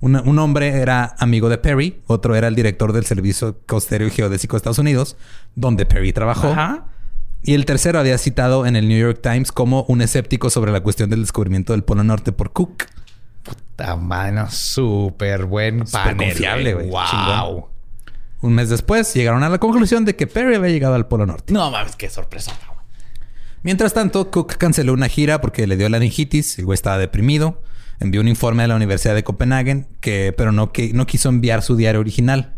Una- 0.00 0.22
un 0.22 0.38
hombre 0.38 0.68
era 0.80 1.14
amigo 1.18 1.50
de 1.50 1.58
Perry, 1.58 2.00
otro 2.06 2.34
era 2.36 2.48
el 2.48 2.54
director 2.54 2.94
del 2.94 3.04
Servicio 3.04 3.58
Costero 3.66 4.06
y 4.06 4.10
Geodésico 4.10 4.54
de 4.54 4.58
Estados 4.58 4.78
Unidos, 4.78 5.18
donde 5.54 5.84
Perry 5.84 6.14
trabajó. 6.14 6.48
Ajá. 6.48 6.86
Y 7.42 7.52
el 7.54 7.66
tercero 7.66 7.98
había 7.98 8.16
citado 8.16 8.64
en 8.64 8.76
el 8.76 8.88
New 8.88 8.98
York 8.98 9.20
Times 9.22 9.52
como 9.52 9.82
un 9.88 10.00
escéptico 10.00 10.48
sobre 10.48 10.72
la 10.72 10.80
cuestión 10.80 11.10
del 11.10 11.20
descubrimiento 11.20 11.74
del 11.74 11.84
Polo 11.84 12.02
Norte 12.04 12.32
por 12.32 12.52
Cook. 12.52 12.84
Puta 13.42 13.96
mano, 13.96 14.50
súper 14.50 15.44
buen 15.44 15.84
panel. 15.84 16.16
confiable, 16.16 16.74
güey. 16.74 16.90
Wow. 16.90 17.04
Chingón. 17.10 17.64
Un 18.42 18.54
mes 18.54 18.68
después 18.70 19.12
llegaron 19.14 19.42
a 19.42 19.48
la 19.48 19.58
conclusión 19.58 20.04
de 20.04 20.16
que 20.16 20.26
Perry 20.26 20.54
había 20.54 20.70
llegado 20.70 20.94
al 20.94 21.06
Polo 21.06 21.26
Norte. 21.26 21.52
No 21.52 21.70
mames, 21.70 21.96
qué 21.96 22.08
sorpresa. 22.08 22.52
Mientras 23.62 23.92
tanto, 23.92 24.30
Cook 24.30 24.56
canceló 24.56 24.94
una 24.94 25.08
gira 25.08 25.42
porque 25.42 25.66
le 25.66 25.76
dio 25.76 25.88
laringitis, 25.88 26.58
el 26.58 26.64
güey 26.64 26.74
estaba 26.74 26.96
deprimido, 26.96 27.62
envió 27.98 28.22
un 28.22 28.28
informe 28.28 28.62
a 28.62 28.68
la 28.68 28.76
Universidad 28.76 29.14
de 29.14 29.22
Copenhague, 29.22 29.84
que, 30.00 30.32
pero 30.34 30.52
no, 30.52 30.72
que, 30.72 30.94
no 30.94 31.06
quiso 31.06 31.28
enviar 31.28 31.62
su 31.62 31.76
diario 31.76 32.00
original. 32.00 32.54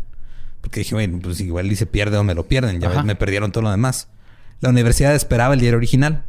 Porque 0.61 0.79
dije, 0.79 0.95
bueno, 0.95 1.19
pues 1.21 1.41
igual 1.41 1.69
y 1.69 1.75
se 1.75 1.85
pierde 1.85 2.15
o 2.17 2.23
me 2.23 2.33
lo 2.33 2.47
pierden, 2.47 2.79
ya 2.79 2.87
ves, 2.87 3.03
me 3.03 3.15
perdieron 3.15 3.51
todo 3.51 3.63
lo 3.63 3.71
demás. 3.71 4.07
La 4.61 4.69
universidad 4.69 5.13
esperaba 5.13 5.53
el 5.55 5.59
diario 5.59 5.77
original. 5.77 6.23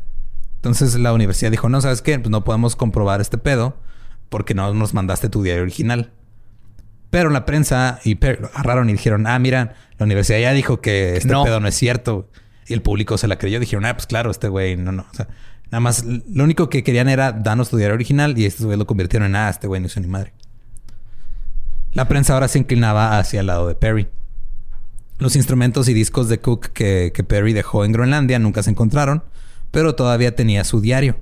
Entonces 0.57 0.97
la 0.97 1.13
universidad 1.13 1.53
dijo, 1.53 1.69
no, 1.69 1.81
¿sabes 1.81 2.03
qué? 2.03 2.19
Pues 2.19 2.31
no 2.31 2.43
podemos 2.43 2.75
comprobar 2.75 3.21
este 3.21 3.39
pedo 3.39 3.77
porque 4.35 4.53
no 4.53 4.75
nos 4.75 4.95
mandaste 4.95 5.29
tu 5.29 5.45
diario 5.45 5.63
original. 5.63 6.11
Pero 7.11 7.31
la 7.31 7.45
prensa 7.47 8.01
y 8.03 8.17
Perry 8.17 8.43
lo 8.43 8.49
agarraron 8.49 8.91
y 8.91 8.93
dijeron, 8.95 9.29
ah, 9.29 9.39
mira, 9.39 9.77
la 9.97 10.07
universidad 10.07 10.41
ya 10.41 10.53
dijo 10.53 10.81
que 10.81 11.17
este 11.19 11.29
No. 11.29 11.45
pedo 11.45 11.61
no 11.61 11.69
es 11.69 11.77
cierto. 11.77 12.29
Y 12.67 12.73
el 12.73 12.83
público 12.83 13.17
se 13.17 13.29
la 13.29 13.39
creyó. 13.39 13.61
Dijeron, 13.61 13.85
ah, 13.85 13.95
pues 13.95 14.09
claro, 14.09 14.33
este 14.33 14.49
güey, 14.49 14.77
no, 14.77 14.91
no. 14.91 15.07
O 15.09 15.15
sea, 15.15 15.29
nada 15.67 15.79
más, 15.79 16.03
lo 16.05 16.43
único 16.43 16.69
que 16.69 16.83
querían 16.83 17.09
era 17.09 17.31
darnos 17.31 17.71
tu 17.71 17.77
diario 17.77 17.95
original 17.95 18.37
y 18.37 18.45
estos 18.45 18.67
güeyes 18.67 18.81
lo 18.81 18.89
convirtieron 18.89 19.27
en, 19.29 19.37
ah, 19.37 19.49
este 19.51 19.69
güey 19.69 19.81
no 19.81 19.87
hizo 19.87 20.01
ni 20.01 20.09
madre. 20.09 20.33
La 21.93 22.09
prensa 22.09 22.35
ahora 22.35 22.49
se 22.49 22.59
inclinaba 22.59 23.21
hacia 23.21 23.39
el 23.39 23.47
lado 23.47 23.69
de 23.69 23.77
Perry. 23.77 24.09
Los 25.19 25.37
instrumentos 25.37 25.89
y 25.89 25.95
discos 25.95 26.29
de 26.29 26.41
Cook 26.41 26.71
que, 26.73 27.13
que 27.15 27.23
Perry 27.23 27.53
dejó 27.53 27.85
en 27.85 27.93
Groenlandia 27.93 28.41
nunca 28.41 28.65
se 28.65 28.71
encontraron, 28.71 29.23
pero 29.71 29.95
todavía 29.95 30.35
tenía 30.35 30.65
su 30.65 30.81
diario. 30.81 31.21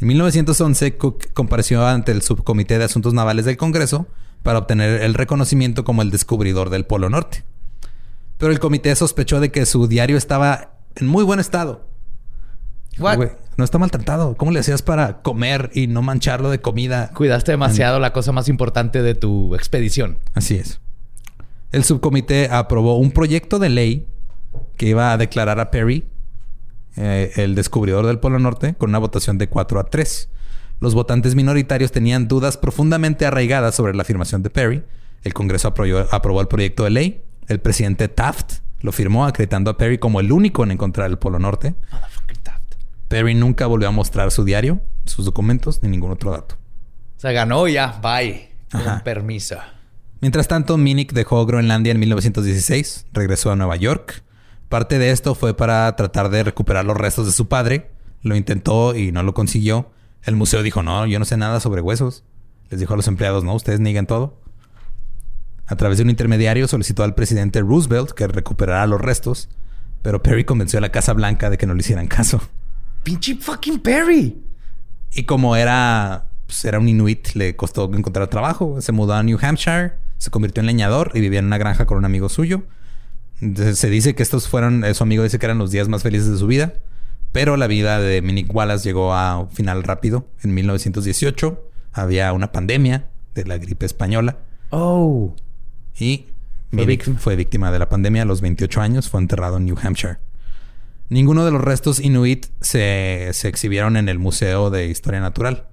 En 0.00 0.08
1911, 0.08 0.96
Cook 0.96 1.32
compareció 1.34 1.86
ante 1.86 2.10
el 2.12 2.22
Subcomité 2.22 2.78
de 2.78 2.84
Asuntos 2.84 3.12
Navales 3.12 3.44
del 3.44 3.58
Congreso 3.58 4.06
para 4.42 4.58
obtener 4.58 5.02
el 5.02 5.12
reconocimiento 5.12 5.84
como 5.84 6.00
el 6.00 6.10
descubridor 6.10 6.70
del 6.70 6.86
Polo 6.86 7.10
Norte. 7.10 7.44
Pero 8.38 8.50
el 8.50 8.60
comité 8.60 8.96
sospechó 8.96 9.40
de 9.40 9.52
que 9.52 9.66
su 9.66 9.86
diario 9.88 10.16
estaba 10.16 10.72
en 10.96 11.06
muy 11.06 11.22
buen 11.22 11.38
estado. 11.38 11.86
What? 12.98 13.18
No 13.58 13.64
está 13.64 13.76
maltratado. 13.76 14.36
¿Cómo 14.36 14.52
le 14.52 14.60
hacías 14.60 14.80
para 14.80 15.20
comer 15.20 15.70
y 15.74 15.86
no 15.86 16.00
mancharlo 16.00 16.48
de 16.48 16.62
comida? 16.62 17.10
Cuidaste 17.14 17.52
demasiado 17.52 17.98
la 17.98 18.14
cosa 18.14 18.32
más 18.32 18.48
importante 18.48 19.02
de 19.02 19.14
tu 19.14 19.54
expedición. 19.54 20.18
Así 20.32 20.54
es. 20.54 20.80
El 21.72 21.84
subcomité 21.84 22.48
aprobó 22.50 22.96
un 22.96 23.10
proyecto 23.10 23.58
de 23.58 23.68
ley 23.68 24.06
que 24.78 24.86
iba 24.86 25.12
a 25.12 25.18
declarar 25.18 25.60
a 25.60 25.70
Perry 25.70 26.06
eh, 27.02 27.32
el 27.36 27.54
descubridor 27.54 28.06
del 28.06 28.18
Polo 28.18 28.38
Norte 28.38 28.74
con 28.74 28.90
una 28.90 28.98
votación 28.98 29.38
de 29.38 29.48
4 29.48 29.80
a 29.80 29.84
3. 29.84 30.28
Los 30.80 30.94
votantes 30.94 31.34
minoritarios 31.34 31.92
tenían 31.92 32.28
dudas 32.28 32.58
profundamente 32.58 33.24
arraigadas 33.24 33.74
sobre 33.74 33.94
la 33.94 34.02
afirmación 34.02 34.42
de 34.42 34.50
Perry. 34.50 34.82
El 35.22 35.32
Congreso 35.32 35.68
aprobó, 35.68 36.06
aprobó 36.10 36.42
el 36.42 36.48
proyecto 36.48 36.84
de 36.84 36.90
ley. 36.90 37.22
El 37.48 37.60
presidente 37.60 38.08
Taft 38.08 38.58
lo 38.80 38.92
firmó 38.92 39.24
acreditando 39.24 39.70
a 39.70 39.78
Perry 39.78 39.96
como 39.96 40.20
el 40.20 40.30
único 40.30 40.62
en 40.62 40.72
encontrar 40.72 41.08
el 41.10 41.18
Polo 41.18 41.38
Norte. 41.38 41.74
Perry 43.08 43.34
nunca 43.34 43.66
volvió 43.66 43.88
a 43.88 43.92
mostrar 43.92 44.30
su 44.30 44.44
diario, 44.44 44.80
sus 45.06 45.24
documentos 45.24 45.82
ni 45.82 45.88
ningún 45.88 46.10
otro 46.12 46.32
dato. 46.32 46.56
O 47.16 47.20
sea, 47.20 47.32
ganó 47.32 47.66
ya, 47.66 47.98
bye. 48.02 48.50
Con 48.70 49.00
permiso. 49.04 49.56
Mientras 50.20 50.48
tanto, 50.48 50.76
Minnick 50.76 51.12
dejó 51.12 51.44
Groenlandia 51.46 51.92
en 51.92 51.98
1916, 51.98 53.06
regresó 53.12 53.50
a 53.50 53.56
Nueva 53.56 53.76
York. 53.76 54.22
Parte 54.70 55.00
de 55.00 55.10
esto 55.10 55.34
fue 55.34 55.56
para 55.56 55.96
tratar 55.96 56.30
de 56.30 56.44
recuperar 56.44 56.84
los 56.84 56.96
restos 56.96 57.26
de 57.26 57.32
su 57.32 57.48
padre. 57.48 57.90
Lo 58.22 58.36
intentó 58.36 58.94
y 58.94 59.10
no 59.10 59.24
lo 59.24 59.34
consiguió. 59.34 59.90
El 60.22 60.36
museo 60.36 60.62
dijo, 60.62 60.84
no, 60.84 61.06
yo 61.06 61.18
no 61.18 61.24
sé 61.24 61.36
nada 61.36 61.58
sobre 61.58 61.80
huesos. 61.80 62.22
Les 62.70 62.78
dijo 62.78 62.94
a 62.94 62.96
los 62.96 63.08
empleados, 63.08 63.42
no, 63.42 63.52
ustedes 63.52 63.80
niegan 63.80 64.06
todo. 64.06 64.40
A 65.66 65.74
través 65.74 65.98
de 65.98 66.04
un 66.04 66.10
intermediario 66.10 66.68
solicitó 66.68 67.02
al 67.02 67.16
presidente 67.16 67.60
Roosevelt 67.62 68.12
que 68.12 68.28
recuperara 68.28 68.86
los 68.86 69.00
restos, 69.00 69.48
pero 70.02 70.22
Perry 70.22 70.44
convenció 70.44 70.78
a 70.78 70.82
la 70.82 70.92
Casa 70.92 71.14
Blanca 71.14 71.50
de 71.50 71.58
que 71.58 71.66
no 71.66 71.74
le 71.74 71.80
hicieran 71.80 72.06
caso. 72.06 72.40
Pinche 73.02 73.34
fucking 73.34 73.80
Perry. 73.80 74.40
Y 75.14 75.24
como 75.24 75.56
era, 75.56 76.28
pues, 76.46 76.64
era 76.64 76.78
un 76.78 76.88
inuit, 76.88 77.30
le 77.34 77.56
costó 77.56 77.92
encontrar 77.92 78.28
trabajo. 78.28 78.80
Se 78.80 78.92
mudó 78.92 79.14
a 79.14 79.22
New 79.24 79.38
Hampshire, 79.42 79.94
se 80.16 80.30
convirtió 80.30 80.60
en 80.60 80.68
leñador 80.68 81.10
y 81.14 81.18
vivía 81.18 81.40
en 81.40 81.46
una 81.46 81.58
granja 81.58 81.86
con 81.86 81.98
un 81.98 82.04
amigo 82.04 82.28
suyo. 82.28 82.62
Se 83.40 83.88
dice 83.88 84.14
que 84.14 84.22
estos 84.22 84.48
fueron, 84.48 84.84
eh, 84.84 84.92
su 84.94 85.02
amigo 85.02 85.22
dice 85.22 85.38
que 85.38 85.46
eran 85.46 85.58
los 85.58 85.70
días 85.70 85.88
más 85.88 86.02
felices 86.02 86.30
de 86.30 86.38
su 86.38 86.46
vida. 86.46 86.74
Pero 87.32 87.56
la 87.56 87.66
vida 87.68 88.00
de 88.00 88.22
Minnick 88.22 88.52
Wallace 88.54 88.84
llegó 88.88 89.14
a 89.14 89.38
un 89.38 89.50
final 89.50 89.82
rápido. 89.84 90.26
En 90.42 90.52
1918 90.52 91.70
había 91.92 92.32
una 92.32 92.52
pandemia 92.52 93.08
de 93.34 93.44
la 93.44 93.56
gripe 93.58 93.86
española 93.86 94.38
Oh. 94.70 95.34
y 95.98 96.26
Fue 96.72 96.86
víctima. 96.86 97.18
fue 97.18 97.36
víctima 97.36 97.70
de 97.72 97.78
la 97.78 97.88
pandemia 97.88 98.22
a 98.22 98.24
los 98.26 98.40
28 98.40 98.80
años. 98.80 99.08
Fue 99.08 99.20
enterrado 99.20 99.56
en 99.58 99.64
New 99.66 99.76
Hampshire. 99.80 100.18
Ninguno 101.08 101.44
de 101.44 101.50
los 101.52 101.60
restos 101.60 101.98
inuit 102.00 102.46
se, 102.60 103.30
se 103.32 103.48
exhibieron 103.48 103.96
en 103.96 104.08
el 104.08 104.18
Museo 104.18 104.70
de 104.70 104.86
Historia 104.88 105.20
Natural. 105.20 105.66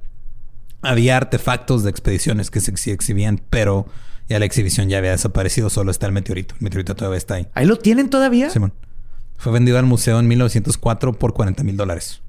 Había 0.82 1.18
artefactos 1.18 1.84
de 1.84 1.90
expediciones 1.90 2.50
que 2.52 2.60
se 2.60 2.72
ex- 2.72 2.88
exhibían, 2.88 3.42
pero 3.50 3.88
ya 4.30 4.40
la 4.40 4.46
exhibición 4.46 4.90
ya 4.90 4.98
había 4.98 5.12
desaparecido. 5.12 5.70
Solo 5.70 5.92
está 5.92 6.06
el 6.06 6.12
meteorito. 6.12 6.56
El 6.56 6.64
meteorito 6.64 6.96
todavía 6.96 7.18
está 7.18 7.36
ahí. 7.36 7.48
¿Ahí 7.54 7.66
lo 7.66 7.78
tienen 7.78 8.10
todavía? 8.10 8.50
Simón. 8.50 8.74
Fue 9.38 9.52
vendido 9.52 9.78
al 9.78 9.86
museo 9.86 10.20
en 10.20 10.28
1904 10.28 11.14
por 11.14 11.34
40 11.34 11.64
mil 11.64 11.78
dólares. 11.78 12.22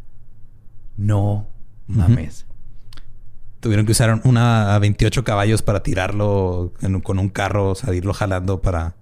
No 0.97 1.49
mames. 1.87 2.45
Tuvieron 3.61 3.87
que 3.87 3.93
usar 3.93 4.21
una 4.25 4.75
a 4.75 4.79
28 4.79 5.25
caballos 5.25 5.63
para 5.63 5.83
tirarlo 5.83 6.73
en 6.81 7.01
con 7.01 7.19
un 7.19 7.29
carro, 7.29 7.71
o 7.71 7.75
sea, 7.75 7.93
irlo 7.95 8.13
jalando 8.13 8.63
para, 8.63 8.95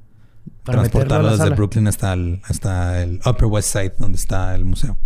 transportarlo 0.65 1.37
desde. 1.37 1.51
Brooklyn 1.51 1.89
hasta 1.89 2.13
el, 2.15 2.41
hasta 2.45 3.03
el 3.03 3.21
Upper 3.27 3.47
West 3.47 3.73
Side, 3.73 3.95
donde 3.99 4.17
está 4.17 4.55
el 4.55 4.65
museo. 4.65 4.97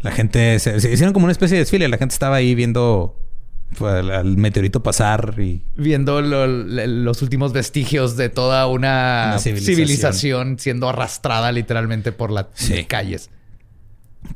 La 0.00 0.12
gente 0.12 0.58
se, 0.60 0.80
se 0.80 0.92
hicieron 0.92 1.12
como 1.12 1.24
una 1.24 1.32
especie 1.32 1.56
de 1.56 1.62
desfile. 1.62 1.88
La 1.88 1.98
gente 1.98 2.12
estaba 2.12 2.36
ahí 2.36 2.54
viendo 2.54 3.16
al, 3.80 4.10
al 4.10 4.36
meteorito 4.36 4.82
pasar 4.82 5.34
y 5.38 5.62
Viendo 5.76 6.20
lo- 6.20 6.46
los 6.46 7.22
últimos 7.22 7.52
vestigios 7.52 8.16
de 8.16 8.28
toda 8.28 8.66
una, 8.66 9.26
Una 9.30 9.38
civilización. 9.38 9.76
civilización. 9.76 10.58
siendo 10.58 10.88
arrastrada 10.88 11.52
literalmente 11.52 12.12
por 12.12 12.30
las 12.30 12.46
Sí. 12.54 12.84
calles. 12.84 13.30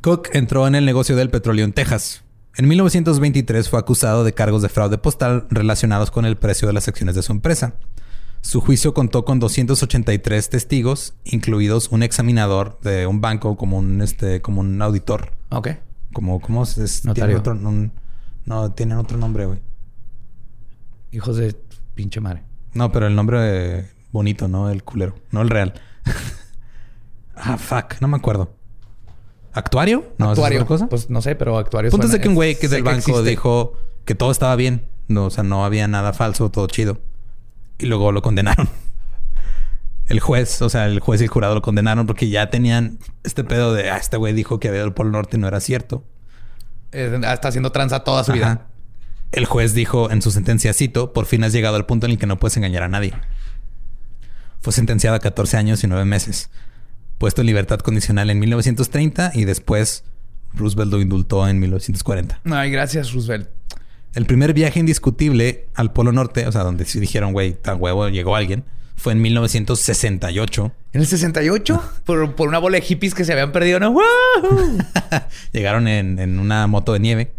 Cook 0.01 0.29
entró 0.33 0.67
en 0.67 0.75
el 0.75 0.85
negocio 0.85 1.15
del 1.15 1.29
petróleo 1.29 1.65
en 1.65 1.73
Texas. 1.73 2.23
En 2.55 2.67
1923 2.67 3.67
fue 3.69 3.79
acusado 3.79 4.23
de 4.23 4.33
cargos 4.33 4.61
de 4.61 4.69
fraude 4.69 4.97
postal 4.97 5.45
relacionados 5.49 6.11
con 6.11 6.25
el 6.25 6.37
precio 6.37 6.67
de 6.67 6.73
las 6.73 6.87
acciones 6.87 7.15
de 7.15 7.23
su 7.23 7.31
empresa. 7.31 7.73
Su 8.41 8.61
juicio 8.61 8.93
contó 8.93 9.25
con 9.25 9.39
283 9.39 10.49
testigos, 10.49 11.13
incluidos 11.23 11.89
un 11.89 12.03
examinador 12.03 12.77
de 12.81 13.07
un 13.07 13.21
banco 13.21 13.55
como 13.57 13.77
un 13.77 14.01
este 14.01 14.41
como 14.41 14.59
un 14.61 14.81
auditor, 14.81 15.31
Ok. 15.49 15.69
como 16.13 16.39
cómo 16.41 16.63
es, 16.63 17.05
Notario. 17.05 17.39
otro 17.39 17.53
un- 17.53 17.91
no 18.45 18.71
tienen 18.71 18.97
otro 18.97 19.17
nombre, 19.17 19.45
güey. 19.45 19.59
Hijos 21.11 21.37
de 21.37 21.55
pinche 21.93 22.19
madre. 22.19 22.43
No, 22.73 22.91
pero 22.91 23.07
el 23.07 23.15
nombre 23.15 23.89
bonito, 24.11 24.47
no 24.47 24.69
el 24.69 24.83
culero, 24.83 25.15
no 25.31 25.41
el 25.41 25.49
real. 25.49 25.73
ah, 27.35 27.57
fuck, 27.57 28.01
no 28.01 28.07
me 28.07 28.17
acuerdo. 28.17 28.55
¿Actuario? 29.53 30.13
No, 30.17 30.25
¿esa 30.25 30.33
es 30.33 30.39
actuario. 30.39 30.59
otra 30.59 30.67
cosa? 30.67 30.87
Pues 30.87 31.09
no 31.09 31.21
sé, 31.21 31.35
pero 31.35 31.57
actuario. 31.57 31.91
Punto 31.91 32.07
es 32.07 32.11
de 32.11 32.19
que 32.19 32.27
un 32.27 32.35
güey 32.35 32.55
que 32.55 32.67
sé 32.67 32.75
del 32.75 32.83
banco 32.83 32.97
existe. 32.97 33.29
dijo 33.29 33.73
que 34.05 34.15
todo 34.15 34.31
estaba 34.31 34.55
bien. 34.55 34.87
No, 35.07 35.25
o 35.25 35.29
sea, 35.29 35.43
no 35.43 35.65
había 35.65 35.87
nada 35.87 36.13
falso, 36.13 36.49
todo 36.49 36.65
chido. 36.67 36.99
Y 37.77 37.85
luego 37.85 38.11
lo 38.11 38.21
condenaron. 38.21 38.69
El 40.07 40.19
juez, 40.19 40.61
o 40.61 40.69
sea, 40.69 40.85
el 40.87 40.99
juez 40.99 41.21
y 41.21 41.23
el 41.23 41.29
jurado 41.29 41.55
lo 41.55 41.61
condenaron 41.61 42.05
porque 42.05 42.27
ya 42.27 42.49
tenían 42.49 42.99
este 43.23 43.45
pedo 43.45 43.73
de, 43.73 43.89
ah, 43.89 43.95
este 43.95 44.17
güey 44.17 44.33
dijo 44.33 44.59
que 44.59 44.67
había 44.67 44.83
al 44.83 44.93
Polo 44.93 45.11
Norte 45.11 45.37
y 45.37 45.39
no 45.39 45.47
era 45.47 45.61
cierto. 45.61 46.03
Eh, 46.93 47.19
está 47.33 47.47
haciendo 47.47 47.71
tranza 47.71 48.01
toda 48.03 48.23
su 48.23 48.31
Ajá. 48.31 48.37
vida. 48.37 48.67
El 49.31 49.45
juez 49.45 49.73
dijo 49.73 50.11
en 50.11 50.21
su 50.21 50.29
sentencia, 50.31 50.73
cito, 50.73 51.11
por 51.11 51.25
fin 51.25 51.43
has 51.43 51.53
llegado 51.53 51.75
al 51.75 51.85
punto 51.85 52.05
en 52.05 52.11
el 52.13 52.17
que 52.19 52.27
no 52.27 52.39
puedes 52.39 52.55
engañar 52.57 52.83
a 52.83 52.87
nadie. 52.87 53.13
Fue 54.61 54.71
sentenciado 54.71 55.15
a 55.15 55.19
14 55.19 55.57
años 55.57 55.83
y 55.83 55.87
9 55.87 56.05
meses. 56.05 56.49
Puesto 57.17 57.41
en 57.41 57.47
libertad 57.47 57.79
condicional 57.79 58.29
en 58.29 58.39
1930 58.39 59.31
y 59.33 59.45
después 59.45 60.03
Roosevelt 60.53 60.91
lo 60.91 61.01
indultó 61.01 61.47
en 61.47 61.59
1940. 61.59 62.41
Ay, 62.45 62.71
gracias, 62.71 63.11
Roosevelt. 63.11 63.49
El 64.13 64.25
primer 64.27 64.53
viaje 64.53 64.79
indiscutible 64.79 65.67
al 65.73 65.91
Polo 65.91 66.11
Norte, 66.11 66.45
o 66.45 66.51
sea, 66.51 66.63
donde 66.63 66.85
sí 66.85 66.99
dijeron, 66.99 67.33
güey, 67.33 67.53
tan 67.53 67.81
huevo, 67.81 68.07
llegó 68.09 68.35
alguien, 68.35 68.63
fue 68.95 69.13
en 69.13 69.21
1968. 69.21 70.71
¿En 70.93 71.01
el 71.01 71.07
68? 71.07 71.83
por, 72.05 72.35
por 72.35 72.47
una 72.47 72.59
bola 72.59 72.77
de 72.77 72.81
hippies 72.83 73.13
que 73.13 73.25
se 73.25 73.31
habían 73.33 73.51
perdido, 73.51 73.79
¿no? 73.79 73.95
Llegaron 75.51 75.87
en, 75.87 76.19
en 76.19 76.39
una 76.39 76.67
moto 76.67 76.93
de 76.93 76.99
nieve. 76.99 77.33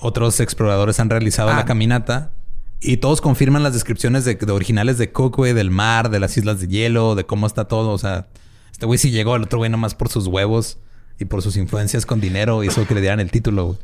Otros 0.00 0.40
exploradores 0.40 0.98
han 1.00 1.10
realizado 1.10 1.50
Ah. 1.50 1.56
la 1.56 1.64
caminata 1.64 2.32
y 2.80 2.96
todos 2.98 3.20
confirman 3.20 3.62
las 3.62 3.74
descripciones 3.74 4.24
de, 4.24 4.34
de 4.36 4.52
originales 4.52 4.96
de 4.96 5.12
Cook, 5.12 5.36
güey, 5.36 5.52
del 5.52 5.70
mar, 5.70 6.08
de 6.10 6.20
las 6.20 6.36
islas 6.36 6.60
de 6.60 6.68
hielo, 6.68 7.14
de 7.14 7.26
cómo 7.26 7.46
está 7.46 7.66
todo. 7.66 7.90
O 7.90 7.98
sea, 7.98 8.28
este 8.72 8.86
güey 8.86 8.98
sí 8.98 9.10
llegó, 9.10 9.36
el 9.36 9.42
otro 9.42 9.58
güey 9.58 9.70
nomás 9.70 9.94
por 9.94 10.08
sus 10.08 10.26
huevos 10.26 10.78
y 11.18 11.26
por 11.26 11.42
sus 11.42 11.56
influencias 11.58 12.06
con 12.06 12.20
dinero 12.20 12.64
hizo 12.64 12.86
que 12.86 12.94
le 12.94 13.02
dieran 13.02 13.20
el 13.20 13.30
título, 13.30 13.66
güey. 13.66 13.78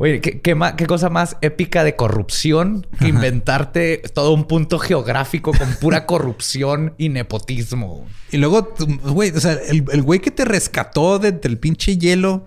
Oye, 0.00 0.20
¿qué, 0.20 0.40
qué, 0.40 0.54
ma- 0.54 0.76
qué 0.76 0.86
cosa 0.86 1.10
más 1.10 1.36
épica 1.40 1.82
de 1.82 1.96
corrupción 1.96 2.86
que 3.00 3.08
inventarte 3.08 3.98
todo 4.14 4.32
un 4.32 4.44
punto 4.44 4.78
geográfico 4.78 5.52
con 5.52 5.68
pura 5.80 6.06
corrupción 6.06 6.94
y 6.98 7.08
nepotismo. 7.08 8.06
Y 8.30 8.36
luego, 8.38 8.74
güey, 9.04 9.30
o 9.30 9.40
sea, 9.40 9.54
el, 9.54 9.84
el 9.92 10.02
güey 10.02 10.20
que 10.20 10.30
te 10.30 10.44
rescató 10.44 11.18
de- 11.18 11.32
del 11.32 11.58
pinche 11.58 11.96
hielo, 11.98 12.46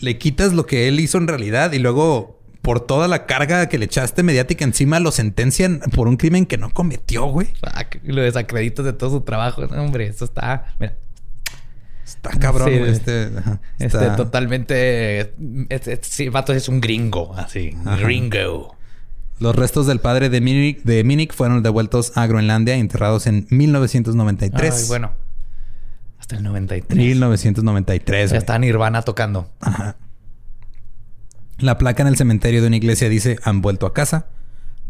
le 0.00 0.18
quitas 0.18 0.52
lo 0.52 0.66
que 0.66 0.88
él 0.88 0.98
hizo 1.00 1.18
en 1.18 1.28
realidad 1.28 1.72
y 1.72 1.78
luego 1.78 2.40
por 2.62 2.78
toda 2.80 3.08
la 3.08 3.26
carga 3.26 3.68
que 3.68 3.76
le 3.78 3.86
echaste 3.86 4.22
mediática 4.22 4.64
encima 4.64 5.00
lo 5.00 5.10
sentencian 5.10 5.80
por 5.96 6.06
un 6.06 6.16
crimen 6.16 6.46
que 6.46 6.58
no 6.58 6.70
cometió, 6.70 7.24
güey. 7.26 7.48
Y 8.04 8.12
lo 8.12 8.22
desacreditas 8.22 8.84
de 8.84 8.92
todo 8.92 9.10
su 9.10 9.20
trabajo. 9.22 9.66
No, 9.66 9.82
hombre, 9.82 10.06
eso 10.06 10.24
está... 10.24 10.74
Mira, 10.78 10.96
Está 12.04 12.30
cabrón, 12.38 12.68
Sí. 12.68 12.74
Este, 12.74 13.30
este 13.78 14.10
totalmente... 14.16 15.20
Este, 15.68 15.92
este- 15.92 16.08
sí, 16.08 16.28
vato 16.28 16.52
es 16.52 16.68
un 16.68 16.80
gringo, 16.80 17.34
así. 17.36 17.76
Ajá. 17.84 17.96
Gringo. 17.96 18.76
Los 19.38 19.56
restos 19.56 19.86
del 19.86 19.98
padre 19.98 20.28
de 20.28 20.40
Minnick 20.40 21.34
fueron 21.34 21.62
devueltos 21.62 22.16
a 22.16 22.26
Groenlandia, 22.26 22.76
enterrados 22.76 23.26
en 23.26 23.46
1993. 23.50 24.82
Ay, 24.82 24.88
bueno. 24.88 25.12
Hasta 26.18 26.36
el 26.36 26.44
93. 26.44 26.96
1993. 26.96 28.30
Ya 28.30 28.38
está 28.38 28.58
Nirvana 28.58 29.02
tocando. 29.02 29.50
Ajá. 29.60 29.96
La 31.58 31.78
placa 31.78 32.02
en 32.02 32.08
el 32.08 32.16
cementerio 32.16 32.60
de 32.60 32.68
una 32.68 32.76
iglesia 32.76 33.08
dice 33.08 33.38
han 33.42 33.60
vuelto 33.62 33.86
a 33.86 33.92
casa. 33.92 34.26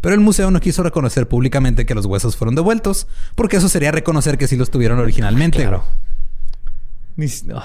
Pero 0.02 0.14
el 0.14 0.20
museo 0.20 0.50
no 0.50 0.60
quiso 0.60 0.82
reconocer 0.82 1.28
públicamente 1.28 1.86
que 1.86 1.94
los 1.94 2.06
huesos 2.06 2.36
fueron 2.36 2.54
devueltos, 2.56 3.06
porque 3.36 3.56
eso 3.58 3.68
sería 3.68 3.92
reconocer 3.92 4.36
que 4.36 4.48
sí 4.48 4.56
los 4.56 4.70
tuvieron 4.70 4.98
originalmente. 4.98 5.58
Claro. 5.60 5.78
güey. 5.78 6.11
No. 7.16 7.62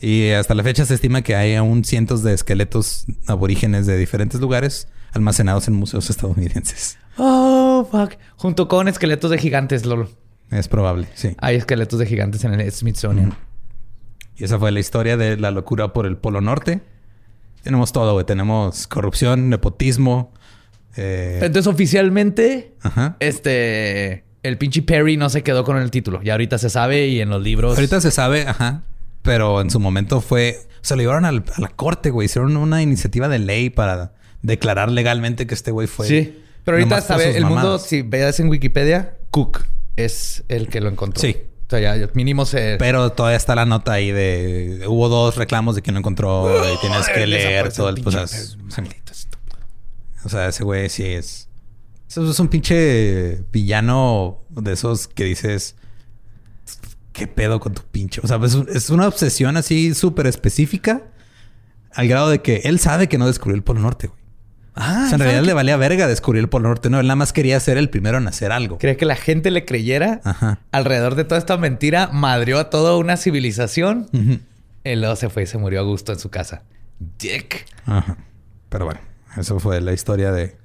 Y 0.00 0.30
hasta 0.30 0.54
la 0.54 0.62
fecha 0.62 0.84
se 0.86 0.94
estima 0.94 1.22
que 1.22 1.36
hay 1.36 1.54
aún 1.54 1.84
cientos 1.84 2.22
de 2.22 2.32
esqueletos 2.32 3.04
aborígenes 3.26 3.86
de 3.86 3.98
diferentes 3.98 4.40
lugares 4.40 4.88
almacenados 5.12 5.68
en 5.68 5.74
museos 5.74 6.08
estadounidenses. 6.08 6.98
Oh, 7.18 7.86
fuck. 7.90 8.14
Junto 8.36 8.66
con 8.68 8.88
esqueletos 8.88 9.30
de 9.30 9.36
gigantes, 9.38 9.84
Lolo. 9.84 10.08
Es 10.50 10.68
probable, 10.68 11.08
sí. 11.14 11.34
Hay 11.38 11.56
esqueletos 11.56 11.98
de 11.98 12.06
gigantes 12.06 12.44
en 12.44 12.54
el 12.58 12.72
Smithsonian. 12.72 13.36
Y 14.36 14.44
esa 14.44 14.58
fue 14.58 14.72
la 14.72 14.80
historia 14.80 15.16
de 15.18 15.36
la 15.36 15.50
locura 15.50 15.92
por 15.92 16.06
el 16.06 16.16
Polo 16.16 16.40
Norte. 16.40 16.80
Tenemos 17.62 17.92
todo, 17.92 18.14
güey. 18.14 18.24
Tenemos 18.24 18.86
corrupción, 18.86 19.50
nepotismo. 19.50 20.32
eh, 20.96 21.40
Entonces, 21.42 21.66
oficialmente, 21.66 22.74
ajá. 22.80 23.16
este. 23.20 24.24
El 24.42 24.56
pinche 24.58 24.82
Perry 24.82 25.16
no 25.16 25.28
se 25.28 25.42
quedó 25.42 25.64
con 25.64 25.76
el 25.76 25.90
título. 25.90 26.22
Ya 26.22 26.32
ahorita 26.32 26.58
se 26.58 26.70
sabe 26.70 27.08
y 27.08 27.20
en 27.20 27.28
los 27.30 27.42
libros. 27.42 27.76
Ahorita 27.76 28.00
se 28.00 28.10
sabe, 28.10 28.46
ajá. 28.46 28.82
Pero 29.22 29.60
en 29.60 29.70
su 29.70 29.80
momento 29.80 30.20
fue. 30.20 30.58
Se 30.80 30.96
lo 30.96 31.02
llevaron 31.02 31.26
al- 31.26 31.44
a 31.54 31.60
la 31.60 31.68
corte, 31.68 32.10
güey. 32.10 32.24
Hicieron 32.26 32.56
una 32.56 32.80
iniciativa 32.82 33.28
de 33.28 33.38
ley 33.38 33.68
para 33.68 34.14
declarar 34.42 34.90
legalmente 34.90 35.46
que 35.46 35.52
este 35.54 35.70
güey 35.70 35.86
fue. 35.86 36.06
Sí. 36.08 36.42
Pero 36.64 36.78
ahorita 36.78 37.00
sabe, 37.02 37.36
el 37.36 37.44
mundo, 37.44 37.78
si 37.78 38.00
veas 38.02 38.40
en 38.40 38.48
Wikipedia, 38.48 39.16
Cook 39.30 39.64
es 39.96 40.42
el 40.48 40.68
que 40.68 40.80
lo 40.80 40.88
encontró. 40.88 41.20
Sí. 41.20 41.36
O 41.66 41.70
sea, 41.70 41.96
ya 41.96 42.08
mínimo 42.14 42.46
se. 42.46 42.76
Pero 42.78 43.12
todavía 43.12 43.36
está 43.36 43.54
la 43.54 43.66
nota 43.66 43.92
ahí 43.92 44.10
de. 44.10 44.84
Hubo 44.88 45.08
dos 45.10 45.36
reclamos 45.36 45.76
de 45.76 45.82
que 45.82 45.92
no 45.92 45.98
encontró 45.98 46.50
y 46.74 46.78
tienes 46.80 47.06
que 47.08 47.26
leer 47.26 47.72
todo 47.72 47.90
el. 47.90 48.02
O 50.24 50.28
sea, 50.28 50.48
ese 50.48 50.64
güey 50.64 50.88
sí 50.88 51.04
es. 51.04 51.48
Eso 52.10 52.28
es 52.30 52.38
un 52.40 52.48
pinche 52.48 53.42
villano 53.52 54.40
de 54.50 54.72
esos 54.72 55.06
que 55.08 55.24
dices. 55.24 55.76
¿Qué 57.12 57.26
pedo 57.26 57.60
con 57.60 57.74
tu 57.74 57.82
pinche? 57.82 58.20
O 58.22 58.26
sea, 58.26 58.38
es, 58.44 58.54
un- 58.54 58.68
es 58.72 58.90
una 58.90 59.06
obsesión 59.08 59.56
así 59.56 59.94
súper 59.94 60.26
específica. 60.26 61.02
Al 61.92 62.06
grado 62.08 62.28
de 62.30 62.40
que 62.40 62.62
él 62.64 62.78
sabe 62.78 63.08
que 63.08 63.18
no 63.18 63.26
descubrió 63.26 63.56
el 63.56 63.62
Polo 63.62 63.80
Norte, 63.80 64.06
güey. 64.08 64.20
Ah, 64.76 65.02
o 65.04 65.08
sea, 65.08 65.16
en 65.16 65.20
realidad 65.20 65.42
le 65.42 65.52
valía 65.52 65.76
verga 65.76 66.06
descubrir 66.06 66.40
el 66.40 66.48
Polo 66.48 66.68
Norte. 66.68 66.88
No, 66.88 67.00
él 67.00 67.06
nada 67.08 67.16
más 67.16 67.32
quería 67.32 67.58
ser 67.58 67.76
el 67.78 67.90
primero 67.90 68.18
en 68.18 68.28
hacer 68.28 68.52
algo. 68.52 68.78
Quería 68.78 68.96
que 68.96 69.04
la 69.04 69.16
gente 69.16 69.50
le 69.50 69.64
creyera. 69.64 70.20
Ajá. 70.24 70.60
Alrededor 70.70 71.16
de 71.16 71.24
toda 71.24 71.38
esta 71.38 71.56
mentira, 71.56 72.08
madrió 72.12 72.58
a 72.60 72.70
toda 72.70 72.96
una 72.96 73.16
civilización. 73.16 74.08
Ujú. 74.12 74.38
Y 74.84 74.96
luego 74.96 75.16
se 75.16 75.28
fue 75.28 75.42
y 75.42 75.46
se 75.46 75.58
murió 75.58 75.80
a 75.80 75.82
gusto 75.82 76.12
en 76.12 76.18
su 76.20 76.30
casa. 76.30 76.62
Dick. 77.18 77.66
Ajá. 77.86 78.16
Pero 78.68 78.84
bueno, 78.84 79.00
eso 79.36 79.58
fue 79.58 79.80
la 79.80 79.92
historia 79.92 80.30
de 80.30 80.56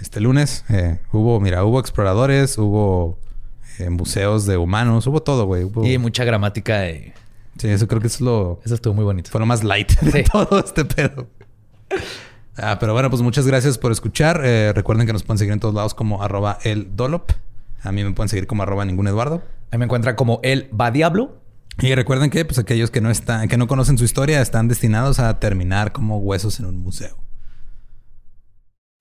este 0.00 0.20
lunes. 0.20 0.64
Eh, 0.68 0.98
hubo, 1.12 1.40
mira, 1.40 1.64
hubo 1.64 1.78
exploradores, 1.80 2.56
hubo 2.58 3.18
eh, 3.78 3.90
museos 3.90 4.46
de 4.46 4.56
humanos, 4.56 5.06
hubo 5.06 5.22
todo, 5.22 5.46
güey. 5.46 5.64
Hubo- 5.64 5.86
Y 5.86 5.98
mucha 5.98 6.24
gramática. 6.24 6.78
de- 6.80 7.12
Sí, 7.58 7.68
eso 7.68 7.86
creo 7.88 8.00
que 8.00 8.06
es 8.06 8.20
lo, 8.20 8.60
Eso 8.64 8.74
estuvo 8.74 8.94
muy 8.94 9.04
bonito. 9.04 9.30
fue 9.30 9.40
lo 9.40 9.46
más 9.46 9.62
light 9.64 9.90
de 10.00 10.22
todo 10.24 10.60
este 10.60 10.84
pedo. 10.84 11.26
Ah, 12.56 12.78
pero 12.78 12.92
bueno, 12.92 13.10
pues 13.10 13.22
muchas 13.22 13.46
gracias 13.46 13.78
por 13.78 13.92
escuchar. 13.92 14.40
Eh, 14.44 14.72
recuerden 14.74 15.06
que 15.06 15.12
nos 15.12 15.22
pueden 15.22 15.38
seguir 15.38 15.52
en 15.52 15.60
todos 15.60 15.74
lados 15.74 15.94
como 15.94 16.22
arroba 16.22 16.58
el 16.62 16.94
dolop. 16.96 17.30
A 17.82 17.92
mí 17.92 18.04
me 18.04 18.12
pueden 18.12 18.28
seguir 18.28 18.46
como 18.46 18.62
arroba 18.62 18.84
ningún 18.84 19.08
Eduardo. 19.08 19.42
Ahí 19.70 19.78
me 19.78 19.86
encuentran 19.86 20.14
como 20.16 20.40
el 20.42 20.68
va 20.78 20.90
diablo. 20.90 21.36
Y 21.78 21.94
recuerden 21.94 22.28
que 22.30 22.44
pues 22.44 22.58
aquellos 22.58 22.90
que 22.90 23.00
no 23.00 23.10
están, 23.10 23.48
que 23.48 23.56
no 23.56 23.66
conocen 23.66 23.96
su 23.96 24.04
historia 24.04 24.42
están 24.42 24.68
destinados 24.68 25.18
a 25.18 25.38
terminar 25.38 25.92
como 25.92 26.18
huesos 26.18 26.60
en 26.60 26.66
un 26.66 26.76
museo. 26.76 27.16